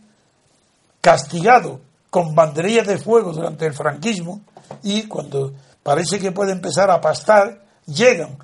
castigado 1.02 1.82
con 2.10 2.34
banderillas 2.34 2.88
de 2.88 2.98
fuego 2.98 3.32
durante 3.32 3.66
el 3.68 3.74
franquismo 3.74 4.42
y 4.82 5.04
cuando 5.04 5.54
parece 5.84 6.18
que 6.18 6.32
puede 6.32 6.52
empezar 6.52 6.90
a 6.90 7.00
pastar, 7.00 7.62
llegan 7.86 8.38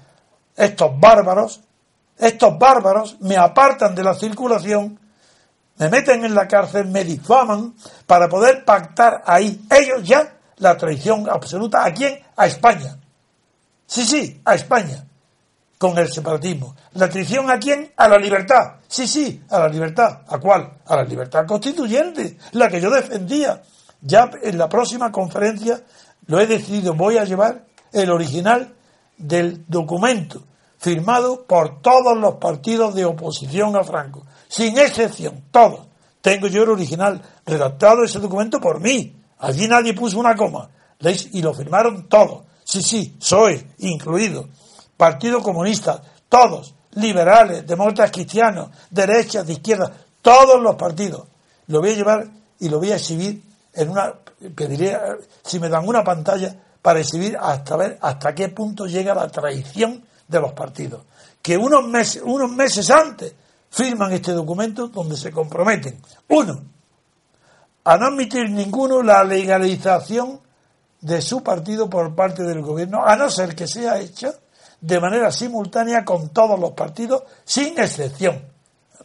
estos 0.55 0.91
bárbaros, 0.99 1.61
estos 2.21 2.57
bárbaros 2.59 3.17
me 3.19 3.35
apartan 3.35 3.95
de 3.95 4.03
la 4.03 4.13
circulación, 4.13 4.99
me 5.77 5.89
meten 5.89 6.23
en 6.23 6.35
la 6.35 6.47
cárcel, 6.47 6.85
me 6.85 7.03
difaman 7.03 7.73
para 8.05 8.29
poder 8.29 8.63
pactar 8.63 9.23
ahí 9.25 9.65
ellos 9.71 10.03
ya 10.03 10.37
la 10.57 10.77
traición 10.77 11.27
absoluta. 11.27 11.83
¿A 11.83 11.91
quién? 11.91 12.19
A 12.35 12.45
España. 12.45 12.95
Sí, 13.87 14.05
sí, 14.05 14.39
a 14.45 14.53
España, 14.53 15.03
con 15.79 15.97
el 15.97 16.13
separatismo. 16.13 16.75
¿La 16.93 17.09
traición 17.09 17.49
a 17.49 17.57
quién? 17.57 17.91
A 17.97 18.07
la 18.07 18.19
libertad. 18.19 18.75
Sí, 18.87 19.07
sí, 19.07 19.43
a 19.49 19.57
la 19.57 19.67
libertad. 19.67 20.21
¿A 20.27 20.37
cuál? 20.37 20.77
A 20.85 20.97
la 20.97 21.03
libertad 21.03 21.47
constituyente, 21.47 22.37
la 22.51 22.69
que 22.69 22.79
yo 22.79 22.91
defendía. 22.91 23.63
Ya 24.01 24.29
en 24.43 24.59
la 24.59 24.69
próxima 24.69 25.11
conferencia 25.11 25.81
lo 26.27 26.39
he 26.39 26.45
decidido, 26.45 26.93
voy 26.93 27.17
a 27.17 27.25
llevar 27.25 27.65
el 27.91 28.11
original 28.11 28.75
del 29.17 29.65
documento 29.67 30.43
firmado 30.81 31.43
por 31.45 31.79
todos 31.79 32.17
los 32.17 32.35
partidos 32.35 32.95
de 32.95 33.05
oposición 33.05 33.75
a 33.75 33.83
Franco, 33.83 34.25
sin 34.47 34.79
excepción, 34.79 35.43
todos. 35.51 35.81
Tengo 36.21 36.47
yo 36.47 36.63
el 36.63 36.69
original, 36.69 37.21
redactado 37.45 38.03
ese 38.03 38.19
documento 38.19 38.59
por 38.59 38.79
mí. 38.79 39.15
Allí 39.37 39.67
nadie 39.67 39.93
puso 39.93 40.19
una 40.19 40.35
coma. 40.35 40.69
Y 41.31 41.41
lo 41.41 41.53
firmaron 41.53 42.09
todos. 42.09 42.43
Sí, 42.63 42.81
sí, 42.81 43.15
soy 43.19 43.63
incluido. 43.79 44.47
Partido 44.97 45.41
Comunista, 45.41 46.01
todos. 46.27 46.73
Liberales, 46.93 47.65
demócratas 47.65 48.11
cristianos, 48.11 48.69
derechas, 48.89 49.45
de 49.47 49.53
izquierda, 49.53 49.91
todos 50.21 50.61
los 50.61 50.75
partidos. 50.75 51.27
Lo 51.67 51.79
voy 51.79 51.91
a 51.91 51.95
llevar 51.95 52.27
y 52.59 52.69
lo 52.69 52.79
voy 52.79 52.91
a 52.91 52.95
exhibir 52.95 53.41
en 53.73 53.89
una. 53.89 54.13
Pediré, 54.55 54.97
si 55.43 55.59
me 55.59 55.69
dan 55.69 55.87
una 55.87 56.03
pantalla, 56.03 56.55
para 56.81 56.99
exhibir 56.99 57.37
hasta 57.39 57.77
ver 57.77 57.99
hasta 58.01 58.33
qué 58.33 58.49
punto 58.49 58.87
llega 58.87 59.13
la 59.13 59.27
traición 59.29 60.03
de 60.31 60.39
los 60.39 60.53
partidos. 60.53 61.03
Que 61.41 61.57
unos 61.57 61.87
meses, 61.87 62.23
unos 62.25 62.49
meses 62.51 62.89
antes 62.89 63.33
firman 63.69 64.13
este 64.13 64.31
documento 64.31 64.87
donde 64.87 65.15
se 65.17 65.31
comprometen, 65.31 65.99
uno, 66.29 66.61
a 67.83 67.97
no 67.97 68.07
admitir 68.07 68.49
ninguno 68.49 69.01
la 69.01 69.23
legalización 69.23 70.39
de 71.01 71.21
su 71.21 71.43
partido 71.43 71.89
por 71.89 72.15
parte 72.15 72.43
del 72.43 72.61
gobierno, 72.61 73.03
a 73.03 73.15
no 73.15 73.29
ser 73.29 73.55
que 73.55 73.67
sea 73.67 73.99
hecha 73.99 74.33
de 74.79 74.99
manera 74.99 75.31
simultánea 75.31 76.05
con 76.05 76.29
todos 76.29 76.59
los 76.59 76.71
partidos, 76.71 77.23
sin 77.43 77.79
excepción. 77.79 78.43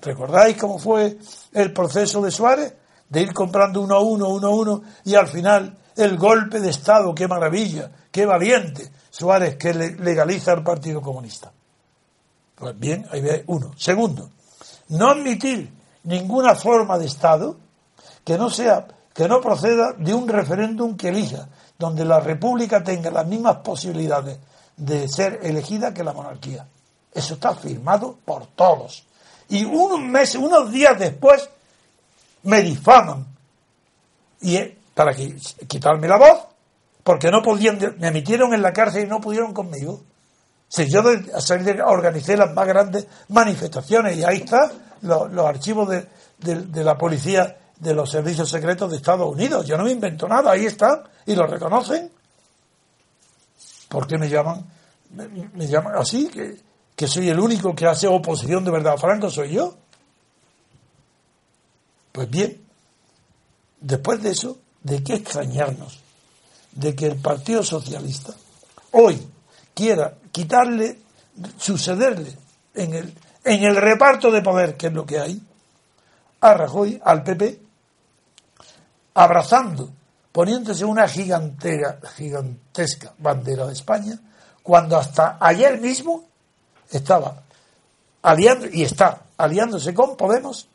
¿Recordáis 0.01 0.57
cómo 0.57 0.79
fue 0.79 1.19
el 1.53 1.73
proceso 1.73 2.23
de 2.23 2.31
Suárez? 2.31 2.75
De 3.09 3.23
ir 3.23 3.33
comprando 3.33 3.81
uno 3.81 3.95
a 3.95 4.01
uno, 4.01 4.29
uno 4.29 4.49
a 4.49 4.51
uno, 4.51 4.83
y 5.05 5.15
al 5.15 5.29
final 5.29 5.79
el 5.97 6.17
golpe 6.19 6.61
de 6.61 6.71
Estado, 6.71 7.15
qué 7.15 7.27
maravilla, 7.27 7.91
qué 8.11 8.27
valiente 8.27 8.91
Suárez 9.17 9.57
que 9.57 9.73
legaliza 9.73 10.53
el 10.53 10.63
Partido 10.63 11.01
Comunista. 11.01 11.51
Pues 12.55 12.79
bien, 12.79 13.07
ahí 13.11 13.23
ve 13.23 13.45
uno. 13.47 13.73
Segundo, 13.79 14.29
no 14.89 15.09
admitir 15.09 15.73
ninguna 16.05 16.55
forma 16.55 16.99
de 16.99 17.07
Estado 17.07 17.57
que 18.23 18.37
no 18.37 18.51
sea, 18.51 18.87
que 19.15 19.27
no 19.27 19.41
proceda 19.41 19.95
de 19.95 20.13
un 20.13 20.29
referéndum 20.29 20.99
que 20.99 21.09
elija, 21.09 21.49
donde 21.79 22.05
la 22.05 22.21
República 22.21 22.85
tenga 22.85 23.11
las 23.11 23.27
mismas 23.27 23.57
posibilidades 23.59 24.39
de 24.77 25.09
ser 25.09 25.41
elegida 25.43 25.95
que 25.95 26.05
la 26.05 26.13
monarquía. 26.13 26.67
Eso 27.11 27.35
está 27.35 27.55
firmado 27.55 28.19
por 28.23 28.49
todos. 28.49 29.07
Y 29.49 29.65
unos 29.65 30.01
meses, 30.01 30.37
unos 30.37 30.71
días 30.71 30.99
después, 30.99 31.49
me 32.43 32.61
difaman. 32.61 33.27
Y 34.43 34.59
para 34.93 35.15
quitarme 35.15 36.07
la 36.07 36.19
voz, 36.19 36.56
porque 37.07 37.31
no 37.31 37.41
podían, 37.41 37.79
me 38.01 38.11
metieron 38.11 38.53
en 38.53 38.63
la 38.63 38.73
cárcel 38.73 39.05
y 39.05 39.07
no 39.07 39.21
pudieron 39.21 39.55
conmigo. 39.55 40.03
Si 40.67 40.91
yo 40.91 41.05
organicé 41.85 42.37
las 42.37 42.53
más 42.53 42.67
grandes 42.67 43.07
manifestaciones 43.29 44.17
y 44.17 44.25
ahí 44.25 44.39
está 44.39 44.73
los, 45.03 45.47
archivos 45.47 45.89
de, 45.89 46.85
la 46.85 46.99
policía 46.99 47.59
de 47.79 47.95
los 47.95 48.11
servicios 48.11 48.51
secretos 48.51 48.91
de 48.91 48.97
Estados 48.97 49.33
Unidos. 49.33 49.65
Yo 49.65 49.77
no 49.77 49.85
me 49.85 49.93
invento 49.93 50.27
nada, 50.27 50.51
ahí 50.51 50.67
están 50.67 51.05
y 51.25 51.37
lo 51.37 51.47
reconocen. 51.47 52.11
¿Por 53.89 54.09
qué 54.09 54.19
me 54.19 54.29
llaman? 54.29 54.67
Me, 55.11 55.69
llaman 55.69 55.95
así, 55.95 56.27
que, 56.27 56.57
que 56.97 57.07
soy 57.07 57.29
el 57.29 57.39
único 57.39 57.73
que 57.73 57.87
hace 57.87 58.09
oposición 58.09 58.65
de 58.65 58.73
verdad 58.73 58.95
a 58.95 58.99
Franco, 58.99 59.31
soy 59.31 59.53
yo. 59.53 59.77
Pues 62.11 62.29
bien, 62.29 62.67
después 63.81 64.21
de 64.25 64.31
eso, 64.31 64.59
¿de 64.83 65.05
qué 65.05 65.15
extrañarnos? 65.15 66.01
De 66.77 66.95
que 66.95 67.07
el 67.07 67.17
Partido 67.17 67.63
Socialista 67.63 68.35
hoy 68.93 69.21
quiera 69.75 70.15
quitarle, 70.31 70.99
sucederle 71.59 72.37
en 72.75 72.95
el, 72.95 73.15
en 73.45 73.65
el 73.65 73.77
reparto 73.77 74.31
de 74.31 74.43
poder, 74.43 74.77
que 74.77 74.87
es 74.89 74.93
lo 74.93 75.05
que 75.05 75.19
hay, 75.19 75.43
a 76.41 76.55
Rajoy, 76.55 77.01
al 77.05 77.23
PP, 77.23 77.61
abrazando, 79.15 79.91
poniéndose 80.33 80.85
una 80.85 81.09
gigantesca, 81.09 81.99
gigantesca 82.15 83.15
bandera 83.19 83.67
de 83.67 83.73
España, 83.73 84.19
cuando 84.63 84.97
hasta 84.97 85.39
ayer 85.41 85.81
mismo 85.81 86.25
estaba 86.91 87.43
aliando, 88.23 88.67
y 88.71 88.83
está 88.83 89.23
aliándose 89.37 89.95
con 89.95 90.17
Podemos, 90.17 90.69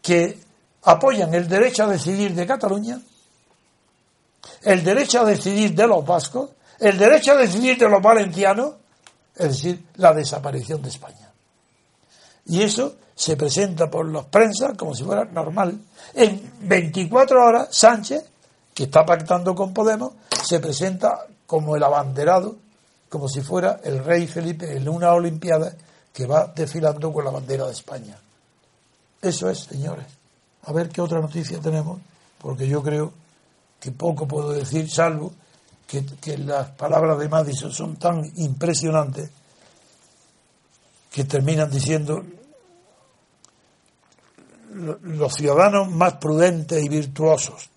que 0.00 0.38
apoyan 0.82 1.34
el 1.34 1.48
derecho 1.48 1.84
a 1.84 1.88
decidir 1.88 2.34
de 2.34 2.46
Cataluña, 2.46 3.00
el 4.62 4.82
derecho 4.84 5.20
a 5.20 5.24
decidir 5.24 5.74
de 5.74 5.86
los 5.86 6.04
vascos, 6.04 6.50
el 6.78 6.98
derecho 6.98 7.32
a 7.32 7.36
decidir 7.36 7.78
de 7.78 7.88
los 7.88 8.02
valencianos, 8.02 8.74
es 9.34 9.48
decir, 9.48 9.84
la 9.96 10.12
desaparición 10.12 10.82
de 10.82 10.88
España. 10.88 11.32
Y 12.46 12.62
eso 12.62 12.96
se 13.14 13.36
presenta 13.36 13.90
por 13.90 14.06
los 14.06 14.26
prensas 14.26 14.76
como 14.76 14.94
si 14.94 15.04
fuera 15.04 15.24
normal. 15.24 15.78
En 16.14 16.52
24 16.60 17.44
horas, 17.44 17.68
Sánchez, 17.70 18.24
que 18.72 18.84
está 18.84 19.04
pactando 19.04 19.54
con 19.54 19.74
Podemos, 19.74 20.12
se 20.44 20.60
presenta 20.60 21.26
como 21.46 21.76
el 21.76 21.82
abanderado, 21.82 22.56
como 23.08 23.28
si 23.28 23.40
fuera 23.40 23.80
el 23.82 24.04
rey 24.04 24.26
Felipe 24.26 24.76
en 24.76 24.88
una 24.88 25.12
Olimpiada 25.12 25.74
que 26.12 26.26
va 26.26 26.52
desfilando 26.54 27.12
con 27.12 27.24
la 27.24 27.30
bandera 27.30 27.66
de 27.66 27.72
España. 27.72 28.16
Eso 29.20 29.50
es, 29.50 29.60
señores. 29.60 30.06
A 30.64 30.72
ver 30.72 30.88
qué 30.88 31.00
otra 31.00 31.20
noticia 31.20 31.58
tenemos, 31.58 32.00
porque 32.40 32.68
yo 32.68 32.82
creo 32.82 33.12
que 33.80 33.92
poco 33.92 34.26
puedo 34.26 34.50
decir, 34.50 34.90
salvo 34.90 35.32
que, 35.86 36.04
que 36.20 36.36
las 36.38 36.70
palabras 36.70 37.18
de 37.18 37.28
Madison 37.28 37.72
son 37.72 37.96
tan 37.96 38.30
impresionantes 38.36 39.30
que 41.10 41.24
terminan 41.24 41.70
diciendo 41.70 42.24
los 44.74 45.34
ciudadanos 45.34 45.90
más 45.90 46.14
prudentes 46.14 46.82
y 46.82 46.88
virtuosos, 46.88 47.70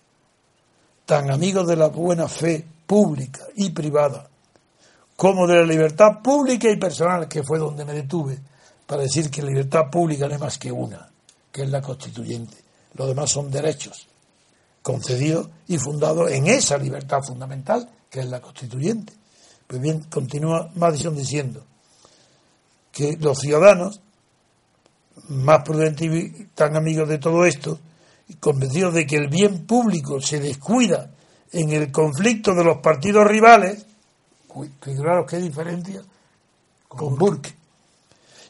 tan 1.06 1.30
amigos 1.30 1.66
de 1.66 1.76
la 1.76 1.88
buena 1.88 2.28
fe 2.28 2.64
pública 2.86 3.46
y 3.56 3.70
privada, 3.70 4.28
como 5.16 5.46
de 5.46 5.56
la 5.56 5.64
libertad 5.64 6.20
pública 6.22 6.68
y 6.70 6.76
personal, 6.76 7.28
que 7.28 7.42
fue 7.42 7.58
donde 7.58 7.84
me 7.84 7.94
detuve, 7.94 8.38
para 8.86 9.02
decir 9.02 9.30
que 9.30 9.42
la 9.42 9.48
libertad 9.48 9.90
pública 9.90 10.28
no 10.28 10.34
es 10.34 10.40
más 10.40 10.58
que 10.58 10.70
una, 10.70 11.08
que 11.50 11.62
es 11.62 11.70
la 11.70 11.80
constituyente. 11.80 12.56
Los 12.94 13.08
demás 13.08 13.30
son 13.30 13.50
derechos 13.50 14.06
concedidos 14.82 15.48
y 15.68 15.78
fundados 15.78 16.30
en 16.30 16.46
esa 16.46 16.76
libertad 16.76 17.22
fundamental, 17.22 17.88
que 18.10 18.20
es 18.20 18.26
la 18.26 18.40
constituyente. 18.40 19.12
Pues 19.66 19.80
bien, 19.80 20.04
continúa 20.10 20.70
Madison 20.74 21.16
diciendo 21.16 21.64
que 22.90 23.16
los 23.18 23.38
ciudadanos 23.38 24.00
más 25.28 25.62
prudentes 25.62 26.06
y 26.06 26.46
tan 26.54 26.76
amigos 26.76 27.08
de 27.08 27.18
todo 27.18 27.44
esto, 27.44 27.78
convencidos 28.40 28.94
de 28.94 29.06
que 29.06 29.16
el 29.16 29.28
bien 29.28 29.66
público 29.66 30.20
se 30.20 30.40
descuida 30.40 31.10
en 31.52 31.70
el 31.70 31.92
conflicto 31.92 32.54
de 32.54 32.64
los 32.64 32.78
partidos 32.78 33.26
rivales, 33.26 33.86
Figuraros 34.82 35.26
qué 35.30 35.38
diferencia 35.38 36.02
con 36.86 37.16
Burke. 37.16 37.54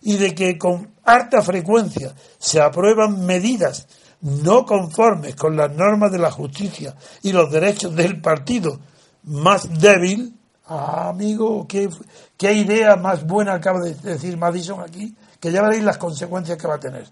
Y 0.02 0.16
de 0.16 0.34
que 0.34 0.58
con 0.58 0.90
harta 1.04 1.42
frecuencia 1.42 2.12
se 2.38 2.60
aprueban 2.60 3.24
medidas 3.24 3.86
no 4.22 4.64
conformes 4.64 5.34
con 5.36 5.56
las 5.56 5.72
normas 5.72 6.10
de 6.12 6.18
la 6.18 6.30
justicia 6.30 6.94
y 7.22 7.32
los 7.32 7.50
derechos 7.50 7.94
del 7.94 8.20
partido 8.20 8.78
más 9.24 9.68
débil. 9.80 10.34
Ah, 10.66 11.08
amigo, 11.08 11.66
qué, 11.68 11.88
qué 12.36 12.52
idea 12.52 12.96
más 12.96 13.26
buena 13.26 13.54
acaba 13.54 13.80
de 13.80 13.94
decir 13.94 14.36
Madison 14.36 14.80
aquí, 14.80 15.14
que 15.40 15.50
ya 15.50 15.62
veréis 15.62 15.82
las 15.82 15.98
consecuencias 15.98 16.56
que 16.56 16.68
va 16.68 16.76
a 16.76 16.80
tener. 16.80 17.06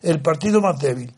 El 0.00 0.22
partido 0.22 0.60
más 0.60 0.78
débil, 0.78 1.12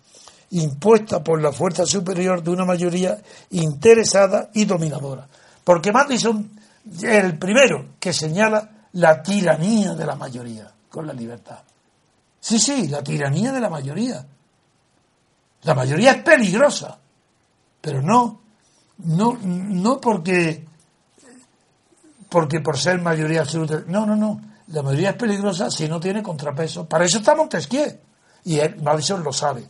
impuesta 0.51 1.23
por 1.23 1.41
la 1.41 1.53
fuerza 1.53 1.85
superior 1.85 2.43
de 2.43 2.51
una 2.51 2.65
mayoría 2.65 3.19
interesada 3.51 4.51
y 4.55 4.65
dominadora. 4.65 5.29
Porque 5.63 5.93
Madison 5.93 6.51
es 6.91 7.05
el 7.05 7.39
primero 7.39 7.91
que 8.01 8.15
señala 8.15 8.87
la 8.93 9.23
tiranía 9.23 9.95
de 9.95 10.07
la 10.07 10.17
mayoría 10.17 10.73
con 10.89 11.07
la 11.07 11.13
libertad. 11.13 11.59
Sí, 12.41 12.59
sí, 12.59 12.89
la 12.89 13.03
tiranía 13.03 13.53
de 13.53 13.61
la 13.61 13.69
mayoría. 13.69 14.27
La 15.63 15.75
mayoría 15.75 16.13
es 16.13 16.23
peligrosa, 16.23 16.99
pero 17.81 18.01
no, 18.01 18.41
no, 18.99 19.39
no 19.43 20.01
porque, 20.01 20.67
porque 22.29 22.61
por 22.61 22.79
ser 22.79 23.01
mayoría 23.01 23.41
absoluta. 23.41 23.83
No, 23.87 24.07
no, 24.07 24.17
no. 24.17 24.41
La 24.69 24.83
mayoría 24.83 25.11
es 25.11 25.17
peligrosa 25.17 25.71
si 25.71 25.89
no 25.89 26.01
tiene 26.01 26.23
contrapeso. 26.23 26.89
Para 26.89 27.05
eso 27.05 27.19
está 27.19 27.35
Montesquieu. 27.35 27.99
Y 28.45 28.59
él, 28.59 28.81
Madison 28.83 29.23
lo 29.23 29.33
sabe. 29.33 29.65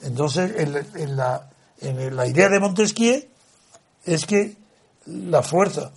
Entonces, 0.00 0.52
en, 0.56 1.16
la, 1.16 1.48
en 1.80 2.16
la 2.16 2.26
idea 2.26 2.48
de 2.48 2.60
Montesquieu 2.60 3.24
es 4.04 4.24
que 4.24 4.56
la 5.06 5.42
fuerza 5.42 5.90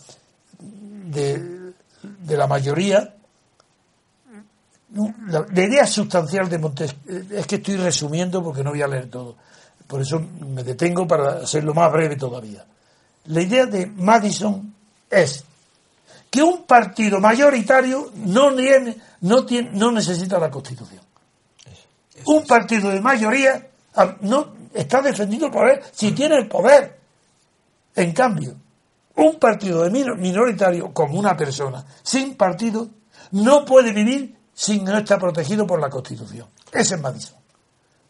de, 0.59 1.73
de 2.01 2.37
la 2.37 2.47
mayoría 2.47 3.15
la, 5.27 5.45
la, 5.51 5.63
idea 5.63 5.85
sustancial 5.85 6.49
de 6.49 6.57
Montesquieu 6.57 7.25
es 7.31 7.45
que 7.45 7.55
estoy 7.57 7.77
resumiendo 7.77 8.41
porque 8.43 8.63
no 8.63 8.71
voy 8.71 8.81
a 8.81 8.87
leer 8.87 9.09
todo. 9.09 9.35
Por 9.87 10.01
eso 10.01 10.19
me 10.19 10.63
detengo 10.63 11.07
para 11.07 11.43
hacerlo 11.43 11.73
más 11.73 11.91
breve 11.91 12.15
todavía. 12.15 12.65
La 13.25 13.41
idea 13.41 13.65
de 13.65 13.85
Madison 13.85 14.73
es 15.09 15.43
que 16.29 16.43
un 16.43 16.63
partido 16.65 17.19
mayoritario 17.19 18.11
no, 18.15 18.55
tiene, 18.55 18.97
no, 19.21 19.45
tiene, 19.45 19.71
no 19.73 19.91
necesita 19.91 20.39
la 20.39 20.49
Constitución. 20.49 21.01
Un 22.25 22.45
partido 22.45 22.89
de 22.89 23.01
mayoría 23.01 23.67
no 24.21 24.53
está 24.73 25.01
defendiendo 25.01 25.47
el 25.47 25.51
poder 25.51 25.83
si 25.91 26.11
tiene 26.11 26.35
el 26.35 26.47
poder. 26.47 26.99
En 27.95 28.11
cambio, 28.13 28.55
un 29.15 29.39
partido 29.39 29.83
de 29.83 30.15
minoritario 30.15 30.93
como 30.93 31.19
una 31.19 31.35
persona 31.35 31.85
sin 32.03 32.35
partido 32.35 32.87
no 33.31 33.65
puede 33.65 33.91
vivir 33.91 34.38
sin 34.59 34.83
no 34.83 34.97
estar 34.97 35.17
protegido 35.17 35.65
por 35.65 35.79
la 35.79 35.89
Constitución. 35.89 36.49
Ese 36.69 36.95
es 36.95 37.01
Madison. 37.01 37.37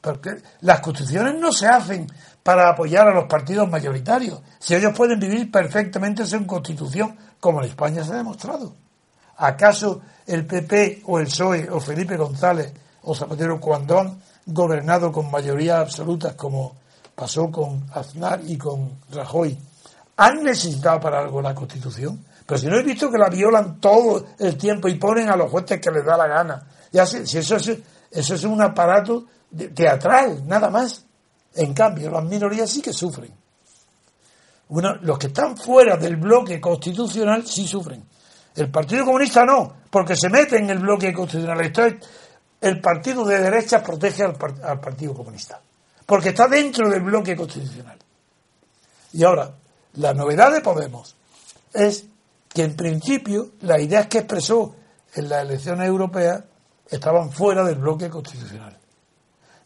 Porque 0.01 0.31
las 0.61 0.79
constituciones 0.79 1.35
no 1.35 1.51
se 1.51 1.67
hacen 1.67 2.11
para 2.41 2.69
apoyar 2.69 3.07
a 3.07 3.13
los 3.13 3.25
partidos 3.25 3.69
mayoritarios. 3.69 4.41
Si 4.57 4.73
ellos 4.73 4.97
pueden 4.97 5.19
vivir 5.19 5.51
perfectamente 5.51 6.25
sin 6.25 6.45
constitución, 6.45 7.15
como 7.39 7.59
en 7.61 7.69
España 7.69 8.03
se 8.03 8.13
ha 8.13 8.17
demostrado. 8.17 8.73
¿Acaso 9.37 10.01
el 10.25 10.47
PP 10.47 11.03
o 11.05 11.19
el 11.19 11.27
PSOE 11.27 11.69
o 11.69 11.79
Felipe 11.79 12.17
González 12.17 12.73
o 13.03 13.13
Zapatero 13.13 13.59
cuando 13.59 13.99
han 13.99 14.19
gobernado 14.47 15.11
con 15.11 15.29
mayoría 15.29 15.79
absolutas 15.79 16.33
como 16.33 16.77
pasó 17.13 17.51
con 17.51 17.85
Aznar 17.93 18.41
y 18.43 18.57
con 18.57 19.01
Rajoy, 19.11 19.55
han 20.17 20.43
necesitado 20.43 20.99
para 20.99 21.19
algo 21.19 21.43
la 21.43 21.53
constitución? 21.53 22.25
Pero 22.49 22.61
si 22.61 22.65
no 22.65 22.79
he 22.79 22.83
visto 22.83 23.11
que 23.11 23.19
la 23.19 23.29
violan 23.29 23.79
todo 23.79 24.25
el 24.39 24.57
tiempo 24.57 24.87
y 24.87 24.95
ponen 24.95 25.29
a 25.29 25.35
los 25.35 25.51
jueces 25.51 25.79
que 25.79 25.91
les 25.91 26.03
da 26.03 26.17
la 26.17 26.25
gana. 26.25 26.67
Ya 26.91 27.03
eso 27.03 27.19
es, 27.57 27.77
eso 28.09 28.33
es 28.33 28.43
un 28.43 28.59
aparato 28.59 29.27
teatral, 29.75 30.47
nada 30.47 30.71
más. 30.71 31.05
En 31.53 31.75
cambio, 31.75 32.09
las 32.09 32.23
minorías 32.23 32.67
sí 32.67 32.81
que 32.81 32.91
sufren. 32.91 33.31
Los 35.01 35.19
que 35.19 35.27
están 35.27 35.55
fuera 35.57 35.95
del 35.95 36.15
bloque 36.15 36.59
constitucional 36.59 37.45
sí 37.45 37.67
sufren. 37.67 38.03
El 38.55 38.71
Partido 38.71 39.05
Comunista 39.05 39.45
no, 39.45 39.71
porque 39.91 40.15
se 40.15 40.27
mete 40.27 40.57
en 40.57 40.71
el 40.71 40.79
bloque 40.79 41.13
constitucional. 41.13 41.61
Es, 41.61 41.71
el 42.61 42.81
partido 42.81 43.25
de 43.25 43.39
derecha 43.41 43.83
protege 43.83 44.23
al, 44.23 44.35
al 44.63 44.79
Partido 44.79 45.13
Comunista, 45.13 45.61
porque 46.03 46.29
está 46.29 46.47
dentro 46.47 46.89
del 46.89 47.01
bloque 47.01 47.35
constitucional. 47.35 47.99
Y 49.13 49.23
ahora, 49.23 49.51
la 49.93 50.15
novedad 50.15 50.51
de 50.51 50.61
Podemos 50.61 51.15
es 51.73 52.09
que 52.49 52.63
en 52.63 52.75
principio 52.75 53.51
las 53.61 53.79
ideas 53.79 54.07
que 54.07 54.19
expresó 54.19 54.75
en 55.13 55.29
las 55.29 55.43
elecciones 55.43 55.87
europeas 55.87 56.43
estaban 56.89 57.31
fuera 57.31 57.63
del 57.63 57.75
bloque 57.75 58.09
constitucional. 58.09 58.77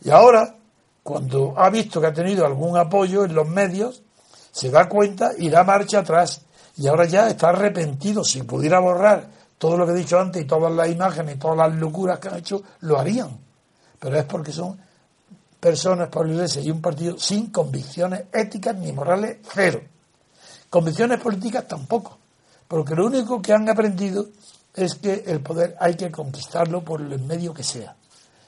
Y 0.01 0.09
ahora, 0.09 0.55
cuando 1.01 1.53
ha 1.57 1.69
visto 1.69 2.01
que 2.01 2.07
ha 2.07 2.13
tenido 2.13 2.45
algún 2.45 2.77
apoyo 2.77 3.23
en 3.23 3.33
los 3.33 3.47
medios, 3.47 4.03
se 4.51 4.69
da 4.69 4.87
cuenta 4.87 5.31
y 5.37 5.49
da 5.49 5.63
marcha 5.63 5.99
atrás. 5.99 6.41
Y 6.75 6.87
ahora 6.87 7.05
ya 7.05 7.29
está 7.29 7.49
arrepentido. 7.49 8.23
Si 8.23 8.43
pudiera 8.43 8.79
borrar 8.79 9.29
todo 9.57 9.77
lo 9.77 9.85
que 9.85 9.93
he 9.93 9.95
dicho 9.95 10.19
antes 10.19 10.41
y 10.41 10.45
todas 10.45 10.71
las 10.73 10.89
imágenes 10.89 11.35
y 11.35 11.39
todas 11.39 11.57
las 11.57 11.75
locuras 11.75 12.19
que 12.19 12.27
han 12.27 12.37
hecho, 12.37 12.61
lo 12.81 12.99
harían. 12.99 13.37
Pero 13.99 14.17
es 14.17 14.25
porque 14.25 14.51
son 14.51 14.77
personas, 15.59 16.09
Pablo 16.09 16.33
Iglesias 16.33 16.65
y 16.65 16.71
un 16.71 16.81
partido 16.81 17.17
sin 17.17 17.49
convicciones 17.49 18.25
éticas 18.33 18.75
ni 18.75 18.91
morales, 18.91 19.37
cero. 19.53 19.81
Convicciones 20.69 21.19
políticas 21.21 21.65
tampoco. 21.67 22.19
Porque 22.73 22.95
lo 22.95 23.05
único 23.05 23.39
que 23.39 23.53
han 23.53 23.69
aprendido 23.69 24.29
es 24.73 24.95
que 24.95 25.25
el 25.27 25.41
poder 25.41 25.75
hay 25.79 25.93
que 25.93 26.09
conquistarlo 26.09 26.83
por 26.83 27.01
el 27.01 27.19
medio 27.19 27.53
que 27.53 27.61
sea. 27.61 27.95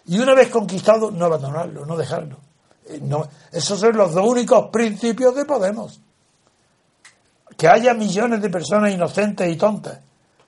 Y 0.08 0.18
una 0.18 0.34
vez 0.34 0.50
conquistado, 0.50 1.12
no 1.12 1.26
abandonarlo, 1.26 1.86
no 1.86 1.96
dejarlo. 1.96 2.38
No, 3.02 3.28
esos 3.52 3.80
son 3.80 3.96
los 3.96 4.16
dos 4.16 4.28
únicos 4.28 4.72
principios 4.72 5.36
de 5.36 5.46
Podemos. 5.46 6.02
Que 7.56 7.68
haya 7.68 7.94
millones 7.94 8.42
de 8.42 8.50
personas 8.50 8.92
inocentes 8.92 9.48
y 9.48 9.58
tontas 9.58 10.00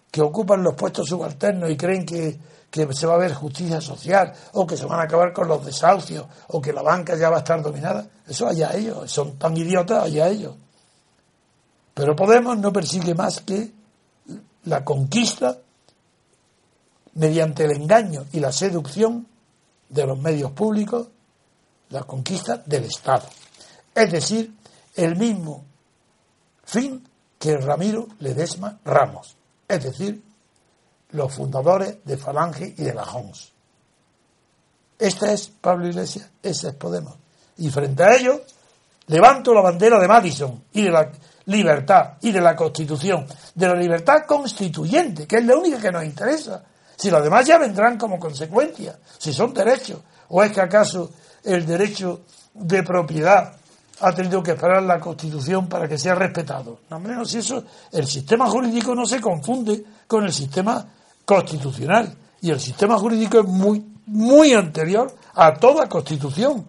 que 0.09 0.23
ocupan 0.23 0.63
los 0.63 0.73
puestos 0.73 1.07
subalternos 1.07 1.69
y 1.69 1.77
creen 1.77 2.03
que, 2.03 2.35
que 2.71 2.91
se 2.95 3.05
va 3.05 3.13
a 3.13 3.19
ver 3.19 3.35
justicia 3.35 3.79
social 3.79 4.33
o 4.53 4.65
que 4.65 4.75
se 4.75 4.87
van 4.87 5.01
a 5.01 5.03
acabar 5.03 5.31
con 5.31 5.47
los 5.47 5.63
desahucios 5.63 6.25
o 6.47 6.59
que 6.59 6.73
la 6.73 6.81
banca 6.81 7.15
ya 7.15 7.29
va 7.29 7.35
a 7.35 7.39
estar 7.41 7.61
dominada. 7.61 8.07
Eso 8.27 8.47
allá 8.47 8.71
ellos. 8.73 9.11
Son 9.11 9.37
tan 9.37 9.55
idiotas 9.55 10.03
allá 10.03 10.29
ellos. 10.29 10.55
Pero 11.97 12.15
Podemos 12.15 12.55
no 12.59 12.71
persigue 12.71 13.15
más 13.15 13.41
que 13.41 13.71
la 14.65 14.85
conquista 14.85 15.57
mediante 17.15 17.65
el 17.65 17.71
engaño 17.71 18.27
y 18.31 18.39
la 18.39 18.51
seducción 18.51 19.25
de 19.89 20.05
los 20.05 20.19
medios 20.19 20.51
públicos, 20.51 21.07
la 21.89 22.03
conquista 22.03 22.57
del 22.63 22.83
Estado. 22.83 23.27
Es 23.95 24.11
decir, 24.11 24.53
el 24.95 25.15
mismo 25.15 25.65
fin 26.65 27.03
que 27.39 27.57
Ramiro 27.57 28.09
Ledesma 28.19 28.77
Ramos, 28.85 29.35
es 29.67 29.83
decir, 29.83 30.23
los 31.13 31.33
fundadores 31.33 31.97
de 32.05 32.15
Falange 32.15 32.75
y 32.77 32.83
de 32.83 32.93
la 32.93 33.05
JONS. 33.05 33.53
Esta 34.99 35.31
es 35.31 35.47
Pablo 35.47 35.87
Iglesias, 35.87 36.29
ese 36.43 36.67
es 36.67 36.75
Podemos. 36.75 37.15
Y 37.57 37.71
frente 37.71 38.03
a 38.03 38.15
ellos, 38.15 38.41
levanto 39.07 39.51
la 39.51 39.61
bandera 39.61 39.99
de 39.99 40.07
Madison 40.07 40.63
y 40.73 40.83
de 40.83 40.91
la 40.91 41.11
libertad 41.47 42.13
y 42.21 42.31
de 42.31 42.41
la 42.41 42.55
Constitución, 42.55 43.25
de 43.55 43.67
la 43.67 43.75
libertad 43.75 44.25
constituyente, 44.27 45.25
que 45.25 45.37
es 45.37 45.45
la 45.45 45.55
única 45.55 45.79
que 45.79 45.91
nos 45.91 46.03
interesa. 46.03 46.63
Si 46.95 47.09
los 47.09 47.23
demás 47.23 47.45
ya 47.45 47.57
vendrán 47.57 47.97
como 47.97 48.19
consecuencia, 48.19 48.97
si 49.17 49.33
son 49.33 49.53
derechos, 49.53 49.99
o 50.29 50.43
es 50.43 50.51
que 50.51 50.61
acaso 50.61 51.11
el 51.43 51.65
derecho 51.65 52.21
de 52.53 52.83
propiedad 52.83 53.53
ha 53.99 54.11
tenido 54.13 54.43
que 54.43 54.51
esperar 54.51 54.83
la 54.83 54.99
Constitución 54.99 55.67
para 55.67 55.87
que 55.87 55.97
sea 55.97 56.15
respetado. 56.15 56.81
No, 56.89 56.99
no, 56.99 57.25
si 57.25 57.39
eso, 57.39 57.63
el 57.91 58.05
sistema 58.05 58.47
jurídico 58.47 58.93
no 58.93 59.05
se 59.05 59.21
confunde 59.21 59.83
con 60.05 60.23
el 60.23 60.33
sistema 60.33 60.85
constitucional. 61.25 62.15
Y 62.41 62.51
el 62.51 62.59
sistema 62.59 62.97
jurídico 62.99 63.39
es 63.39 63.47
muy, 63.47 63.83
muy 64.05 64.53
anterior 64.53 65.15
a 65.33 65.55
toda 65.55 65.89
constitución. 65.89 66.67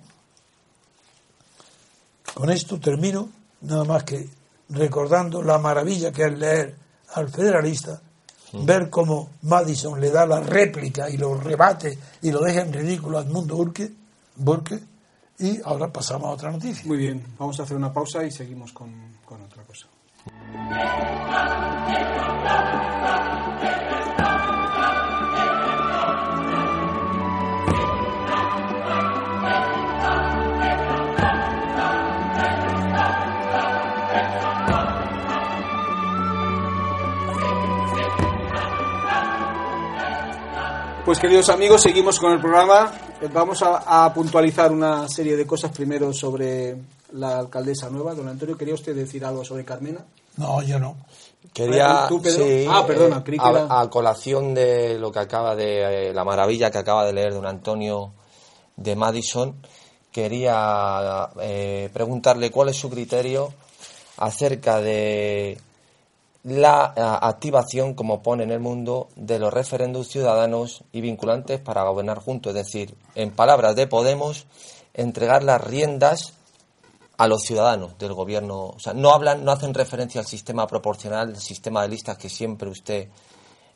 Con 2.33 2.51
esto 2.51 2.79
termino, 2.81 3.29
nada 3.61 3.85
más 3.85 4.05
que 4.05 4.38
recordando 4.70 5.42
la 5.42 5.58
maravilla 5.58 6.12
que 6.12 6.24
es 6.24 6.38
leer 6.38 6.76
al 7.14 7.28
federalista, 7.28 8.00
ver 8.52 8.90
cómo 8.90 9.30
Madison 9.42 10.00
le 10.00 10.10
da 10.10 10.26
la 10.26 10.40
réplica 10.40 11.08
y 11.08 11.16
lo 11.16 11.34
rebate 11.34 11.98
y 12.22 12.30
lo 12.30 12.40
deja 12.40 12.62
en 12.62 12.72
ridículo 12.72 13.18
al 13.18 13.26
mundo 13.26 13.56
Burke, 13.56 13.92
Burke 14.36 14.80
y 15.38 15.60
ahora 15.64 15.92
pasamos 15.92 16.28
a 16.28 16.32
otra 16.32 16.50
noticia. 16.50 16.84
Muy 16.86 16.98
bien, 16.98 17.24
vamos 17.38 17.58
a 17.60 17.62
hacer 17.62 17.76
una 17.76 17.92
pausa 17.92 18.24
y 18.24 18.30
seguimos 18.30 18.72
con, 18.72 19.18
con 19.24 19.42
otra 19.42 19.62
cosa. 19.64 19.86
Pues 41.09 41.20
queridos 41.20 41.48
amigos, 41.48 41.80
seguimos 41.80 42.18
con 42.18 42.32
el 42.34 42.38
programa. 42.38 42.92
Vamos 43.32 43.62
a, 43.62 44.04
a 44.04 44.12
puntualizar 44.12 44.70
una 44.70 45.09
serie 45.09 45.36
de 45.38 45.46
cosas 45.46 45.70
primero 45.72 46.12
sobre 46.12 46.76
la 47.14 47.38
alcaldesa 47.38 47.88
nueva. 47.88 48.12
Don 48.14 48.28
Antonio, 48.28 48.59
¿quería 48.59 48.74
usted 48.74 48.94
decir 48.94 49.24
algo 49.24 49.42
sobre 49.42 49.64
Carmena? 49.64 50.04
No, 50.36 50.61
yo 50.62 50.78
no. 50.78 50.96
Quería, 51.54 52.04
¿Tú, 52.11 52.20
Pedro? 52.20 52.44
sí, 52.44 52.66
Ah, 52.68 52.84
perdona, 52.86 53.16
eh, 53.16 53.22
creí 53.24 53.38
que 53.38 53.44
a, 53.46 53.50
era- 53.50 53.80
a 53.80 53.88
colación 53.88 54.52
de 54.52 54.98
lo 54.98 55.11
que 55.11 55.20
acaba 55.20 55.56
de, 55.56 56.11
eh, 56.11 56.12
la 56.12 56.24
maravilla 56.24 56.70
que 56.70 56.76
acaba 56.76 57.06
de 57.06 57.14
leer 57.14 57.32
don 57.32 57.46
Antonio 57.46 58.12
de 58.76 58.94
Madison, 58.94 59.54
quería 60.12 61.30
eh, 61.40 61.88
preguntarle 61.90 62.50
cuál 62.50 62.68
es 62.68 62.76
su 62.76 62.90
criterio 62.90 63.50
acerca 64.18 64.78
de 64.82 65.59
la 66.45 66.95
eh, 66.97 67.01
activación, 67.03 67.95
como 67.95 68.22
pone 68.22 68.45
en 68.45 68.51
el 68.51 68.61
mundo, 68.61 69.09
de 69.16 69.39
los 69.39 69.53
referendos 69.53 70.09
ciudadanos 70.09 70.84
y 70.93 71.01
vinculantes 71.01 71.61
para 71.61 71.82
gobernar 71.82 72.18
juntos. 72.18 72.55
Es 72.55 72.66
decir, 72.66 72.95
en 73.14 73.30
palabras 73.30 73.76
de 73.76 73.86
Podemos, 73.86 74.47
entregar 74.95 75.43
las 75.43 75.61
riendas 75.61 76.34
a 77.16 77.26
los 77.26 77.43
ciudadanos 77.43 77.99
del 77.99 78.14
gobierno. 78.14 78.68
O 78.68 78.78
sea, 78.78 78.95
no 78.95 79.11
hablan, 79.11 79.45
no 79.45 79.53
hacen 79.53 79.74
referencia 79.74 80.20
al 80.20 80.26
sistema 80.26 80.66
proporcional, 80.66 81.30
el 81.30 81.41
sistema 81.41 81.82
de 81.82 81.89
listas 81.89 82.16
que 82.16 82.28
siempre 82.28 82.68
usted 82.68 83.09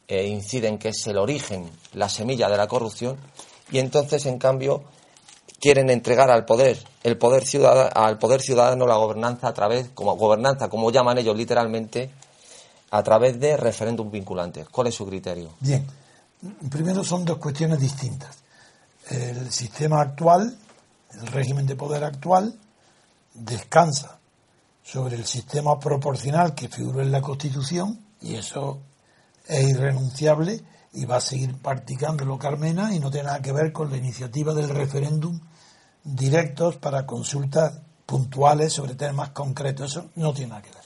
eh, 0.08 0.26
incide 0.26 0.68
en 0.68 0.78
que 0.78 0.90
es 0.90 1.06
el 1.06 1.18
origen, 1.18 1.68
la 1.94 2.08
semilla 2.08 2.48
de 2.48 2.56
la 2.56 2.68
corrupción, 2.68 3.18
y 3.70 3.78
entonces, 3.78 4.26
en 4.26 4.38
cambio, 4.38 4.84
quieren 5.60 5.90
entregar 5.90 6.30
al 6.30 6.44
poder, 6.44 6.78
el 7.02 7.16
poder 7.18 7.44
ciudadano, 7.44 7.90
al 7.94 8.18
poder 8.18 8.42
ciudadano 8.42 8.86
la 8.86 8.96
gobernanza 8.96 9.48
a 9.48 9.54
través, 9.54 9.88
como 9.94 10.16
gobernanza, 10.16 10.68
como 10.68 10.90
llaman 10.90 11.18
ellos 11.18 11.36
literalmente, 11.36 12.10
a 12.92 13.02
través 13.02 13.40
de 13.40 13.56
referéndum 13.56 14.10
vinculantes. 14.10 14.68
¿Cuál 14.68 14.88
es 14.88 14.94
su 14.94 15.06
criterio? 15.06 15.54
Bien, 15.60 15.86
primero 16.70 17.02
son 17.02 17.24
dos 17.24 17.38
cuestiones 17.38 17.80
distintas. 17.80 18.36
El 19.08 19.50
sistema 19.50 20.02
actual, 20.02 20.54
el 21.12 21.26
régimen 21.28 21.66
de 21.66 21.74
poder 21.74 22.04
actual, 22.04 22.54
descansa 23.32 24.18
sobre 24.84 25.16
el 25.16 25.24
sistema 25.24 25.80
proporcional 25.80 26.54
que 26.54 26.68
figura 26.68 27.02
en 27.02 27.12
la 27.12 27.22
Constitución 27.22 27.98
y 28.20 28.34
eso 28.34 28.80
es 29.46 29.70
irrenunciable 29.70 30.60
y 30.92 31.06
va 31.06 31.16
a 31.16 31.20
seguir 31.22 31.56
practicándolo 31.56 32.38
Carmena 32.38 32.94
y 32.94 33.00
no 33.00 33.10
tiene 33.10 33.28
nada 33.28 33.40
que 33.40 33.52
ver 33.52 33.72
con 33.72 33.90
la 33.90 33.96
iniciativa 33.96 34.52
del 34.52 34.68
referéndum 34.68 35.40
directos 36.04 36.76
para 36.76 37.06
consultas 37.06 37.72
puntuales 38.04 38.74
sobre 38.74 38.96
temas 38.96 39.30
concretos. 39.30 39.92
Eso 39.92 40.10
no 40.16 40.34
tiene 40.34 40.50
nada 40.50 40.62
que 40.62 40.70
ver. 40.72 40.81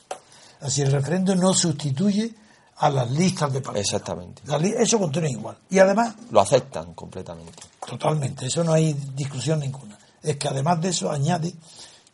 Así 0.61 0.82
el 0.82 0.92
referéndum 0.92 1.38
no 1.38 1.52
sustituye 1.54 2.34
a 2.78 2.90
las 2.90 3.11
listas 3.11 3.52
de 3.52 3.61
partidos. 3.61 3.86
Exactamente. 3.86 4.42
Eso 4.78 4.98
continúa 4.98 5.30
igual. 5.30 5.59
Y 5.70 5.78
además, 5.78 6.14
Lo 6.30 6.40
aceptan 6.40 6.94
completamente. 6.94 7.62
totalmente, 7.86 8.46
eso 8.46 8.62
no 8.64 8.72
hay 8.72 8.92
discusión 9.14 9.61
ninguna. 9.61 9.98
Es 10.22 10.36
que 10.36 10.48
además 10.48 10.80
de 10.80 10.88
eso 10.88 11.11
añade 11.11 11.54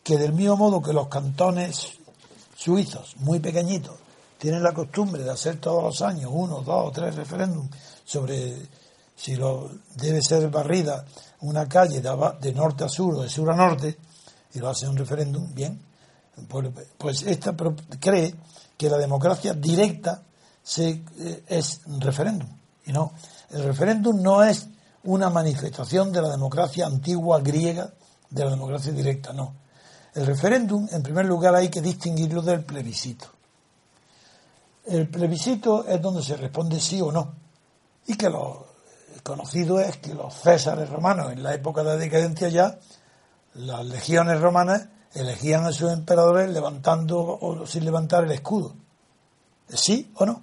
que 0.03 0.17
del 0.17 0.33
mismo 0.33 0.55
modo 0.57 0.81
que 0.81 0.93
los 0.93 1.07
cantones 1.07 1.89
suizos, 2.55 3.15
muy 3.17 3.39
pequeñitos, 3.39 3.95
tienen 4.37 4.61
la 4.61 4.73
costumbre 4.73 5.23
de 5.23 5.31
hacer 5.31 5.57
todos 5.57 5.83
los 5.83 6.01
años 6.01 6.29
uno, 6.33 6.61
dos 6.61 6.89
o 6.89 6.91
tres 6.91 7.15
referéndums 7.15 7.69
sobre 8.05 8.55
si 9.15 9.35
lo 9.35 9.69
debe 9.95 10.21
ser 10.21 10.49
barrida 10.49 11.05
una 11.41 11.67
calle 11.67 12.01
de, 12.01 12.11
de 12.41 12.53
norte 12.53 12.83
a 12.83 12.89
sur 12.89 13.15
o 13.15 13.21
de 13.21 13.29
sur 13.29 13.49
a 13.51 13.55
norte, 13.55 13.97
y 14.53 14.59
lo 14.59 14.69
hace 14.69 14.87
un 14.87 14.97
referéndum, 14.97 15.53
bien, 15.53 15.79
pues, 16.47 16.69
pues 16.97 17.21
esta 17.23 17.55
cree 17.99 18.35
que 18.77 18.89
la 18.89 18.97
democracia 18.97 19.53
directa 19.53 20.23
se, 20.61 21.03
eh, 21.19 21.43
es 21.47 21.81
referéndum. 21.99 22.49
Y 22.85 22.91
no, 22.91 23.13
el 23.51 23.63
referéndum 23.63 24.21
no 24.21 24.43
es 24.43 24.67
una 25.03 25.29
manifestación 25.29 26.11
de 26.11 26.21
la 26.21 26.29
democracia 26.29 26.85
antigua 26.85 27.39
griega, 27.41 27.93
de 28.29 28.43
la 28.43 28.51
democracia 28.51 28.91
directa, 28.91 29.33
no. 29.33 29.55
El 30.15 30.25
referéndum, 30.25 30.87
en 30.91 31.01
primer 31.01 31.25
lugar, 31.25 31.55
hay 31.55 31.69
que 31.69 31.81
distinguirlo 31.81 32.41
del 32.41 32.63
plebiscito. 32.63 33.27
El 34.85 35.07
plebiscito 35.07 35.87
es 35.87 36.01
donde 36.01 36.21
se 36.21 36.37
responde 36.37 36.79
sí 36.79 37.01
o 37.01 37.11
no. 37.11 37.33
Y 38.05 38.15
que 38.15 38.29
lo 38.29 38.67
conocido 39.23 39.79
es 39.79 39.97
que 39.97 40.13
los 40.13 40.33
césares 40.35 40.89
romanos, 40.89 41.31
en 41.31 41.41
la 41.41 41.53
época 41.53 41.83
de 41.83 41.97
decadencia 41.97 42.49
ya, 42.49 42.77
las 43.55 43.85
legiones 43.85 44.39
romanas 44.39 44.87
elegían 45.13 45.65
a 45.65 45.71
sus 45.71 45.91
emperadores 45.91 46.49
levantando 46.49 47.19
o 47.19 47.65
sin 47.67 47.85
levantar 47.85 48.23
el 48.23 48.31
escudo. 48.31 48.73
¿Sí 49.69 50.11
o 50.15 50.25
no? 50.25 50.41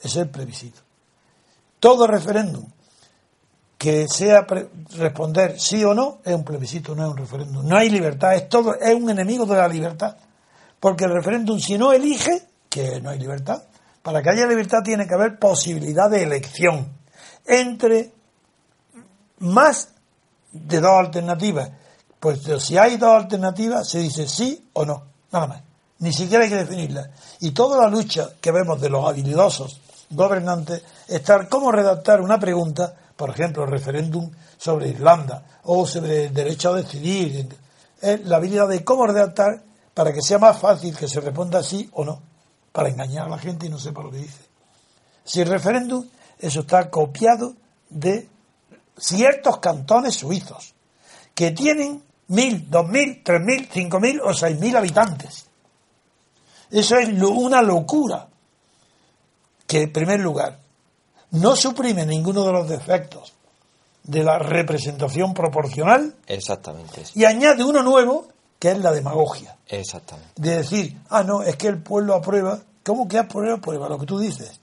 Es 0.00 0.16
el 0.16 0.28
plebiscito. 0.28 0.80
Todo 1.78 2.06
referéndum 2.06 2.64
que 3.82 4.06
sea 4.06 4.46
responder 4.96 5.58
sí 5.58 5.82
o 5.82 5.92
no 5.92 6.18
es 6.24 6.32
un 6.32 6.44
plebiscito, 6.44 6.94
no 6.94 7.02
es 7.02 7.10
un 7.10 7.16
referéndum. 7.16 7.66
No 7.66 7.76
hay 7.76 7.90
libertad, 7.90 8.36
es 8.36 8.48
todo, 8.48 8.76
es 8.76 8.94
un 8.94 9.10
enemigo 9.10 9.44
de 9.44 9.56
la 9.56 9.66
libertad. 9.66 10.16
Porque 10.78 11.04
el 11.04 11.12
referéndum, 11.12 11.58
si 11.58 11.76
no 11.76 11.92
elige, 11.92 12.46
que 12.68 13.00
no 13.00 13.10
hay 13.10 13.18
libertad, 13.18 13.64
para 14.00 14.22
que 14.22 14.30
haya 14.30 14.46
libertad 14.46 14.84
tiene 14.84 15.06
que 15.08 15.14
haber 15.14 15.36
posibilidad 15.36 16.08
de 16.08 16.22
elección 16.22 16.92
entre 17.44 18.12
más 19.40 19.88
de 20.52 20.80
dos 20.80 20.92
alternativas. 20.92 21.70
Pues 22.22 22.38
si 22.62 22.78
hay 22.78 22.98
dos 22.98 23.20
alternativas, 23.20 23.88
se 23.88 23.98
dice 23.98 24.28
sí 24.28 24.70
o 24.74 24.84
no, 24.84 25.02
nada 25.32 25.48
más. 25.48 25.62
Ni 25.98 26.12
siquiera 26.12 26.44
hay 26.44 26.50
que 26.50 26.56
definirla. 26.58 27.10
Y 27.40 27.50
toda 27.50 27.82
la 27.82 27.90
lucha 27.90 28.28
que 28.40 28.52
vemos 28.52 28.80
de 28.80 28.88
los 28.88 29.04
habilidosos 29.04 29.80
gobernantes 30.08 30.84
está 31.08 31.48
cómo 31.48 31.72
redactar 31.72 32.20
una 32.20 32.38
pregunta, 32.38 32.94
por 33.16 33.30
ejemplo, 33.30 33.66
referéndum 33.66 34.30
sobre 34.56 34.90
Irlanda 34.90 35.42
o 35.64 35.84
sobre 35.84 36.26
el 36.26 36.32
derecho 36.32 36.70
a 36.72 36.76
decidir. 36.76 37.48
Es 38.00 38.24
la 38.24 38.36
habilidad 38.36 38.68
de 38.68 38.84
cómo 38.84 39.04
redactar 39.04 39.60
para 39.92 40.12
que 40.12 40.22
sea 40.22 40.38
más 40.38 40.56
fácil 40.60 40.96
que 40.96 41.08
se 41.08 41.20
responda 41.20 41.60
sí 41.60 41.90
o 41.92 42.04
no, 42.04 42.22
para 42.70 42.88
engañar 42.88 43.26
a 43.26 43.30
la 43.30 43.38
gente 43.38 43.66
y 43.66 43.68
no 43.68 43.80
sepa 43.80 44.00
lo 44.00 44.12
que 44.12 44.18
dice. 44.18 44.44
Si 45.24 45.40
el 45.40 45.48
referéndum, 45.48 46.06
eso 46.38 46.60
está 46.60 46.88
copiado 46.88 47.56
de 47.90 48.28
ciertos 48.96 49.58
cantones 49.58 50.14
suizos 50.14 50.72
que 51.34 51.50
tienen 51.50 52.11
mil, 52.32 52.68
dos 52.70 52.88
mil, 52.88 53.22
tres 53.24 53.40
mil, 53.40 53.68
cinco 53.72 54.00
mil 54.00 54.20
o 54.20 54.34
seis 54.34 54.58
mil 54.58 54.76
habitantes. 54.76 55.46
Eso 56.70 56.96
es 56.96 57.08
lo- 57.12 57.30
una 57.30 57.62
locura. 57.62 58.28
Que 59.66 59.82
en 59.82 59.92
primer 59.92 60.20
lugar 60.20 60.58
no 61.32 61.56
suprime 61.56 62.04
ninguno 62.04 62.44
de 62.44 62.52
los 62.52 62.68
defectos 62.68 63.32
de 64.02 64.22
la 64.24 64.38
representación 64.38 65.32
proporcional 65.32 66.14
Exactamente. 66.26 67.02
eso. 67.02 67.12
y 67.14 67.24
añade 67.24 67.62
uno 67.64 67.82
nuevo 67.82 68.26
que 68.58 68.72
es 68.72 68.78
la 68.78 68.90
demagogia 68.92 69.56
Exactamente. 69.68 70.30
de 70.36 70.56
decir, 70.58 71.00
ah, 71.08 71.22
no, 71.22 71.42
es 71.42 71.56
que 71.56 71.68
el 71.68 71.82
pueblo 71.82 72.14
aprueba. 72.14 72.60
¿Cómo 72.84 73.06
que 73.08 73.18
aprueba? 73.18 73.56
Aprueba 73.58 73.88
lo 73.88 73.98
que 73.98 74.06
tú 74.06 74.18
dices. 74.18 74.60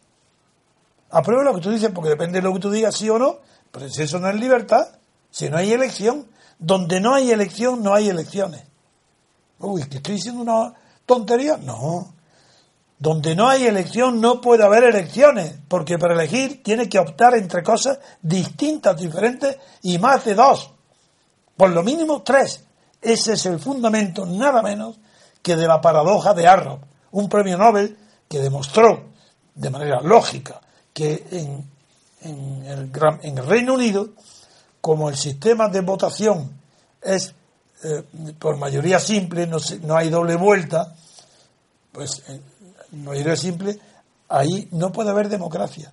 Aprueba 1.12 1.44
lo 1.44 1.56
que 1.56 1.62
tú 1.62 1.72
dices 1.72 1.90
porque 1.94 2.10
depende 2.12 2.40
de 2.40 2.44
lo 2.48 2.54
que 2.54 2.60
tú 2.60 2.70
digas, 2.70 2.96
sí 2.96 3.10
o 3.10 3.18
no. 3.18 3.38
Pero 3.72 3.90
si 3.90 4.04
eso 4.04 4.20
no 4.20 4.30
es 4.30 4.36
libertad, 4.36 4.88
si 5.32 5.50
no 5.50 5.58
hay 5.58 5.72
elección, 5.72 6.28
donde 6.60 7.00
no 7.00 7.16
hay 7.16 7.32
elección, 7.32 7.82
no 7.82 7.94
hay 7.94 8.10
elecciones. 8.10 8.64
Uy, 9.60 9.86
que 9.86 9.98
estoy 9.98 10.16
diciendo 10.16 10.42
una 10.42 10.74
tontería. 11.06 11.58
No. 11.58 12.14
Donde 12.98 13.34
no 13.34 13.48
hay 13.48 13.66
elección 13.66 14.20
no 14.20 14.42
puede 14.42 14.64
haber 14.66 14.84
elecciones, 14.84 15.56
porque 15.70 15.98
para 15.98 16.14
elegir 16.14 16.62
tiene 16.62 16.90
que 16.90 17.00
optar 17.00 17.34
entre 17.36 17.64
cosas 17.64 17.98
distintas, 18.22 19.00
diferentes 19.00 19.58
y 19.84 19.98
más 19.98 20.26
de 20.26 20.36
dos. 20.36 20.72
Por 21.56 21.70
lo 21.70 21.82
mínimo 21.82 22.22
tres. 22.22 22.66
Ese 23.02 23.34
es 23.34 23.46
el 23.46 23.60
fundamento, 23.60 24.26
nada 24.26 24.62
menos, 24.62 25.00
que 25.42 25.56
de 25.56 25.66
la 25.66 25.80
paradoja 25.80 26.34
de 26.34 26.46
Arrow, 26.46 26.82
un 27.12 27.30
premio 27.30 27.58
Nobel 27.58 27.98
que 28.28 28.40
demostró 28.40 29.06
de 29.56 29.70
manera 29.70 30.02
lógica 30.02 30.60
que 30.94 31.26
en, 31.32 31.70
en 32.22 32.66
el, 32.66 32.92
en 33.22 33.38
el 33.38 33.46
Reino 33.46 33.76
Unido, 33.76 34.10
como 34.82 35.10
el 35.10 35.16
sistema 35.16 35.68
de 35.70 35.82
votación 35.82 36.52
es 37.02 37.34
eh, 37.84 38.04
por 38.38 38.58
mayoría 38.58 39.00
simple, 39.00 39.48
no, 39.48 39.96
hay 39.96 40.10
doble 40.10 40.36
vuelta, 40.36 40.94
pues 41.92 42.24
mayoría 42.92 43.38
simple, 43.38 43.80
ahí 44.28 44.68
no 44.72 44.92
puede 44.92 45.12
haber 45.12 45.30
democracia. 45.30 45.92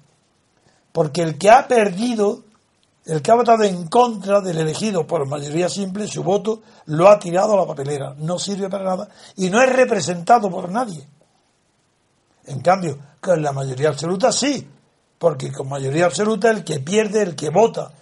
Porque 0.92 1.22
el 1.22 1.38
que 1.38 1.50
ha 1.50 1.68
perdido, 1.68 2.42
el 3.04 3.22
que 3.22 3.30
ha 3.30 3.34
votado 3.34 3.62
en 3.62 3.86
contra 3.86 4.40
del 4.40 4.58
elegido 4.58 5.06
por 5.06 5.26
mayoría 5.26 5.68
simple, 5.68 6.08
su 6.08 6.24
voto 6.24 6.62
lo 6.86 7.08
ha 7.08 7.18
tirado 7.18 7.54
a 7.54 7.60
la 7.60 7.66
papelera, 7.66 8.14
no 8.18 8.38
sirve 8.38 8.68
para 8.68 8.84
nada 8.84 9.08
y 9.36 9.48
no 9.48 9.62
es 9.62 9.72
representado 9.72 10.50
por 10.50 10.70
nadie. 10.70 11.06
En 12.46 12.60
cambio, 12.60 12.98
con 13.20 13.42
la 13.42 13.52
mayoría 13.52 13.90
absoluta 13.90 14.32
sí, 14.32 14.66
porque 15.18 15.52
con 15.52 15.68
mayoría 15.68 16.06
absoluta 16.06 16.50
el 16.50 16.64
que 16.64 16.80
pierde, 16.80 17.22
el 17.22 17.36
que 17.36 17.50
vota 17.50 17.92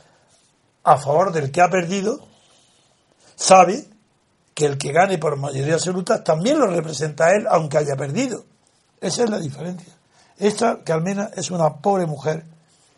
a 0.85 0.99
favor 0.99 1.33
del 1.33 1.51
que 1.51 1.63
ha 1.63 1.69
perdido, 1.69 2.21
sabe 3.35 3.89
que 4.55 4.67
el 4.67 4.79
que 4.79 4.93
gane 4.93 5.19
por 5.19 5.37
mayoría 5.37 5.75
absoluta 5.75 6.23
también 6.23 6.59
lo 6.59 6.67
representa 6.67 7.27
a 7.27 7.31
él, 7.33 7.47
aunque 7.51 7.79
haya 7.79 7.97
perdido. 7.97 8.45
Esa 9.01 9.25
es 9.25 9.31
la 9.31 9.39
diferencia. 9.39 9.93
Esta, 10.39 10.83
Carmena, 10.85 11.31
es 11.35 11.51
una 11.51 11.75
pobre 11.75 12.07
mujer 12.07 12.45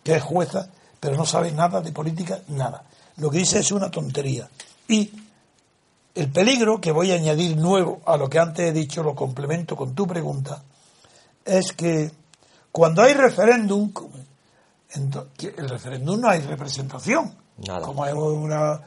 que 0.02 0.14
es 0.14 0.22
jueza, 0.22 0.68
pero 1.00 1.16
no 1.16 1.24
sabe 1.24 1.52
nada 1.52 1.80
de 1.80 1.92
política, 1.92 2.40
nada. 2.48 2.84
Lo 3.16 3.30
que 3.30 3.38
dice 3.38 3.60
es 3.60 3.72
una 3.72 3.90
tontería. 3.90 4.48
Y 4.88 5.10
el 6.14 6.30
peligro 6.30 6.80
que 6.80 6.92
voy 6.92 7.12
a 7.12 7.14
añadir 7.14 7.56
nuevo 7.56 8.00
a 8.06 8.16
lo 8.16 8.28
que 8.28 8.38
antes 8.38 8.68
he 8.68 8.72
dicho, 8.72 9.02
lo 9.02 9.14
complemento 9.14 9.76
con 9.76 9.94
tu 9.94 10.06
pregunta, 10.06 10.62
es 11.44 11.72
que 11.72 12.10
cuando 12.72 13.02
hay 13.02 13.14
referéndum, 13.14 13.92
el 14.94 15.68
referéndum 15.68 16.20
no 16.20 16.28
hay 16.28 16.40
representación. 16.40 17.45
Como 17.82 18.04
hay 18.04 18.12
una 18.12 18.80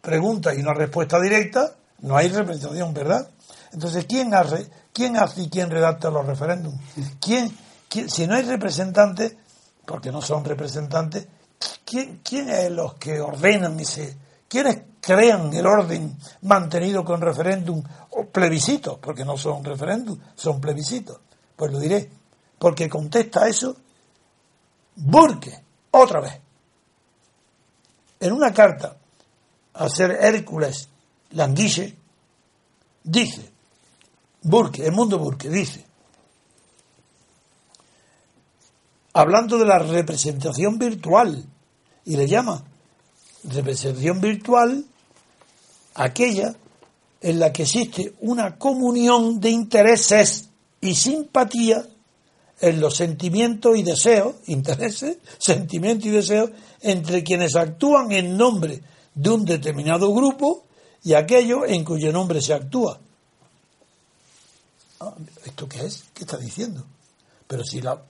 pregunta 0.00 0.54
y 0.54 0.60
una 0.60 0.74
respuesta 0.74 1.20
directa, 1.20 1.74
no 2.00 2.16
hay 2.16 2.28
representación, 2.28 2.92
¿verdad? 2.94 3.28
Entonces, 3.72 4.06
¿quién 4.06 4.34
hace, 4.34 4.68
quién 4.92 5.16
hace 5.16 5.42
y 5.42 5.48
quién 5.50 5.70
redacta 5.70 6.10
los 6.10 6.26
referéndums? 6.26 6.80
¿Quién, 7.20 7.56
quién- 7.88 8.10
si 8.10 8.26
no 8.26 8.34
hay 8.34 8.42
representantes, 8.42 9.34
porque 9.86 10.10
no 10.12 10.20
son 10.22 10.44
representantes, 10.44 11.26
¿quién, 11.84 12.20
quién 12.24 12.48
es 12.50 12.70
los 12.70 12.94
que 12.94 13.20
ordenan 13.20 13.78
ese? 13.80 14.16
¿Quiénes 14.48 14.82
crean 15.00 15.52
el 15.54 15.66
orden 15.66 16.16
mantenido 16.42 17.04
con 17.04 17.20
referéndum 17.20 17.82
o 18.10 18.24
plebiscitos? 18.26 18.98
Porque 18.98 19.24
no 19.24 19.36
son 19.36 19.64
referéndum, 19.64 20.18
son 20.34 20.60
plebiscitos. 20.60 21.20
Pues 21.56 21.72
lo 21.72 21.78
diré, 21.78 22.10
porque 22.58 22.88
contesta 22.88 23.46
eso 23.46 23.76
Burke, 24.96 25.62
otra 25.92 26.20
vez. 26.20 26.40
En 28.20 28.32
una 28.32 28.52
carta 28.52 28.96
a 29.74 29.88
ser 29.88 30.10
Hércules 30.20 30.88
Languille, 31.30 31.96
dice, 33.02 33.50
Burke, 34.42 34.84
el 34.84 34.92
mundo 34.92 35.18
Burke, 35.18 35.48
dice, 35.48 35.84
hablando 39.14 39.58
de 39.58 39.64
la 39.64 39.78
representación 39.78 40.78
virtual, 40.78 41.44
y 42.04 42.16
le 42.16 42.26
llama 42.26 42.64
representación 43.44 44.20
virtual 44.20 44.84
aquella 45.94 46.54
en 47.20 47.38
la 47.38 47.52
que 47.52 47.62
existe 47.62 48.14
una 48.20 48.56
comunión 48.56 49.40
de 49.40 49.50
intereses 49.50 50.48
y 50.80 50.94
simpatía 50.94 51.86
en 52.60 52.80
los 52.80 52.96
sentimientos 52.96 53.76
y 53.76 53.82
deseos, 53.82 54.36
intereses, 54.46 55.18
sentimientos 55.38 56.06
y 56.06 56.10
deseos 56.10 56.50
entre 56.82 57.22
quienes 57.22 57.56
actúan 57.56 58.12
en 58.12 58.36
nombre 58.36 58.82
de 59.14 59.30
un 59.30 59.44
determinado 59.44 60.12
grupo 60.12 60.64
y 61.02 61.14
aquellos 61.14 61.62
en 61.68 61.84
cuyo 61.84 62.12
nombre 62.12 62.40
se 62.40 62.54
actúa. 62.54 62.98
Ah, 65.00 65.14
¿Esto 65.44 65.68
qué 65.68 65.86
es? 65.86 66.04
¿Qué 66.14 66.24
está 66.24 66.36
diciendo? 66.36 66.84
Pero 67.46 67.64
si 67.64 67.80
la, 67.80 68.02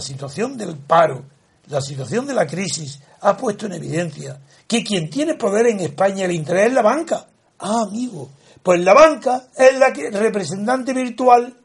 situación 0.00 0.56
del 0.56 0.76
paro, 0.76 1.24
la 1.68 1.80
situación 1.80 2.26
de 2.26 2.34
la 2.34 2.46
crisis 2.46 3.00
ha 3.20 3.36
puesto 3.36 3.66
en 3.66 3.72
evidencia 3.72 4.40
que 4.66 4.84
quien 4.84 5.10
tiene 5.10 5.34
poder 5.34 5.66
en 5.66 5.80
España 5.80 6.24
el 6.24 6.32
interés 6.32 6.68
es 6.68 6.72
la 6.72 6.82
banca. 6.82 7.26
Ah, 7.58 7.82
amigo, 7.88 8.30
pues 8.62 8.80
la 8.80 8.94
banca 8.94 9.48
es 9.56 9.78
la 9.78 9.90
representante 9.90 10.92
virtual 10.92 11.56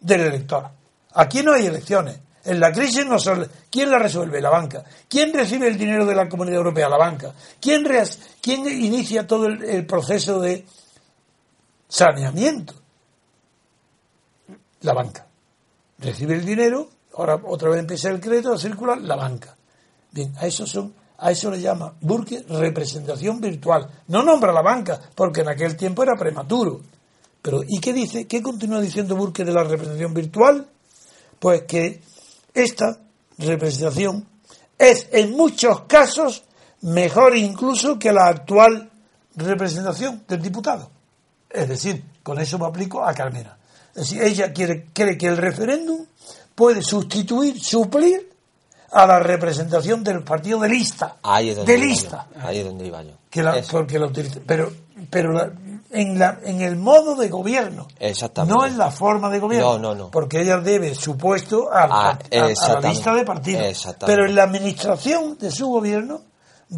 del 0.00 0.20
elector. 0.20 0.70
Aquí 1.14 1.42
no 1.42 1.54
hay 1.54 1.66
elecciones. 1.66 2.18
En 2.48 2.60
la 2.60 2.72
crisis 2.72 3.04
no 3.04 3.18
son, 3.18 3.46
¿quién 3.70 3.90
la 3.90 3.98
resuelve? 3.98 4.40
La 4.40 4.48
banca. 4.48 4.82
¿Quién 5.06 5.34
recibe 5.34 5.68
el 5.68 5.76
dinero 5.76 6.06
de 6.06 6.14
la 6.14 6.30
Comunidad 6.30 6.56
Europea? 6.56 6.88
La 6.88 6.96
banca. 6.96 7.34
¿Quién, 7.60 7.86
inicia 8.66 9.26
todo 9.26 9.48
el, 9.48 9.62
el 9.64 9.84
proceso 9.84 10.40
de 10.40 10.64
saneamiento? 11.86 12.72
La 14.80 14.94
banca. 14.94 15.26
Recibe 15.98 16.36
el 16.36 16.46
dinero, 16.46 16.88
ahora 17.16 17.38
otra 17.44 17.68
vez 17.68 17.80
empieza 17.80 18.08
el 18.08 18.18
crédito 18.18 18.54
a 18.54 18.58
circular, 18.58 18.98
la 18.98 19.16
banca. 19.16 19.54
Bien, 20.10 20.32
a 20.38 20.46
eso 20.46 20.66
son, 20.66 20.94
a 21.18 21.30
eso 21.30 21.50
le 21.50 21.60
llama 21.60 21.92
Burke 22.00 22.46
representación 22.48 23.42
virtual. 23.42 23.90
No 24.06 24.22
nombra 24.22 24.54
la 24.54 24.62
banca, 24.62 24.98
porque 25.14 25.42
en 25.42 25.50
aquel 25.50 25.76
tiempo 25.76 26.02
era 26.02 26.16
prematuro. 26.16 26.80
Pero, 27.42 27.60
¿y 27.68 27.78
qué 27.78 27.92
dice? 27.92 28.26
¿Qué 28.26 28.42
continúa 28.42 28.80
diciendo 28.80 29.16
Burke 29.16 29.44
de 29.44 29.52
la 29.52 29.64
representación 29.64 30.14
virtual? 30.14 30.66
Pues 31.38 31.64
que 31.64 32.00
esta 32.54 32.98
representación 33.38 34.26
es 34.78 35.08
en 35.12 35.32
muchos 35.36 35.82
casos 35.82 36.44
mejor 36.82 37.36
incluso 37.36 37.98
que 37.98 38.12
la 38.12 38.26
actual 38.26 38.90
representación 39.34 40.24
del 40.28 40.42
diputado. 40.42 40.90
Es 41.50 41.68
decir, 41.68 42.04
con 42.22 42.38
eso 42.40 42.58
me 42.58 42.66
aplico 42.66 43.04
a 43.04 43.12
Carmena. 43.14 43.56
Es 43.94 44.02
decir, 44.10 44.22
ella 44.22 44.52
quiere, 44.52 44.86
cree 44.92 45.16
que 45.16 45.26
el 45.26 45.36
referéndum 45.36 46.04
puede 46.54 46.82
sustituir, 46.82 47.60
suplir 47.60 48.30
a 48.90 49.06
la 49.06 49.18
representación 49.18 50.02
del 50.04 50.22
partido 50.22 50.60
de 50.60 50.68
lista. 50.68 51.16
Ahí 51.22 51.50
es 51.50 51.56
donde 51.56 51.72
de 51.72 51.78
iba 51.78 51.86
lista. 51.88 52.26
yo. 52.34 52.46
Ahí 52.46 52.58
es 52.58 52.64
donde 52.64 52.86
iba 52.86 53.02
yo. 53.02 53.12
Que 53.30 53.42
la- 53.42 53.62
porque 53.70 53.98
la 53.98 54.06
utiliza. 54.06 54.40
Pero, 54.46 54.72
pero 55.10 55.32
la- 55.32 55.52
en, 55.90 56.18
la, 56.18 56.38
en 56.44 56.60
el 56.60 56.76
modo 56.76 57.14
de 57.16 57.28
gobierno. 57.28 57.88
Exactamente. 57.98 58.54
No 58.58 58.66
en 58.66 58.76
la 58.78 58.90
forma 58.90 59.30
de 59.30 59.38
gobierno. 59.38 59.72
No, 59.74 59.78
no, 59.78 59.94
no. 59.94 60.10
Porque 60.10 60.40
ella 60.42 60.58
debe 60.58 60.94
su 60.94 61.16
puesto 61.16 61.72
a, 61.72 61.82
Ah, 61.84 62.08
a- 62.10 62.36
a 62.36 62.48
la 62.80 62.88
lista 62.90 63.14
de 63.14 63.24
partidos. 63.24 63.62
Exactamente. 63.64 64.06
Pero 64.06 64.28
en 64.28 64.34
la 64.36 64.42
administración 64.44 65.38
de 65.38 65.50
su 65.50 65.68
gobierno 65.68 66.20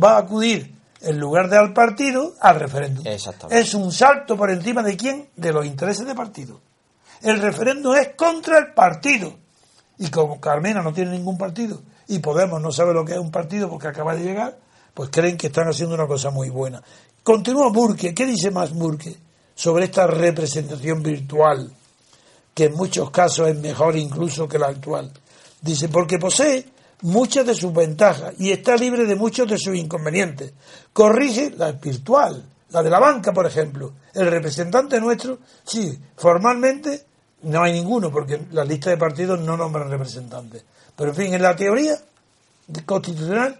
va 0.03 0.13
a 0.17 0.19
acudir, 0.21 0.77
en 1.01 1.19
lugar 1.19 1.49
de 1.49 1.57
al 1.59 1.73
partido, 1.73 2.35
al 2.41 2.61
referéndum. 2.61 3.07
Exactamente. 3.07 3.61
Es 3.61 3.75
un 3.75 3.91
salto 3.93 4.37
por 4.37 4.51
encima 4.51 4.83
de 4.83 4.97
quién? 4.97 5.29
De 5.37 5.53
los 5.53 5.65
intereses 5.67 6.07
de 6.07 6.15
partido. 6.15 6.61
El 7.23 7.41
referéndum 7.41 7.95
es 7.97 8.11
contra 8.17 8.59
el 8.59 8.73
partido. 8.75 9.35
Y 9.99 10.09
como 10.09 10.41
Carmena 10.41 10.83
no 10.83 10.93
tiene 10.95 11.11
ningún 11.11 11.37
partido 11.37 11.83
y 12.09 12.21
Podemos 12.21 12.61
no 12.61 12.73
sabe 12.73 12.95
lo 12.95 13.05
que 13.05 13.13
es 13.13 13.19
un 13.19 13.31
partido 13.31 13.69
porque 13.69 13.87
acaba 13.89 14.15
de 14.15 14.23
llegar, 14.25 14.57
pues 14.95 15.11
creen 15.13 15.37
que 15.37 15.49
están 15.49 15.69
haciendo 15.69 15.95
una 15.95 16.07
cosa 16.07 16.31
muy 16.31 16.49
buena. 16.49 16.83
Continúa 17.23 17.71
Burke. 17.71 18.15
¿Qué 18.15 18.27
dice 18.27 18.51
más 18.51 18.73
Burke 18.73 19.17
sobre 19.55 19.85
esta 19.85 20.07
representación 20.07 21.03
virtual? 21.03 21.73
que 22.55 22.67
en 22.67 22.75
muchos 22.75 23.11
casos 23.11 23.49
es 23.49 23.57
mejor 23.59 23.97
incluso 23.97 24.49
que 24.49 24.59
la 24.59 24.69
actual. 24.69 25.11
Dice, 25.61 25.89
porque 25.89 26.19
posee 26.19 26.67
muchas 27.03 27.47
de 27.47 27.55
sus 27.55 27.73
ventajas 27.73 28.35
y 28.39 28.51
está 28.51 28.77
libre 28.77 29.07
de 29.07 29.17
muchos 29.17 29.49
de 29.49 29.59
sus 29.59 29.77
inconvenientes. 29.77 30.53
Corrige 30.93 31.53
la 31.57 31.73
virtual, 31.73 32.45
la 32.71 32.83
de 32.83 32.91
la 32.91 32.99
banca, 32.99 33.33
por 33.33 33.47
ejemplo. 33.47 33.93
El 34.15 34.31
representante 34.31 35.01
nuestro, 35.01 35.39
sí, 35.65 35.99
formalmente 36.17 37.07
no 37.43 37.63
hay 37.63 37.73
ninguno, 37.73 38.11
porque 38.11 38.43
la 38.53 38.65
lista 38.65 38.91
de 38.91 38.97
partidos 38.97 39.41
no 39.41 39.57
nombran 39.57 39.91
representantes. 39.91 40.65
Pero 40.97 41.11
en 41.11 41.17
fin, 41.17 41.35
en 41.35 41.43
la 41.43 41.57
teoría 41.57 41.97
constitucional 42.85 43.59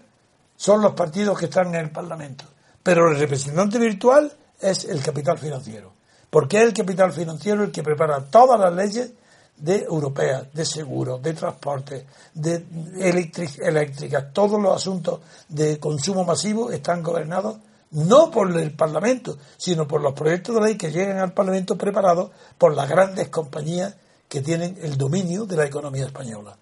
son 0.55 0.81
los 0.81 0.93
partidos 0.93 1.39
que 1.39 1.45
están 1.45 1.69
en 1.69 1.85
el 1.85 1.89
Parlamento. 1.89 2.45
Pero 2.83 3.11
el 3.11 3.19
representante 3.19 3.77
virtual 3.77 4.31
es 4.59 4.85
el 4.85 5.01
capital 5.01 5.37
financiero. 5.37 5.93
Porque 6.29 6.57
es 6.57 6.63
el 6.63 6.73
capital 6.73 7.11
financiero 7.11 7.63
el 7.63 7.71
que 7.71 7.83
prepara 7.83 8.23
todas 8.23 8.59
las 8.59 8.73
leyes 8.73 9.11
de 9.57 9.83
europeas, 9.83 10.51
de 10.53 10.65
seguros, 10.65 11.21
de 11.21 11.33
transporte, 11.33 12.07
de 12.33 12.65
eléctricas, 12.99 14.33
todos 14.33 14.59
los 14.59 14.75
asuntos 14.75 15.19
de 15.49 15.79
consumo 15.79 16.23
masivo 16.23 16.71
están 16.71 17.03
gobernados 17.03 17.57
no 17.91 18.31
por 18.31 18.57
el 18.57 18.71
Parlamento, 18.71 19.37
sino 19.57 19.87
por 19.87 20.01
los 20.01 20.13
proyectos 20.13 20.55
de 20.55 20.61
ley 20.61 20.77
que 20.77 20.91
llegan 20.91 21.19
al 21.19 21.33
Parlamento 21.33 21.77
preparados 21.77 22.31
por 22.57 22.73
las 22.73 22.89
grandes 22.89 23.27
compañías 23.27 23.93
que 24.27 24.41
tienen 24.41 24.77
el 24.81 24.97
dominio 24.97 25.45
de 25.45 25.57
la 25.57 25.65
economía 25.65 26.05
española. 26.05 26.57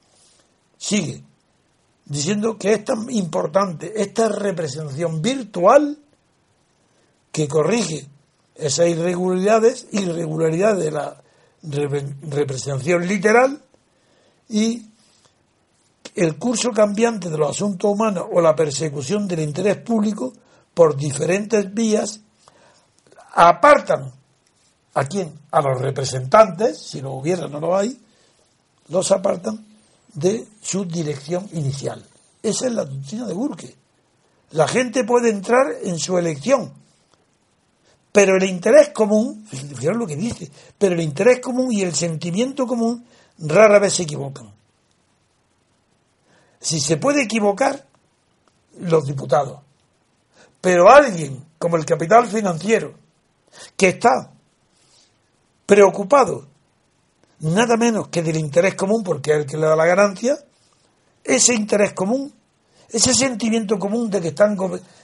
Sigue 0.78 1.24
diciendo 2.06 2.58
que 2.58 2.74
es 2.74 2.84
tan 2.84 3.10
importante 3.12 3.94
esta 4.02 4.28
representación 4.28 5.22
virtual 5.22 6.00
que 7.40 7.48
corrige 7.48 8.06
esas 8.54 8.90
irregularidades, 8.90 9.88
irregularidades 9.94 10.84
de 10.84 10.92
la 10.92 11.22
repre- 11.64 12.18
representación 12.24 13.08
literal 13.08 13.62
y 14.50 14.86
el 16.16 16.38
curso 16.38 16.72
cambiante 16.72 17.30
de 17.30 17.38
los 17.38 17.52
asuntos 17.52 17.90
humanos 17.90 18.26
o 18.30 18.42
la 18.42 18.54
persecución 18.58 19.26
del 19.26 19.40
interés 19.40 19.78
público 19.78 20.34
por 20.74 20.98
diferentes 20.98 21.74
vías 21.74 22.20
apartan 23.36 24.12
a 24.96 25.06
quién? 25.06 25.40
A 25.52 25.62
los 25.62 25.80
representantes, 25.80 26.78
si 26.78 27.00
lo 27.00 27.14
hubiera 27.14 27.48
no 27.48 27.62
lo 27.62 27.78
hay, 27.78 27.98
los 28.90 29.12
apartan 29.14 29.66
de 30.14 30.46
su 30.62 30.84
dirección 30.84 31.48
inicial. 31.54 32.06
Esa 32.44 32.68
es 32.68 32.74
la 32.74 32.84
doctrina 32.84 33.28
de 33.28 33.34
Burke. 33.34 33.78
La 34.52 34.68
gente 34.68 35.06
puede 35.06 35.30
entrar 35.30 35.68
en 35.84 36.00
su 36.00 36.18
elección, 36.18 36.74
pero 38.12 38.38
el 38.38 38.44
interés 38.44 38.90
común, 38.90 39.46
fijaros 39.46 39.98
lo 39.98 40.08
que 40.08 40.16
dice, 40.16 40.50
pero 40.78 40.96
el 40.96 41.02
interés 41.02 41.40
común 41.40 41.72
y 41.72 41.82
el 41.82 41.94
sentimiento 41.94 42.66
común 42.66 43.06
rara 43.38 43.80
vez 43.80 43.94
se 43.94 44.04
equivocan. 44.04 44.52
Si 46.60 46.80
se 46.80 46.98
puede 46.98 47.24
equivocar, 47.24 47.86
los 48.80 49.06
diputados. 49.06 49.62
Pero 50.62 50.90
alguien 50.90 51.46
como 51.58 51.78
el 51.78 51.86
capital 51.86 52.28
financiero, 52.28 52.94
que 53.76 53.90
está 53.90 54.32
preocupado 55.66 56.48
nada 57.40 57.78
menos 57.78 58.10
que 58.10 58.22
del 58.22 58.38
interés 58.38 58.76
común, 58.76 59.04
porque 59.04 59.32
es 59.32 59.38
el 59.38 59.46
que 59.46 59.58
le 59.58 59.68
da 59.68 59.76
la 59.76 59.86
ganancia, 59.86 60.38
ese 61.24 61.54
interés 61.54 61.94
común 61.94 62.34
ese 62.92 63.14
sentimiento 63.14 63.78
común 63.78 64.10
de 64.10 64.22
que 64.22 64.30
están 64.30 64.58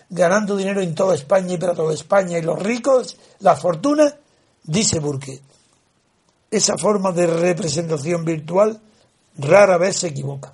ganando 0.09 0.55
dinero 0.55 0.81
en 0.81 0.95
toda 0.95 1.15
España 1.15 1.53
y 1.53 1.57
para 1.57 1.73
toda 1.73 1.93
España 1.93 2.37
y 2.37 2.41
los 2.41 2.61
ricos, 2.61 3.17
la 3.39 3.55
fortuna, 3.55 4.15
dice 4.63 4.99
Burke, 4.99 5.41
esa 6.49 6.77
forma 6.77 7.11
de 7.11 7.27
representación 7.27 8.25
virtual 8.25 8.79
rara 9.37 9.77
vez 9.77 9.97
se 9.97 10.07
equivoca. 10.07 10.53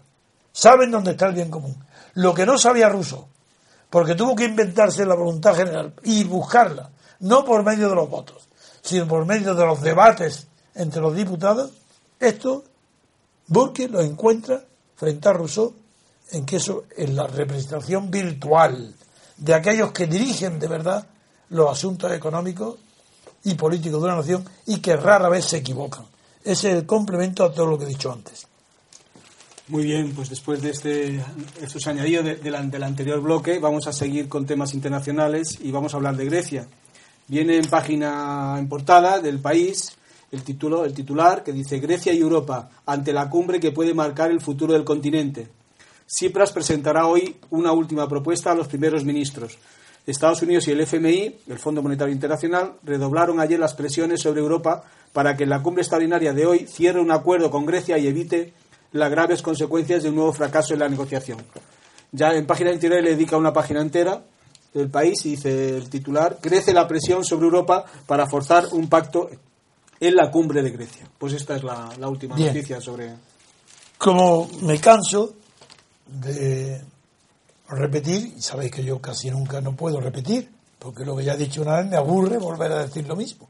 Saben 0.51 0.91
dónde 0.91 1.11
está 1.11 1.27
el 1.27 1.35
bien 1.35 1.49
común. 1.49 1.75
Lo 2.15 2.33
que 2.33 2.45
no 2.45 2.57
sabía 2.57 2.89
Rousseau, 2.89 3.27
porque 3.89 4.15
tuvo 4.15 4.35
que 4.35 4.45
inventarse 4.45 5.05
la 5.05 5.15
voluntad 5.15 5.55
general 5.55 5.93
y 6.03 6.23
buscarla, 6.25 6.89
no 7.21 7.45
por 7.45 7.63
medio 7.63 7.87
de 7.89 7.95
los 7.95 8.09
votos, 8.09 8.49
sino 8.81 9.07
por 9.07 9.25
medio 9.25 9.55
de 9.55 9.65
los 9.65 9.81
debates 9.81 10.47
entre 10.75 11.01
los 11.01 11.15
diputados, 11.15 11.71
esto 12.19 12.63
Burke 13.47 13.87
lo 13.87 14.01
encuentra 14.01 14.63
frente 14.95 15.29
a 15.29 15.33
Rousseau 15.33 15.73
en 16.31 16.45
que 16.45 16.57
eso 16.57 16.85
es 16.95 17.09
la 17.09 17.27
representación 17.27 18.09
virtual 18.11 18.93
de 19.37 19.53
aquellos 19.53 19.91
que 19.91 20.07
dirigen 20.07 20.59
de 20.59 20.67
verdad 20.67 21.07
los 21.49 21.69
asuntos 21.69 22.11
económicos 22.11 22.77
y 23.43 23.55
políticos 23.55 23.99
de 24.01 24.05
una 24.07 24.17
nación 24.17 24.45
y 24.67 24.77
que 24.79 24.95
rara 24.95 25.29
vez 25.29 25.45
se 25.45 25.57
equivocan. 25.57 26.05
Ese 26.43 26.69
es 26.71 26.77
el 26.77 26.85
complemento 26.85 27.43
a 27.43 27.51
todo 27.53 27.65
lo 27.67 27.77
que 27.77 27.85
he 27.85 27.87
dicho 27.87 28.11
antes. 28.11 28.47
Muy 29.67 29.83
bien, 29.83 30.13
pues 30.13 30.29
después 30.29 30.61
de 30.61 30.69
este, 30.71 31.23
estos 31.61 31.87
añadidos 31.87 32.25
de- 32.25 32.35
del 32.35 32.83
anterior 32.83 33.21
bloque, 33.21 33.59
vamos 33.59 33.87
a 33.87 33.93
seguir 33.93 34.27
con 34.27 34.45
temas 34.45 34.73
internacionales 34.73 35.57
y 35.61 35.71
vamos 35.71 35.93
a 35.93 35.97
hablar 35.97 36.15
de 36.17 36.25
Grecia. 36.25 36.67
Viene 37.27 37.57
en 37.57 37.69
página 37.69 38.55
en 38.59 38.67
portada 38.67 39.19
del 39.19 39.39
país 39.39 39.93
el 40.31 40.43
título, 40.43 40.83
el 40.85 40.93
titular 40.93 41.43
que 41.43 41.53
dice 41.53 41.79
Grecia 41.79 42.11
y 42.13 42.19
Europa 42.19 42.69
ante 42.85 43.13
la 43.13 43.29
cumbre 43.29 43.59
que 43.59 43.71
puede 43.71 43.93
marcar 43.93 44.31
el 44.31 44.41
futuro 44.41 44.73
del 44.73 44.83
continente. 44.83 45.47
Tsipras 46.11 46.51
presentará 46.51 47.07
hoy 47.07 47.37
una 47.51 47.71
última 47.71 48.07
propuesta 48.07 48.51
a 48.51 48.55
los 48.55 48.67
primeros 48.67 49.05
ministros. 49.05 49.57
Estados 50.05 50.41
Unidos 50.41 50.67
y 50.67 50.71
el 50.71 50.81
FMI, 50.81 51.37
el 51.47 51.57
Fondo 51.57 51.81
Monetario 51.81 52.13
Internacional, 52.13 52.73
redoblaron 52.83 53.39
ayer 53.39 53.57
las 53.57 53.75
presiones 53.75 54.19
sobre 54.19 54.41
Europa 54.41 54.83
para 55.13 55.37
que 55.37 55.43
en 55.43 55.49
la 55.49 55.63
cumbre 55.63 55.83
extraordinaria 55.83 56.33
de 56.33 56.45
hoy 56.45 56.67
cierre 56.67 56.99
un 56.99 57.11
acuerdo 57.11 57.49
con 57.49 57.65
Grecia 57.65 57.97
y 57.97 58.07
evite 58.07 58.53
las 58.91 59.09
graves 59.09 59.41
consecuencias 59.41 60.03
de 60.03 60.09
un 60.09 60.15
nuevo 60.15 60.33
fracaso 60.33 60.73
en 60.73 60.81
la 60.81 60.89
negociación. 60.89 61.39
Ya 62.11 62.33
en 62.33 62.45
página 62.45 62.73
interior 62.73 63.01
le 63.01 63.11
dedica 63.11 63.37
una 63.37 63.53
página 63.53 63.79
entera 63.79 64.21
del 64.73 64.89
país 64.89 65.25
y 65.25 65.31
dice 65.31 65.77
el 65.77 65.89
titular, 65.89 66.39
crece 66.41 66.73
la 66.73 66.89
presión 66.89 67.23
sobre 67.23 67.45
Europa 67.45 67.85
para 68.05 68.27
forzar 68.27 68.65
un 68.73 68.89
pacto 68.89 69.29
en 69.97 70.15
la 70.15 70.29
cumbre 70.29 70.61
de 70.61 70.71
Grecia. 70.71 71.07
Pues 71.17 71.31
esta 71.33 71.55
es 71.55 71.63
la, 71.63 71.89
la 71.97 72.09
última 72.09 72.35
Bien. 72.35 72.49
noticia 72.49 72.81
sobre... 72.81 73.13
Como 73.97 74.49
me 74.63 74.77
canso 74.79 75.35
de 76.11 76.83
repetir, 77.67 78.33
y 78.37 78.41
sabéis 78.41 78.71
que 78.71 78.83
yo 78.83 79.01
casi 79.01 79.31
nunca 79.31 79.61
no 79.61 79.75
puedo 79.75 79.99
repetir, 79.99 80.51
porque 80.77 81.05
lo 81.05 81.15
que 81.15 81.23
ya 81.23 81.33
he 81.33 81.37
dicho 81.37 81.61
una 81.61 81.77
vez 81.77 81.87
me 81.87 81.97
aburre 81.97 82.37
volver 82.37 82.71
a 82.71 82.83
decir 82.85 83.07
lo 83.07 83.15
mismo. 83.15 83.47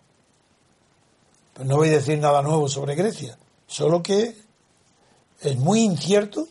Pues 1.53 1.68
no 1.68 1.78
voy 1.78 1.89
a 1.89 1.93
decir 1.93 2.20
nada 2.20 2.41
nuevo 2.41 2.68
sobre 2.68 2.95
Grecia, 2.95 3.38
solo 3.68 4.01
que 4.03 4.36
es 5.41 5.57
muy 5.57 5.82
incierto 5.82 6.47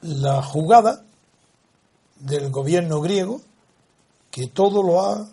la 0.00 0.42
jugada 0.42 1.04
del 2.18 2.50
gobierno 2.50 3.00
griego 3.00 3.40
que 4.30 4.46
todo 4.46 4.82
lo 4.82 5.02
ha 5.02 5.28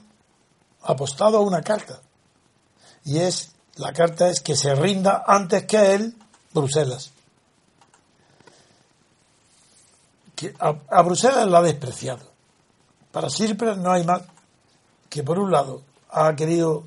apostado 0.82 1.38
a 1.38 1.42
una 1.42 1.62
carta. 1.62 2.02
Y 3.06 3.20
es, 3.20 3.52
la 3.76 3.94
carta 3.94 4.30
es 4.30 4.42
que 4.42 4.56
se 4.56 4.76
rinda 4.76 5.24
antes 5.26 5.66
que 5.66 5.94
él 5.94 6.16
Bruselas. 6.54 7.12
Que 10.38 10.54
a, 10.60 11.02
Bruselas 11.02 11.48
la 11.48 11.58
ha 11.58 11.62
despreciado. 11.64 12.24
Para 13.12 13.28
Tsipras 13.28 13.76
no 13.80 13.92
hay 13.92 14.06
más 14.06 14.22
que 15.10 15.24
por 15.24 15.40
un 15.40 15.52
lado 15.52 15.82
ha 16.12 16.36
querido 16.36 16.84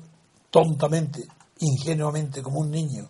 tontamente, 0.49 1.27
ingenuamente, 1.59 2.41
como 2.41 2.59
un 2.61 2.71
niño, 2.71 3.09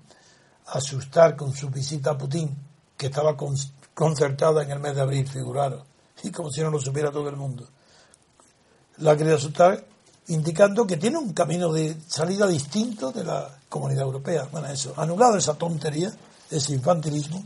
asustar 0.65 1.35
con 1.35 1.53
su 1.53 1.69
visita 1.69 2.11
a 2.11 2.17
Putin, 2.17 2.49
que 2.97 3.05
estaba 3.05 3.37
con- 3.37 3.55
concertada 3.93 4.63
en 4.63 4.71
el 4.71 4.79
mes 4.79 4.95
de 4.95 5.01
abril, 5.01 5.27
figuraros, 5.27 5.83
y 6.23 6.31
como 6.31 6.49
si 6.49 6.61
no 6.61 6.71
lo 6.71 6.79
supiera 6.79 7.11
todo 7.11 7.29
el 7.29 7.35
mundo. 7.35 7.67
La 8.97 9.11
ha 9.11 9.17
querido 9.17 9.35
asustar 9.35 9.85
indicando 10.29 10.87
que 10.87 10.97
tiene 10.97 11.19
un 11.19 11.33
camino 11.33 11.71
de 11.71 11.95
salida 12.07 12.47
distinto 12.47 13.11
de 13.11 13.23
la 13.23 13.59
comunidad 13.69 14.03
europea. 14.03 14.47
Bueno, 14.51 14.67
eso, 14.69 14.93
anulado 14.97 15.37
esa 15.37 15.53
tontería, 15.53 16.11
ese 16.49 16.73
infantilismo, 16.73 17.45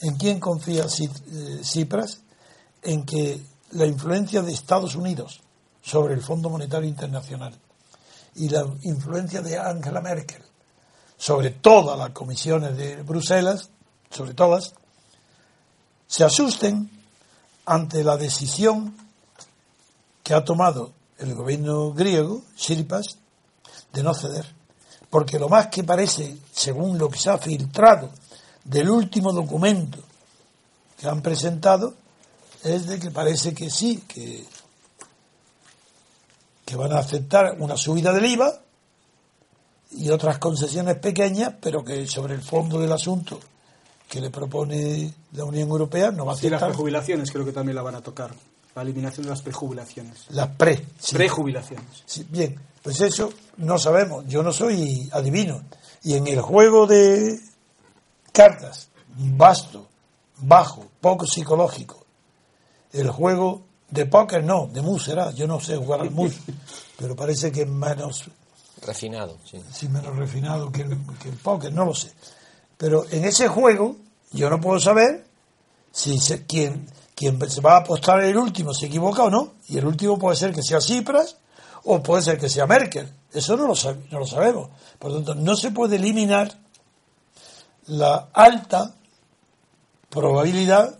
¿en 0.00 0.16
quién 0.16 0.40
confía 0.40 0.84
Ci- 0.84 1.10
eh? 1.32 2.18
En 2.82 3.04
que 3.04 3.42
la 3.72 3.86
influencia 3.86 4.42
de 4.42 4.52
Estados 4.52 4.94
Unidos 4.96 5.40
sobre 5.82 6.14
el 6.14 6.22
Fondo 6.22 6.50
Monetario 6.50 6.88
Internacional 6.88 7.54
y 8.34 8.48
la 8.48 8.64
influencia 8.82 9.42
de 9.42 9.58
Angela 9.58 10.00
Merkel 10.00 10.42
sobre 11.16 11.50
todas 11.50 11.98
las 11.98 12.10
comisiones 12.10 12.76
de 12.76 13.02
Bruselas, 13.02 13.68
sobre 14.10 14.32
todas, 14.34 14.72
se 16.06 16.24
asusten 16.24 16.90
ante 17.66 18.02
la 18.02 18.16
decisión 18.16 18.96
que 20.22 20.32
ha 20.34 20.44
tomado 20.44 20.92
el 21.18 21.34
gobierno 21.34 21.92
griego, 21.92 22.42
Tsipras, 22.56 23.18
de 23.92 24.02
no 24.02 24.14
ceder. 24.14 24.46
Porque 25.10 25.38
lo 25.38 25.48
más 25.48 25.66
que 25.66 25.84
parece, 25.84 26.38
según 26.52 26.96
lo 26.96 27.10
que 27.10 27.18
se 27.18 27.28
ha 27.30 27.36
filtrado 27.38 28.10
del 28.64 28.90
último 28.90 29.32
documento 29.32 29.98
que 30.98 31.08
han 31.08 31.22
presentado, 31.22 31.94
es 32.62 32.86
de 32.86 32.98
que 32.98 33.10
parece 33.10 33.54
que 33.54 33.70
sí, 33.70 34.04
que, 34.06 34.44
que 36.64 36.76
van 36.76 36.92
a 36.92 36.98
aceptar 36.98 37.56
una 37.58 37.76
subida 37.76 38.12
del 38.12 38.26
IVA 38.26 38.60
y 39.92 40.10
otras 40.10 40.38
concesiones 40.38 40.96
pequeñas, 40.96 41.54
pero 41.60 41.82
que 41.84 42.06
sobre 42.06 42.34
el 42.34 42.42
fondo 42.42 42.78
del 42.78 42.92
asunto 42.92 43.40
que 44.08 44.20
le 44.20 44.30
propone 44.30 45.12
la 45.32 45.44
Unión 45.44 45.68
Europea 45.68 46.10
no 46.10 46.26
va 46.26 46.32
a 46.32 46.36
Sí, 46.36 46.50
las 46.50 46.54
aceptar 46.56 46.70
prejubilaciones 46.70 47.30
creo 47.30 47.44
que 47.44 47.52
también 47.52 47.76
la 47.76 47.82
van 47.82 47.94
a 47.94 48.02
tocar. 48.02 48.34
La 48.74 48.82
eliminación 48.82 49.24
de 49.24 49.30
las 49.30 49.42
prejubilaciones. 49.42 50.26
las 50.30 50.48
pre. 50.48 50.86
sí. 50.98 51.14
Prejubilaciones. 51.16 52.04
Sí, 52.06 52.26
bien, 52.28 52.56
pues 52.82 53.00
eso 53.00 53.32
no 53.56 53.78
sabemos. 53.78 54.24
Yo 54.26 54.42
no 54.42 54.52
soy 54.52 55.08
adivino. 55.12 55.62
Y 56.02 56.14
en 56.14 56.26
el 56.28 56.40
juego 56.40 56.86
de 56.86 57.38
cartas, 58.32 58.88
vasto, 59.16 59.86
bajo, 60.38 60.86
poco 61.00 61.26
psicológico, 61.26 62.04
el 62.92 63.10
juego 63.10 63.62
de 63.88 64.06
póker 64.06 64.44
no, 64.44 64.68
de 64.72 64.82
mus 64.82 65.04
será. 65.04 65.30
Yo 65.32 65.46
no 65.46 65.60
sé 65.60 65.76
jugar 65.76 66.00
al 66.00 66.10
mus, 66.10 66.34
pero 66.98 67.16
parece 67.16 67.50
que 67.50 67.62
es 67.62 67.68
menos, 67.68 68.24
Refinado, 68.82 69.36
sí. 69.44 69.62
sí, 69.70 69.88
menos 69.88 70.16
refinado 70.16 70.72
que 70.72 70.82
el, 70.82 70.96
que 71.22 71.28
el 71.28 71.36
póker, 71.36 71.72
no 71.72 71.84
lo 71.84 71.94
sé. 71.94 72.12
Pero 72.78 73.04
en 73.10 73.24
ese 73.24 73.46
juego 73.46 73.96
yo 74.32 74.48
no 74.48 74.58
puedo 74.58 74.80
saber 74.80 75.26
si 75.92 76.18
se, 76.18 76.46
quien, 76.46 76.88
quien 77.14 77.38
se 77.50 77.60
va 77.60 77.74
a 77.74 77.80
apostar 77.80 78.22
el 78.22 78.36
último 78.36 78.72
se 78.72 78.86
equivoca 78.86 79.24
o 79.24 79.30
no. 79.30 79.54
Y 79.68 79.76
el 79.76 79.86
último 79.86 80.18
puede 80.18 80.36
ser 80.36 80.54
que 80.54 80.62
sea 80.62 80.78
Tsipras 80.78 81.36
o 81.84 82.02
puede 82.02 82.22
ser 82.22 82.38
que 82.38 82.48
sea 82.48 82.66
Merkel. 82.66 83.12
Eso 83.32 83.56
no 83.56 83.66
lo, 83.66 83.74
no 84.10 84.18
lo 84.18 84.26
sabemos. 84.26 84.70
Por 84.98 85.10
lo 85.10 85.16
tanto, 85.18 85.34
no 85.34 85.54
se 85.56 85.72
puede 85.72 85.96
eliminar 85.96 86.58
la 87.90 88.28
alta 88.32 88.94
probabilidad 90.08 90.96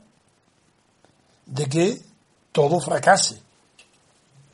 de 1.46 1.66
que 1.66 2.02
todo 2.52 2.80
fracase. 2.80 3.40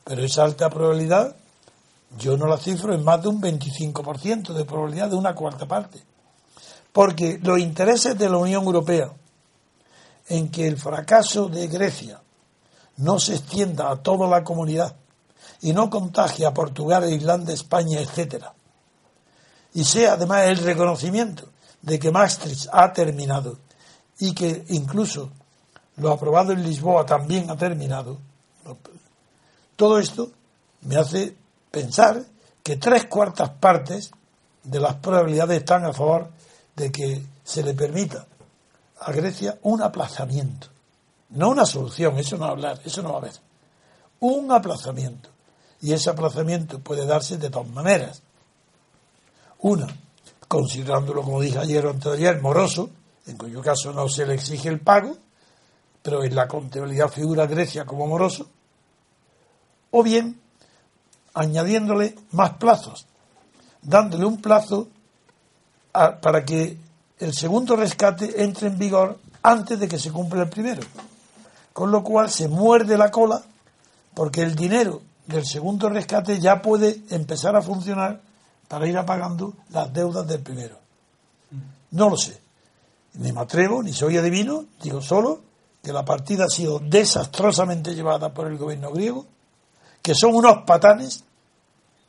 Pero 0.04 0.22
esa 0.22 0.44
alta 0.44 0.68
probabilidad 0.68 1.34
yo 2.18 2.36
no 2.36 2.46
la 2.46 2.58
cifro 2.58 2.94
en 2.94 3.04
más 3.04 3.22
de 3.22 3.28
un 3.28 3.40
25% 3.40 4.52
de 4.52 4.64
probabilidad 4.64 5.08
de 5.08 5.16
una 5.16 5.34
cuarta 5.34 5.66
parte. 5.66 6.02
Porque 6.92 7.38
los 7.42 7.58
intereses 7.58 8.16
de 8.18 8.28
la 8.28 8.36
Unión 8.36 8.64
Europea 8.64 9.10
en 10.28 10.50
que 10.50 10.66
el 10.66 10.76
fracaso 10.76 11.48
de 11.48 11.68
Grecia 11.68 12.20
no 12.98 13.18
se 13.18 13.34
extienda 13.34 13.90
a 13.90 13.96
toda 13.96 14.28
la 14.28 14.44
comunidad 14.44 14.94
y 15.62 15.72
no 15.72 15.88
contagie 15.88 16.44
a 16.44 16.54
Portugal, 16.54 17.10
Irlanda, 17.10 17.52
España, 17.52 18.00
etcétera, 18.00 18.52
y 19.74 19.84
sea 19.84 20.14
además 20.14 20.44
el 20.44 20.58
reconocimiento 20.58 21.50
de 21.86 21.98
que 22.00 22.10
Maastricht 22.10 22.68
ha 22.72 22.92
terminado 22.92 23.58
y 24.18 24.34
que 24.34 24.64
incluso 24.68 25.30
lo 25.96 26.10
aprobado 26.10 26.52
en 26.52 26.62
Lisboa 26.62 27.06
también 27.06 27.48
ha 27.48 27.56
terminado, 27.56 28.18
todo 29.76 29.98
esto 29.98 30.30
me 30.82 30.96
hace 30.96 31.36
pensar 31.70 32.24
que 32.62 32.76
tres 32.76 33.06
cuartas 33.06 33.50
partes 33.50 34.10
de 34.64 34.80
las 34.80 34.96
probabilidades 34.96 35.58
están 35.58 35.84
a 35.84 35.92
favor 35.92 36.30
de 36.74 36.90
que 36.90 37.22
se 37.44 37.62
le 37.62 37.72
permita 37.74 38.26
a 39.00 39.12
Grecia 39.12 39.58
un 39.62 39.80
aplazamiento. 39.80 40.66
No 41.30 41.50
una 41.50 41.64
solución, 41.64 42.18
eso 42.18 42.36
no 42.36 42.42
va 42.44 42.48
a 42.48 42.52
hablar, 42.52 42.80
eso 42.84 43.00
no 43.02 43.10
va 43.10 43.14
a 43.16 43.18
haber. 43.18 43.34
Un 44.20 44.50
aplazamiento. 44.50 45.28
Y 45.82 45.92
ese 45.92 46.10
aplazamiento 46.10 46.80
puede 46.80 47.06
darse 47.06 47.36
de 47.36 47.48
dos 47.48 47.68
maneras. 47.68 48.22
Una, 49.60 49.86
considerándolo, 50.48 51.22
como 51.22 51.40
dije 51.40 51.58
ayer 51.58 51.84
o 51.86 51.90
antes 51.90 52.42
moroso, 52.42 52.90
en 53.26 53.36
cuyo 53.36 53.60
caso 53.62 53.92
no 53.92 54.08
se 54.08 54.26
le 54.26 54.34
exige 54.34 54.68
el 54.68 54.80
pago, 54.80 55.16
pero 56.02 56.22
en 56.22 56.34
la 56.34 56.46
contabilidad 56.46 57.08
figura 57.08 57.46
Grecia 57.46 57.84
como 57.84 58.06
moroso, 58.06 58.48
o 59.90 60.02
bien 60.02 60.40
añadiéndole 61.34 62.14
más 62.32 62.52
plazos, 62.54 63.06
dándole 63.82 64.24
un 64.24 64.40
plazo 64.40 64.88
para 65.92 66.44
que 66.44 66.76
el 67.18 67.34
segundo 67.34 67.76
rescate 67.76 68.42
entre 68.42 68.68
en 68.68 68.78
vigor 68.78 69.18
antes 69.42 69.78
de 69.78 69.88
que 69.88 69.98
se 69.98 70.10
cumpla 70.10 70.42
el 70.42 70.48
primero. 70.48 70.82
Con 71.72 71.90
lo 71.90 72.02
cual 72.02 72.30
se 72.30 72.48
muerde 72.48 72.96
la 72.96 73.10
cola 73.10 73.42
porque 74.14 74.42
el 74.42 74.54
dinero 74.54 75.02
del 75.26 75.44
segundo 75.44 75.88
rescate 75.88 76.40
ya 76.40 76.62
puede 76.62 77.02
empezar 77.10 77.56
a 77.56 77.62
funcionar 77.62 78.20
para 78.68 78.86
ir 78.86 78.96
apagando 78.96 79.54
las 79.70 79.92
deudas 79.92 80.26
del 80.26 80.40
primero. 80.40 80.78
No 81.92 82.10
lo 82.10 82.16
sé. 82.16 82.40
Ni 83.14 83.32
me 83.32 83.40
atrevo, 83.40 83.82
ni 83.82 83.92
soy 83.92 84.16
adivino, 84.16 84.66
digo 84.82 85.00
solo 85.00 85.40
que 85.82 85.92
la 85.92 86.04
partida 86.04 86.44
ha 86.46 86.48
sido 86.48 86.80
desastrosamente 86.80 87.94
llevada 87.94 88.34
por 88.34 88.48
el 88.48 88.58
gobierno 88.58 88.90
griego, 88.90 89.24
que 90.02 90.14
son 90.14 90.34
unos 90.34 90.64
patanes, 90.66 91.24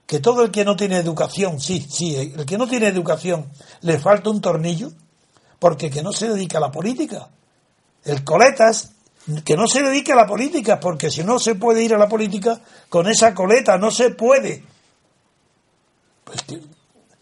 que 0.06 0.20
todo 0.20 0.44
el 0.44 0.52
que 0.52 0.66
no 0.66 0.76
tiene 0.76 0.98
educación, 0.98 1.60
sí, 1.60 1.86
sí, 1.88 2.16
el 2.16 2.46
que 2.46 2.58
no 2.58 2.68
tiene 2.68 2.88
educación 2.88 3.46
le 3.82 4.00
falta 4.00 4.30
un 4.30 4.42
tornillo, 4.42 4.92
porque 5.60 5.90
que 5.90 6.02
no 6.02 6.12
se 6.12 6.30
dedica 6.30 6.58
a 6.58 6.62
la 6.62 6.72
política. 6.72 7.30
El 8.04 8.24
coletas, 8.24 8.92
que 9.44 9.56
no 9.56 9.68
se 9.68 9.84
dedique 9.84 10.14
a 10.14 10.16
la 10.16 10.26
política, 10.26 10.80
porque 10.80 11.12
si 11.12 11.24
no 11.24 11.40
se 11.40 11.56
puede 11.56 11.84
ir 11.84 11.94
a 11.94 11.98
la 11.98 12.08
política 12.08 12.60
con 12.90 13.08
esa 13.08 13.34
coleta, 13.34 13.78
no 13.78 13.92
se 13.92 14.12
puede. 14.12 14.64
Pues 16.28 16.42
que, 16.42 16.62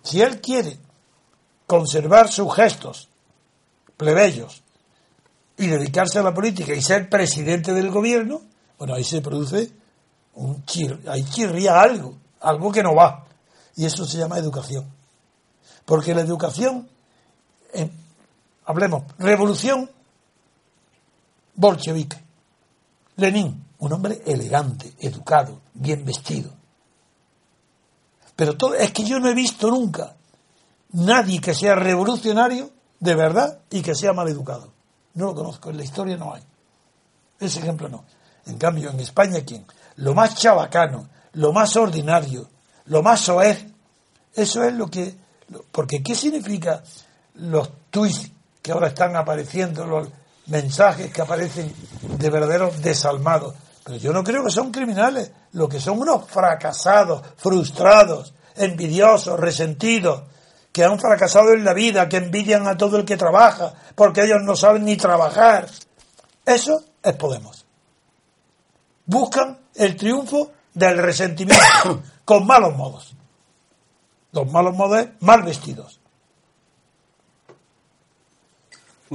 si 0.01 0.19
él 0.19 0.41
quiere 0.41 0.79
conservar 1.67 2.31
sus 2.31 2.53
gestos 2.55 3.07
plebeyos 3.95 4.63
y 5.57 5.67
dedicarse 5.67 6.17
a 6.17 6.23
la 6.23 6.33
política 6.33 6.73
y 6.73 6.81
ser 6.81 7.07
presidente 7.07 7.71
del 7.71 7.91
gobierno, 7.91 8.41
bueno, 8.79 8.95
ahí 8.95 9.03
se 9.03 9.21
produce 9.21 9.71
un 10.33 10.65
chir, 10.65 10.99
ahí 11.07 11.23
chirría 11.23 11.79
algo, 11.79 12.17
algo 12.41 12.71
que 12.71 12.81
no 12.81 12.95
va. 12.95 13.25
Y 13.75 13.85
eso 13.85 14.05
se 14.05 14.17
llama 14.17 14.39
educación. 14.39 14.85
Porque 15.85 16.15
la 16.15 16.21
educación, 16.21 16.89
hablemos, 18.65 19.03
revolución 19.19 19.89
bolchevique. 21.53 22.17
Lenin, 23.17 23.65
un 23.77 23.93
hombre 23.93 24.23
elegante, 24.25 24.93
educado, 24.99 25.61
bien 25.75 26.03
vestido. 26.03 26.54
Pero 28.35 28.57
todo, 28.57 28.75
es 28.75 28.91
que 28.91 29.03
yo 29.03 29.19
no 29.19 29.29
he 29.29 29.33
visto 29.33 29.69
nunca 29.69 30.15
nadie 30.91 31.41
que 31.41 31.53
sea 31.53 31.75
revolucionario 31.75 32.71
de 32.99 33.15
verdad 33.15 33.59
y 33.69 33.81
que 33.81 33.95
sea 33.95 34.13
mal 34.13 34.27
educado. 34.27 34.73
No 35.13 35.27
lo 35.27 35.35
conozco, 35.35 35.69
en 35.69 35.77
la 35.77 35.83
historia 35.83 36.17
no 36.17 36.33
hay. 36.33 36.43
Ese 37.39 37.59
ejemplo 37.59 37.89
no. 37.89 38.03
En 38.45 38.57
cambio, 38.57 38.89
en 38.89 38.99
España, 38.99 39.39
¿quién? 39.45 39.65
Lo 39.97 40.13
más 40.13 40.35
chabacano, 40.35 41.09
lo 41.33 41.51
más 41.51 41.75
ordinario, 41.75 42.49
lo 42.85 43.01
más 43.01 43.21
soez, 43.21 43.65
eso 44.33 44.63
es 44.63 44.73
lo 44.73 44.87
que... 44.87 45.15
Porque 45.71 46.01
¿qué 46.03 46.15
significa 46.15 46.83
los 47.35 47.69
tweets 47.89 48.31
que 48.61 48.71
ahora 48.71 48.87
están 48.87 49.15
apareciendo, 49.15 49.85
los 49.85 50.09
mensajes 50.47 51.11
que 51.11 51.21
aparecen 51.21 51.73
de 52.17 52.29
verdaderos 52.29 52.81
desalmados? 52.81 53.55
Pero 53.85 53.99
yo 53.99 54.11
no 54.11 54.23
creo 54.23 54.43
que 54.43 54.49
son 54.49 54.71
criminales, 54.71 55.31
lo 55.51 55.69
que 55.69 55.79
son 55.79 55.99
unos 55.99 56.27
fracasados, 56.27 57.21
frustrados, 57.37 58.33
envidiosos, 58.55 59.39
resentidos, 59.39 60.23
que 60.71 60.83
han 60.83 60.99
fracasado 60.99 61.53
en 61.53 61.63
la 61.63 61.73
vida, 61.73 62.09
que 62.09 62.17
envidian 62.17 62.67
a 62.67 62.75
todo 62.75 62.97
el 62.97 63.05
que 63.05 63.15
trabaja, 63.15 63.75
porque 63.93 64.23
ellos 64.23 64.41
no 64.43 64.55
saben 64.55 64.85
ni 64.85 64.97
trabajar. 64.97 65.67
Eso 66.43 66.83
es 67.03 67.13
Podemos. 67.15 67.67
Buscan 69.05 69.59
el 69.75 69.95
triunfo 69.95 70.51
del 70.73 70.97
resentimiento, 70.97 72.01
con 72.25 72.47
malos 72.47 72.75
modos. 72.75 73.15
Los 74.31 74.51
malos 74.51 74.75
modos 74.75 75.01
es 75.01 75.09
mal 75.19 75.43
vestidos. 75.43 76.01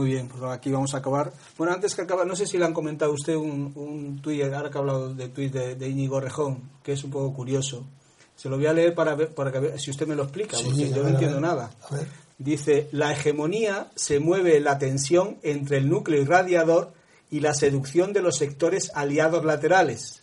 Muy 0.01 0.09
bien, 0.09 0.29
pues 0.29 0.43
aquí 0.45 0.71
vamos 0.71 0.95
a 0.95 0.99
acabar. 0.99 1.31
Bueno, 1.59 1.75
antes 1.75 1.95
que 1.95 2.01
acabar, 2.01 2.27
no 2.27 2.35
sé 2.35 2.47
si 2.47 2.57
le 2.57 2.65
han 2.65 2.73
comentado 2.73 3.11
a 3.11 3.15
usted 3.15 3.37
un, 3.37 3.71
un 3.77 4.19
tuit, 4.23 4.43
ahora 4.45 4.71
que 4.71 4.79
ha 4.79 4.81
hablado 4.81 5.13
de 5.15 5.29
tuit 5.29 5.53
de, 5.53 5.75
de 5.75 5.89
Íñigo 5.91 6.19
Rejón, 6.21 6.59
que 6.83 6.93
es 6.95 7.05
un 7.05 7.11
poco 7.11 7.35
curioso. 7.35 7.85
Se 8.35 8.49
lo 8.49 8.57
voy 8.57 8.65
a 8.65 8.73
leer 8.73 8.95
para 8.95 9.15
ver, 9.15 9.35
para 9.35 9.53
que 9.53 9.59
vea- 9.59 9.79
si 9.79 9.91
usted 9.91 10.07
me 10.07 10.15
lo 10.15 10.23
explica, 10.23 10.57
Sí, 10.57 10.65
porque 10.65 10.89
yo 10.89 10.95
ver, 10.95 11.03
no 11.03 11.09
entiendo 11.11 11.35
ver. 11.37 11.43
nada. 11.43 11.71
A 11.91 11.95
ver. 11.95 12.07
Dice, 12.39 12.89
la 12.93 13.13
hegemonía 13.13 13.91
se 13.95 14.19
mueve 14.21 14.57
en 14.57 14.65
la 14.65 14.79
tensión 14.79 15.37
entre 15.43 15.77
el 15.77 15.91
núcleo 15.91 16.23
irradiador 16.23 16.93
y 17.31 17.41
la 17.41 17.53
seducción 17.53 18.15
de 18.15 18.23
los 18.23 18.37
sectores 18.39 18.91
aliados 18.95 19.45
laterales. 19.45 20.23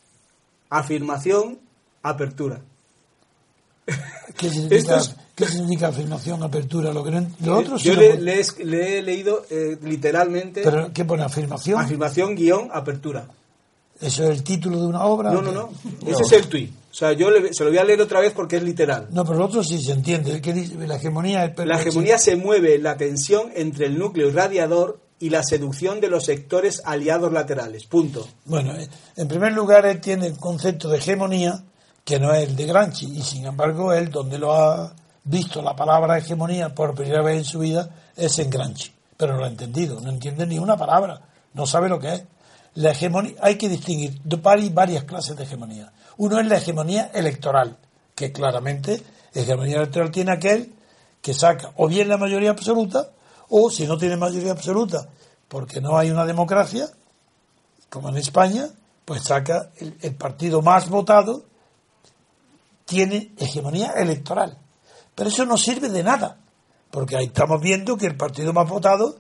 Afirmación, 0.72 1.60
apertura. 2.02 2.62
¿Qué 4.38 4.50
significa, 4.50 4.76
Esto 4.76 4.96
es- 4.98 5.16
¿qué 5.38 5.46
significa 5.46 5.88
afirmación, 5.88 6.44
apertura? 6.44 6.92
Lo, 6.92 7.04
que 7.04 7.12
no, 7.12 7.26
lo 7.46 7.58
otro 7.60 7.80
sí 7.80 7.88
Yo 7.90 7.96
le, 7.96 8.16
he- 8.42 8.66
le 8.66 8.98
he 9.00 9.02
leído 9.02 9.46
eh, 9.50 9.78
literalmente 9.84 10.62
¿Pero 10.64 10.92
qué 10.92 11.06
pone 11.06 11.24
afirmación? 11.24 11.80
afirmación 11.80 12.36
guion 12.36 12.70
apertura. 12.74 13.26
¿Eso 14.02 14.26
es 14.26 14.30
el 14.38 14.44
título 14.44 14.80
de 14.82 14.88
una 14.88 15.06
obra? 15.06 15.32
No, 15.32 15.42
no, 15.42 15.52
no. 15.52 15.70
Ese 16.06 16.24
es 16.24 16.32
el 16.34 16.48
tuit. 16.48 16.72
O 16.92 16.94
sea, 16.94 17.14
yo 17.14 17.30
le- 17.32 17.54
se 17.54 17.64
lo 17.64 17.70
voy 17.70 17.80
a 17.80 17.84
leer 17.84 18.02
otra 18.02 18.20
vez 18.20 18.34
porque 18.34 18.58
es 18.58 18.64
literal. 18.64 19.08
No, 19.12 19.24
pero 19.24 19.38
el 19.38 19.42
otro 19.44 19.64
sí 19.64 19.82
se 19.82 19.92
entiende. 19.92 20.32
El 20.32 20.42
que 20.42 20.54
dice, 20.54 20.76
la 20.88 20.96
hegemonía 20.98 21.46
es 21.46 21.58
La 21.66 21.80
hegemonía 21.80 22.18
se 22.18 22.36
mueve 22.36 22.76
en 22.76 22.84
la 22.84 22.98
tensión 22.98 23.52
entre 23.56 23.86
el 23.86 23.98
núcleo 23.98 24.28
irradiador 24.30 25.00
y 25.20 25.30
la 25.32 25.42
seducción 25.44 26.00
de 26.00 26.10
los 26.10 26.26
sectores 26.26 26.82
aliados 26.86 27.32
laterales. 27.34 27.86
Punto. 27.86 28.28
Bueno, 28.46 28.76
eh, 28.76 28.88
en 29.16 29.28
primer 29.28 29.54
lugar, 29.54 29.86
él 29.88 30.00
tiene 30.02 30.28
el 30.28 30.38
concepto 30.38 30.90
de 30.90 30.98
hegemonía 31.00 31.64
que 32.06 32.20
no 32.20 32.34
es 32.34 32.48
el 32.50 32.56
de 32.56 32.66
Gramsci, 32.68 33.08
y 33.18 33.22
sin 33.22 33.46
embargo, 33.48 33.92
él, 33.94 34.10
donde 34.12 34.38
lo 34.38 34.54
ha 34.56 34.94
visto 35.28 35.62
la 35.62 35.76
palabra 35.76 36.18
hegemonía 36.18 36.74
por 36.74 36.96
primera 36.96 37.22
vez 37.22 37.38
en 37.38 37.46
su 37.46 37.60
vida, 37.60 37.90
es 38.16 38.40
en 38.40 38.50
Gramsci. 38.50 38.92
Pero 39.16 39.34
no 39.34 39.40
lo 39.40 39.46
ha 39.46 39.50
entendido, 39.50 40.00
no 40.00 40.10
entiende 40.10 40.46
ni 40.46 40.58
una 40.58 40.78
palabra, 40.78 41.22
no 41.54 41.66
sabe 41.66 41.90
lo 41.90 42.00
que 42.00 42.14
es. 42.14 42.24
La 42.76 42.92
hegemonía, 42.92 43.34
hay 43.42 43.56
que 43.56 43.70
distinguir, 43.70 44.22
varias 44.72 45.04
clases 45.04 45.36
de 45.36 45.44
hegemonía. 45.44 45.92
Uno 46.18 46.40
es 46.40 46.48
la 46.48 46.58
hegemonía 46.58 47.12
electoral, 47.14 47.78
que 48.16 48.32
claramente 48.32 49.04
hegemonía 49.34 49.78
electoral 49.78 50.12
tiene 50.12 50.32
aquel 50.32 50.74
que 51.22 51.34
saca 51.34 51.74
o 51.76 51.88
bien 51.88 52.08
la 52.08 52.18
mayoría 52.18 52.52
absoluta, 52.52 53.10
o 53.50 53.70
si 53.70 53.86
no 53.86 53.98
tiene 53.98 54.16
mayoría 54.16 54.52
absoluta, 54.52 55.10
porque 55.48 55.82
no 55.82 55.98
hay 55.98 56.12
una 56.12 56.26
democracia, 56.26 56.88
como 57.90 58.10
en 58.10 58.18
España, 58.18 58.70
pues 59.04 59.24
saca 59.24 59.72
el 60.02 60.16
partido 60.16 60.62
más 60.62 60.90
votado, 60.90 61.46
tiene 62.86 63.34
hegemonía 63.38 63.92
electoral. 63.92 64.58
Pero 65.18 65.32
eso 65.32 65.48
no 65.48 65.58
sirve 65.58 65.90
de 65.90 66.04
nada, 66.04 66.38
porque 66.92 67.18
ahí 67.18 67.26
estamos 67.26 67.60
viendo 67.60 67.98
que 67.98 68.06
el 68.06 68.16
partido 68.16 68.54
más 68.54 68.70
votado 68.70 69.18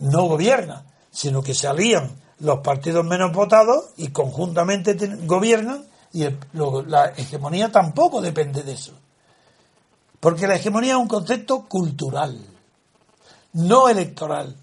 no 0.00 0.24
gobierna, 0.24 0.84
sino 1.12 1.44
que 1.44 1.54
se 1.54 1.68
alían 1.68 2.10
los 2.40 2.58
partidos 2.58 3.04
menos 3.04 3.32
votados 3.32 3.90
y 3.96 4.08
conjuntamente 4.08 4.96
gobiernan 5.26 5.84
y 6.12 6.26
la 6.88 7.12
hegemonía 7.16 7.70
tampoco 7.70 8.20
depende 8.20 8.64
de 8.64 8.72
eso. 8.72 8.94
Porque 10.18 10.48
la 10.48 10.56
hegemonía 10.56 10.94
es 10.94 10.98
un 10.98 11.06
concepto 11.06 11.68
cultural, 11.68 12.36
no 13.52 13.88
electoral. 13.88 14.56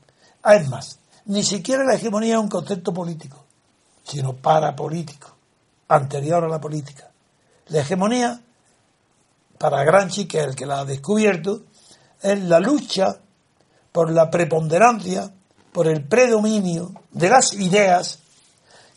Es 0.44 0.68
más, 0.68 1.00
ni 1.24 1.44
siquiera 1.44 1.86
la 1.86 1.96
hegemonía 1.96 2.34
es 2.34 2.42
un 2.42 2.50
concepto 2.50 2.94
político, 2.94 3.46
sino 4.04 4.34
parapolítico, 4.34 5.38
anterior 5.88 6.44
a 6.44 6.50
la 6.50 6.60
política. 6.60 7.10
La 7.68 7.80
hegemonía, 7.80 8.42
para 9.70 9.84
Gramsci, 9.84 10.26
que 10.26 10.42
es 10.42 10.46
el 10.46 10.56
que 10.56 10.68
la 10.68 10.82
ha 10.82 10.86
descubierto, 10.86 11.64
es 12.22 12.40
la 12.44 12.60
lucha 12.60 13.18
por 13.92 14.12
la 14.12 14.30
preponderancia, 14.30 15.34
por 15.72 15.88
el 15.88 16.04
predominio 16.04 16.92
de 17.10 17.30
las 17.30 17.52
ideas 17.54 18.20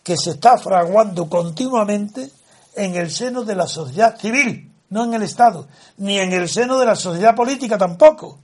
que 0.03 0.19
se 0.19 0.33
está 0.33 0.59
fraguando 0.59 1.27
continuamente 1.27 2.31
en 2.75 2.97
el 2.97 3.11
seno 3.11 3.45
de 3.45 3.55
la 3.55 3.67
sociedad 3.67 4.19
civil, 4.19 4.71
no 4.91 5.05
en 5.05 5.15
el 5.15 5.23
Estado, 5.23 5.69
ni 5.97 6.19
en 6.19 6.35
el 6.35 6.51
seno 6.51 6.79
de 6.79 6.85
la 6.85 6.97
sociedad 6.97 7.35
política 7.35 7.79
tampoco. 7.79 8.39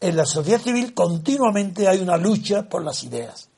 En 0.00 0.16
la 0.16 0.24
sociedad 0.24 0.62
civil 0.62 0.94
continuamente 0.94 1.88
hay 1.88 2.00
una 2.00 2.16
lucha 2.16 2.62
por 2.62 2.82
las 2.82 3.04
ideas 3.04 3.50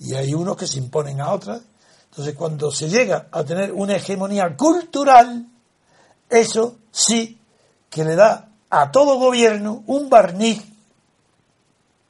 y 0.00 0.14
hay 0.14 0.34
unos 0.34 0.56
que 0.56 0.66
se 0.66 0.78
imponen 0.78 1.20
a 1.20 1.30
otras. 1.30 1.62
Entonces, 2.10 2.34
cuando 2.34 2.72
se 2.72 2.88
llega 2.88 3.28
a 3.30 3.44
tener 3.44 3.72
una 3.72 3.94
hegemonía 3.94 4.56
cultural, 4.56 5.46
eso 6.28 6.78
sí 6.92 7.40
que 7.90 8.04
le 8.04 8.14
da 8.14 8.48
a 8.70 8.90
todo 8.90 9.18
gobierno 9.18 9.82
un 9.86 10.08
barniz 10.08 10.62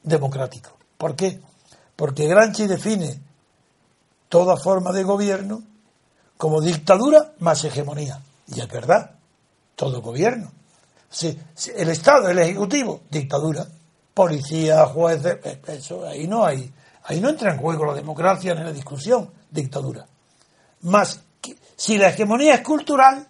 democrático. 0.03 0.77
¿Por 0.97 1.15
qué? 1.15 1.41
Porque 1.95 2.27
Gramsci 2.27 2.67
define 2.67 3.19
toda 4.29 4.57
forma 4.57 4.91
de 4.91 5.03
gobierno 5.03 5.63
como 6.37 6.61
dictadura 6.61 7.33
más 7.39 7.63
hegemonía. 7.63 8.21
Y 8.47 8.59
es 8.59 8.67
verdad, 8.67 9.11
todo 9.75 10.01
gobierno. 10.01 10.51
Si, 11.09 11.37
el 11.75 11.89
Estado, 11.89 12.29
el 12.29 12.39
Ejecutivo, 12.39 13.01
dictadura. 13.09 13.65
policías, 14.13 14.89
jueces, 14.89 15.37
eh, 15.43 15.61
eso 15.67 16.05
ahí 16.05 16.27
no 16.27 16.45
hay, 16.45 16.71
ahí 17.05 17.19
no 17.19 17.29
entra 17.29 17.51
en 17.51 17.59
juego 17.59 17.85
la 17.85 17.93
democracia 17.93 18.53
ni 18.53 18.63
la 18.63 18.71
discusión, 18.71 19.31
dictadura. 19.49 20.05
Más, 20.81 21.19
si 21.75 21.97
la 21.97 22.09
hegemonía 22.09 22.55
es 22.55 22.61
cultural, 22.61 23.27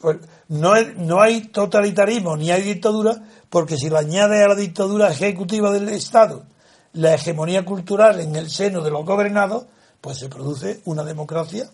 pues 0.00 0.18
no, 0.48 0.74
no 0.96 1.20
hay 1.20 1.48
totalitarismo 1.48 2.36
ni 2.36 2.50
hay 2.50 2.62
dictadura, 2.62 3.22
porque 3.50 3.76
si 3.76 3.88
le 3.88 3.98
añade 3.98 4.42
a 4.42 4.48
la 4.48 4.54
dictadura 4.54 5.10
ejecutiva 5.10 5.70
del 5.70 5.88
Estado 5.90 6.44
la 6.94 7.14
hegemonía 7.14 7.64
cultural 7.64 8.20
en 8.20 8.34
el 8.36 8.50
seno 8.50 8.82
de 8.82 8.90
los 8.90 9.04
gobernados, 9.04 9.66
pues 10.00 10.18
se 10.18 10.28
produce 10.28 10.80
una 10.86 11.04
democracia 11.04 11.68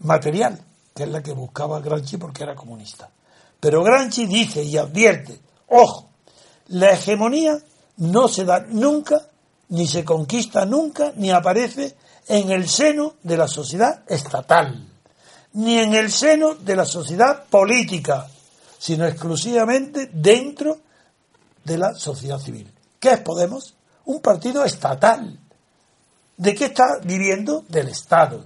material, 0.00 0.60
que 0.94 1.04
es 1.04 1.08
la 1.08 1.22
que 1.22 1.32
buscaba 1.32 1.80
Gramsci 1.80 2.16
porque 2.16 2.42
era 2.42 2.54
comunista. 2.54 3.10
Pero 3.58 3.82
Gramsci 3.82 4.26
dice 4.26 4.62
y 4.62 4.76
advierte, 4.76 5.40
ojo, 5.68 6.08
la 6.68 6.92
hegemonía 6.92 7.58
no 7.98 8.28
se 8.28 8.44
da 8.44 8.60
nunca, 8.68 9.20
ni 9.68 9.86
se 9.86 10.04
conquista 10.04 10.64
nunca, 10.64 11.12
ni 11.16 11.30
aparece 11.30 11.96
en 12.28 12.50
el 12.50 12.68
seno 12.68 13.14
de 13.22 13.36
la 13.36 13.48
sociedad 13.48 14.02
estatal, 14.06 14.86
ni 15.56 15.78
en 15.78 15.94
el 15.94 16.10
seno 16.10 16.54
de 16.54 16.76
la 16.76 16.84
sociedad 16.84 17.44
política, 17.44 18.28
sino 18.78 19.06
exclusivamente 19.06 20.10
dentro 20.12 20.78
de 21.64 21.78
la 21.78 21.94
sociedad 21.94 22.38
civil. 22.38 22.70
¿Qué 23.00 23.10
es 23.12 23.20
Podemos? 23.20 23.74
Un 24.06 24.20
partido 24.20 24.64
estatal. 24.64 25.38
¿De 26.36 26.54
qué 26.54 26.66
está 26.66 26.98
viviendo? 27.02 27.64
Del 27.68 27.88
Estado. 27.88 28.44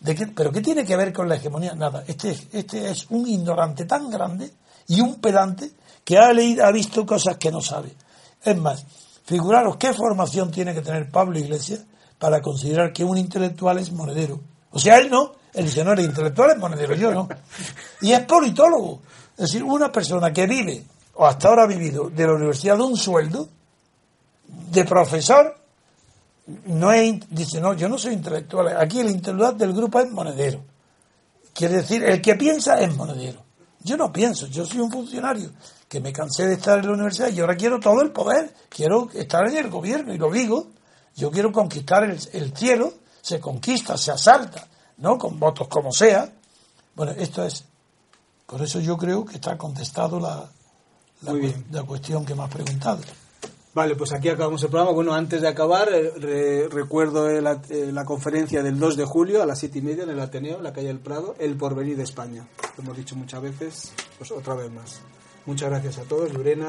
¿De 0.00 0.14
qué- 0.14 0.26
¿Pero 0.26 0.52
qué 0.52 0.60
tiene 0.60 0.84
que 0.84 0.96
ver 0.96 1.12
con 1.12 1.28
la 1.28 1.36
hegemonía? 1.36 1.74
Nada. 1.74 2.04
Este, 2.06 2.36
este 2.52 2.90
es 2.90 3.06
un 3.10 3.26
ignorante 3.26 3.86
tan 3.86 4.10
grande 4.10 4.52
y 4.86 5.00
un 5.00 5.16
pedante 5.16 5.70
que 6.04 6.18
ha 6.18 6.32
leído, 6.32 6.66
ha 6.66 6.70
visto 6.72 7.06
cosas 7.06 7.38
que 7.38 7.50
no 7.50 7.62
sabe. 7.62 7.94
Es 8.42 8.56
más, 8.58 8.84
figuraros 9.24 9.76
qué 9.78 9.94
formación 9.94 10.50
tiene 10.50 10.74
que 10.74 10.82
tener 10.82 11.10
Pablo 11.10 11.38
Iglesias 11.38 11.80
para 12.18 12.42
considerar 12.42 12.92
que 12.92 13.02
un 13.04 13.16
intelectual 13.16 13.78
es 13.78 13.90
monedero. 13.90 14.40
O 14.70 14.78
sea, 14.78 14.98
él 14.98 15.08
no. 15.10 15.32
El 15.54 16.00
intelectual 16.00 16.50
es 16.50 16.58
monedero, 16.58 16.94
yo 16.96 17.12
no. 17.12 17.28
Y 18.00 18.12
es 18.12 18.20
politólogo. 18.20 19.02
Es 19.36 19.46
decir, 19.46 19.62
una 19.62 19.90
persona 19.90 20.32
que 20.32 20.46
vive, 20.46 20.84
o 21.14 21.26
hasta 21.26 21.48
ahora 21.48 21.62
ha 21.62 21.66
vivido, 21.66 22.10
de 22.10 22.26
la 22.26 22.34
universidad 22.34 22.76
de 22.76 22.82
un 22.82 22.96
sueldo, 22.96 23.48
de 24.46 24.84
profesor, 24.84 25.56
no 26.66 26.90
dice, 27.30 27.60
no, 27.60 27.74
yo 27.74 27.88
no 27.88 27.98
soy 27.98 28.14
intelectual. 28.14 28.76
Aquí 28.76 29.00
el 29.00 29.10
intelectual 29.10 29.56
del 29.56 29.72
grupo 29.72 30.00
es 30.00 30.10
monedero. 30.10 30.64
Quiere 31.52 31.76
decir, 31.76 32.02
el 32.04 32.20
que 32.20 32.34
piensa 32.34 32.80
es 32.80 32.94
monedero. 32.96 33.44
Yo 33.80 33.96
no 33.96 34.12
pienso, 34.12 34.46
yo 34.46 34.66
soy 34.66 34.80
un 34.80 34.90
funcionario 34.90 35.50
que 35.88 36.00
me 36.00 36.12
cansé 36.12 36.46
de 36.46 36.54
estar 36.54 36.78
en 36.78 36.86
la 36.86 36.92
universidad 36.94 37.28
y 37.28 37.40
ahora 37.40 37.54
quiero 37.54 37.78
todo 37.78 38.00
el 38.02 38.10
poder, 38.10 38.52
quiero 38.68 39.08
estar 39.12 39.46
en 39.46 39.56
el 39.58 39.70
gobierno 39.70 40.12
y 40.12 40.18
lo 40.18 40.32
digo. 40.32 40.68
Yo 41.16 41.30
quiero 41.30 41.52
conquistar 41.52 42.02
el 42.02 42.56
cielo, 42.56 42.92
se 43.20 43.38
conquista, 43.38 43.96
se 43.96 44.10
asalta, 44.10 44.66
¿no? 44.98 45.18
Con 45.18 45.38
votos 45.38 45.68
como 45.68 45.92
sea. 45.92 46.32
Bueno, 46.94 47.12
esto 47.12 47.44
es. 47.44 47.64
Por 48.46 48.62
eso 48.62 48.80
yo 48.80 48.96
creo 48.96 49.24
que 49.24 49.34
está 49.36 49.56
contestado 49.58 50.20
la, 50.20 50.48
la, 51.22 51.30
Muy 51.32 51.40
cu- 51.40 51.46
bien. 51.46 51.66
la 51.70 51.82
cuestión 51.84 52.24
que 52.24 52.34
me 52.34 52.42
has 52.44 52.50
preguntado. 52.50 53.00
Vale, 53.74 53.96
pues 53.96 54.12
aquí 54.12 54.28
acabamos 54.28 54.62
el 54.62 54.68
programa. 54.68 54.92
Bueno, 54.92 55.14
antes 55.14 55.40
de 55.42 55.48
acabar, 55.48 55.88
eh, 55.92 56.12
re- 56.16 56.68
recuerdo 56.68 57.28
el 57.28 57.44
at- 57.46 57.68
eh, 57.72 57.90
la 57.90 58.04
conferencia 58.04 58.62
del 58.62 58.78
2 58.78 58.96
de 58.96 59.04
julio 59.04 59.42
a 59.42 59.46
las 59.46 59.58
7 59.58 59.78
y 59.80 59.82
media 59.82 60.04
en 60.04 60.10
el 60.10 60.20
Ateneo, 60.20 60.58
en 60.58 60.62
la 60.62 60.72
calle 60.72 60.86
del 60.88 61.00
Prado, 61.00 61.34
El 61.40 61.56
porvenir 61.56 61.96
de 61.96 62.04
España. 62.04 62.46
Lo 62.76 62.84
hemos 62.84 62.96
dicho 62.96 63.16
muchas 63.16 63.42
veces, 63.42 63.92
pues 64.18 64.30
otra 64.30 64.54
vez 64.54 64.70
más. 64.70 65.00
Muchas 65.46 65.70
gracias 65.70 65.98
a 65.98 66.02
todos, 66.02 66.32
Lorena, 66.32 66.68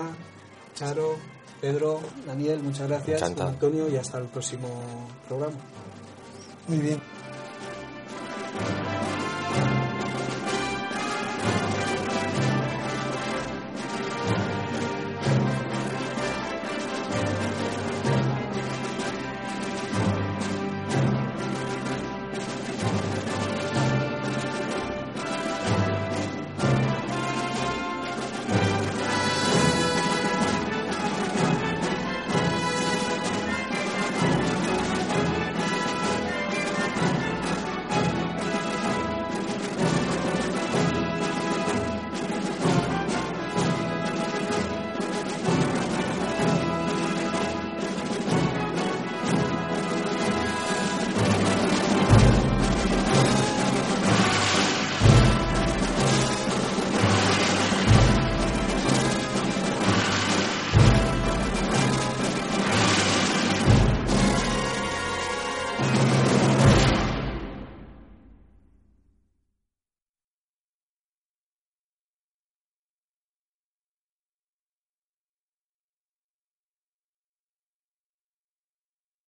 Charo, 0.74 1.16
Pedro, 1.62 2.00
Daniel, 2.26 2.64
muchas 2.64 2.88
gracias. 2.88 3.22
Antonio, 3.22 3.88
y 3.88 3.98
hasta 3.98 4.18
el 4.18 4.26
próximo 4.26 4.68
programa. 5.28 5.54
Muy 6.68 6.80
bien. 6.80 7.15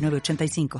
906985. 0.00 0.78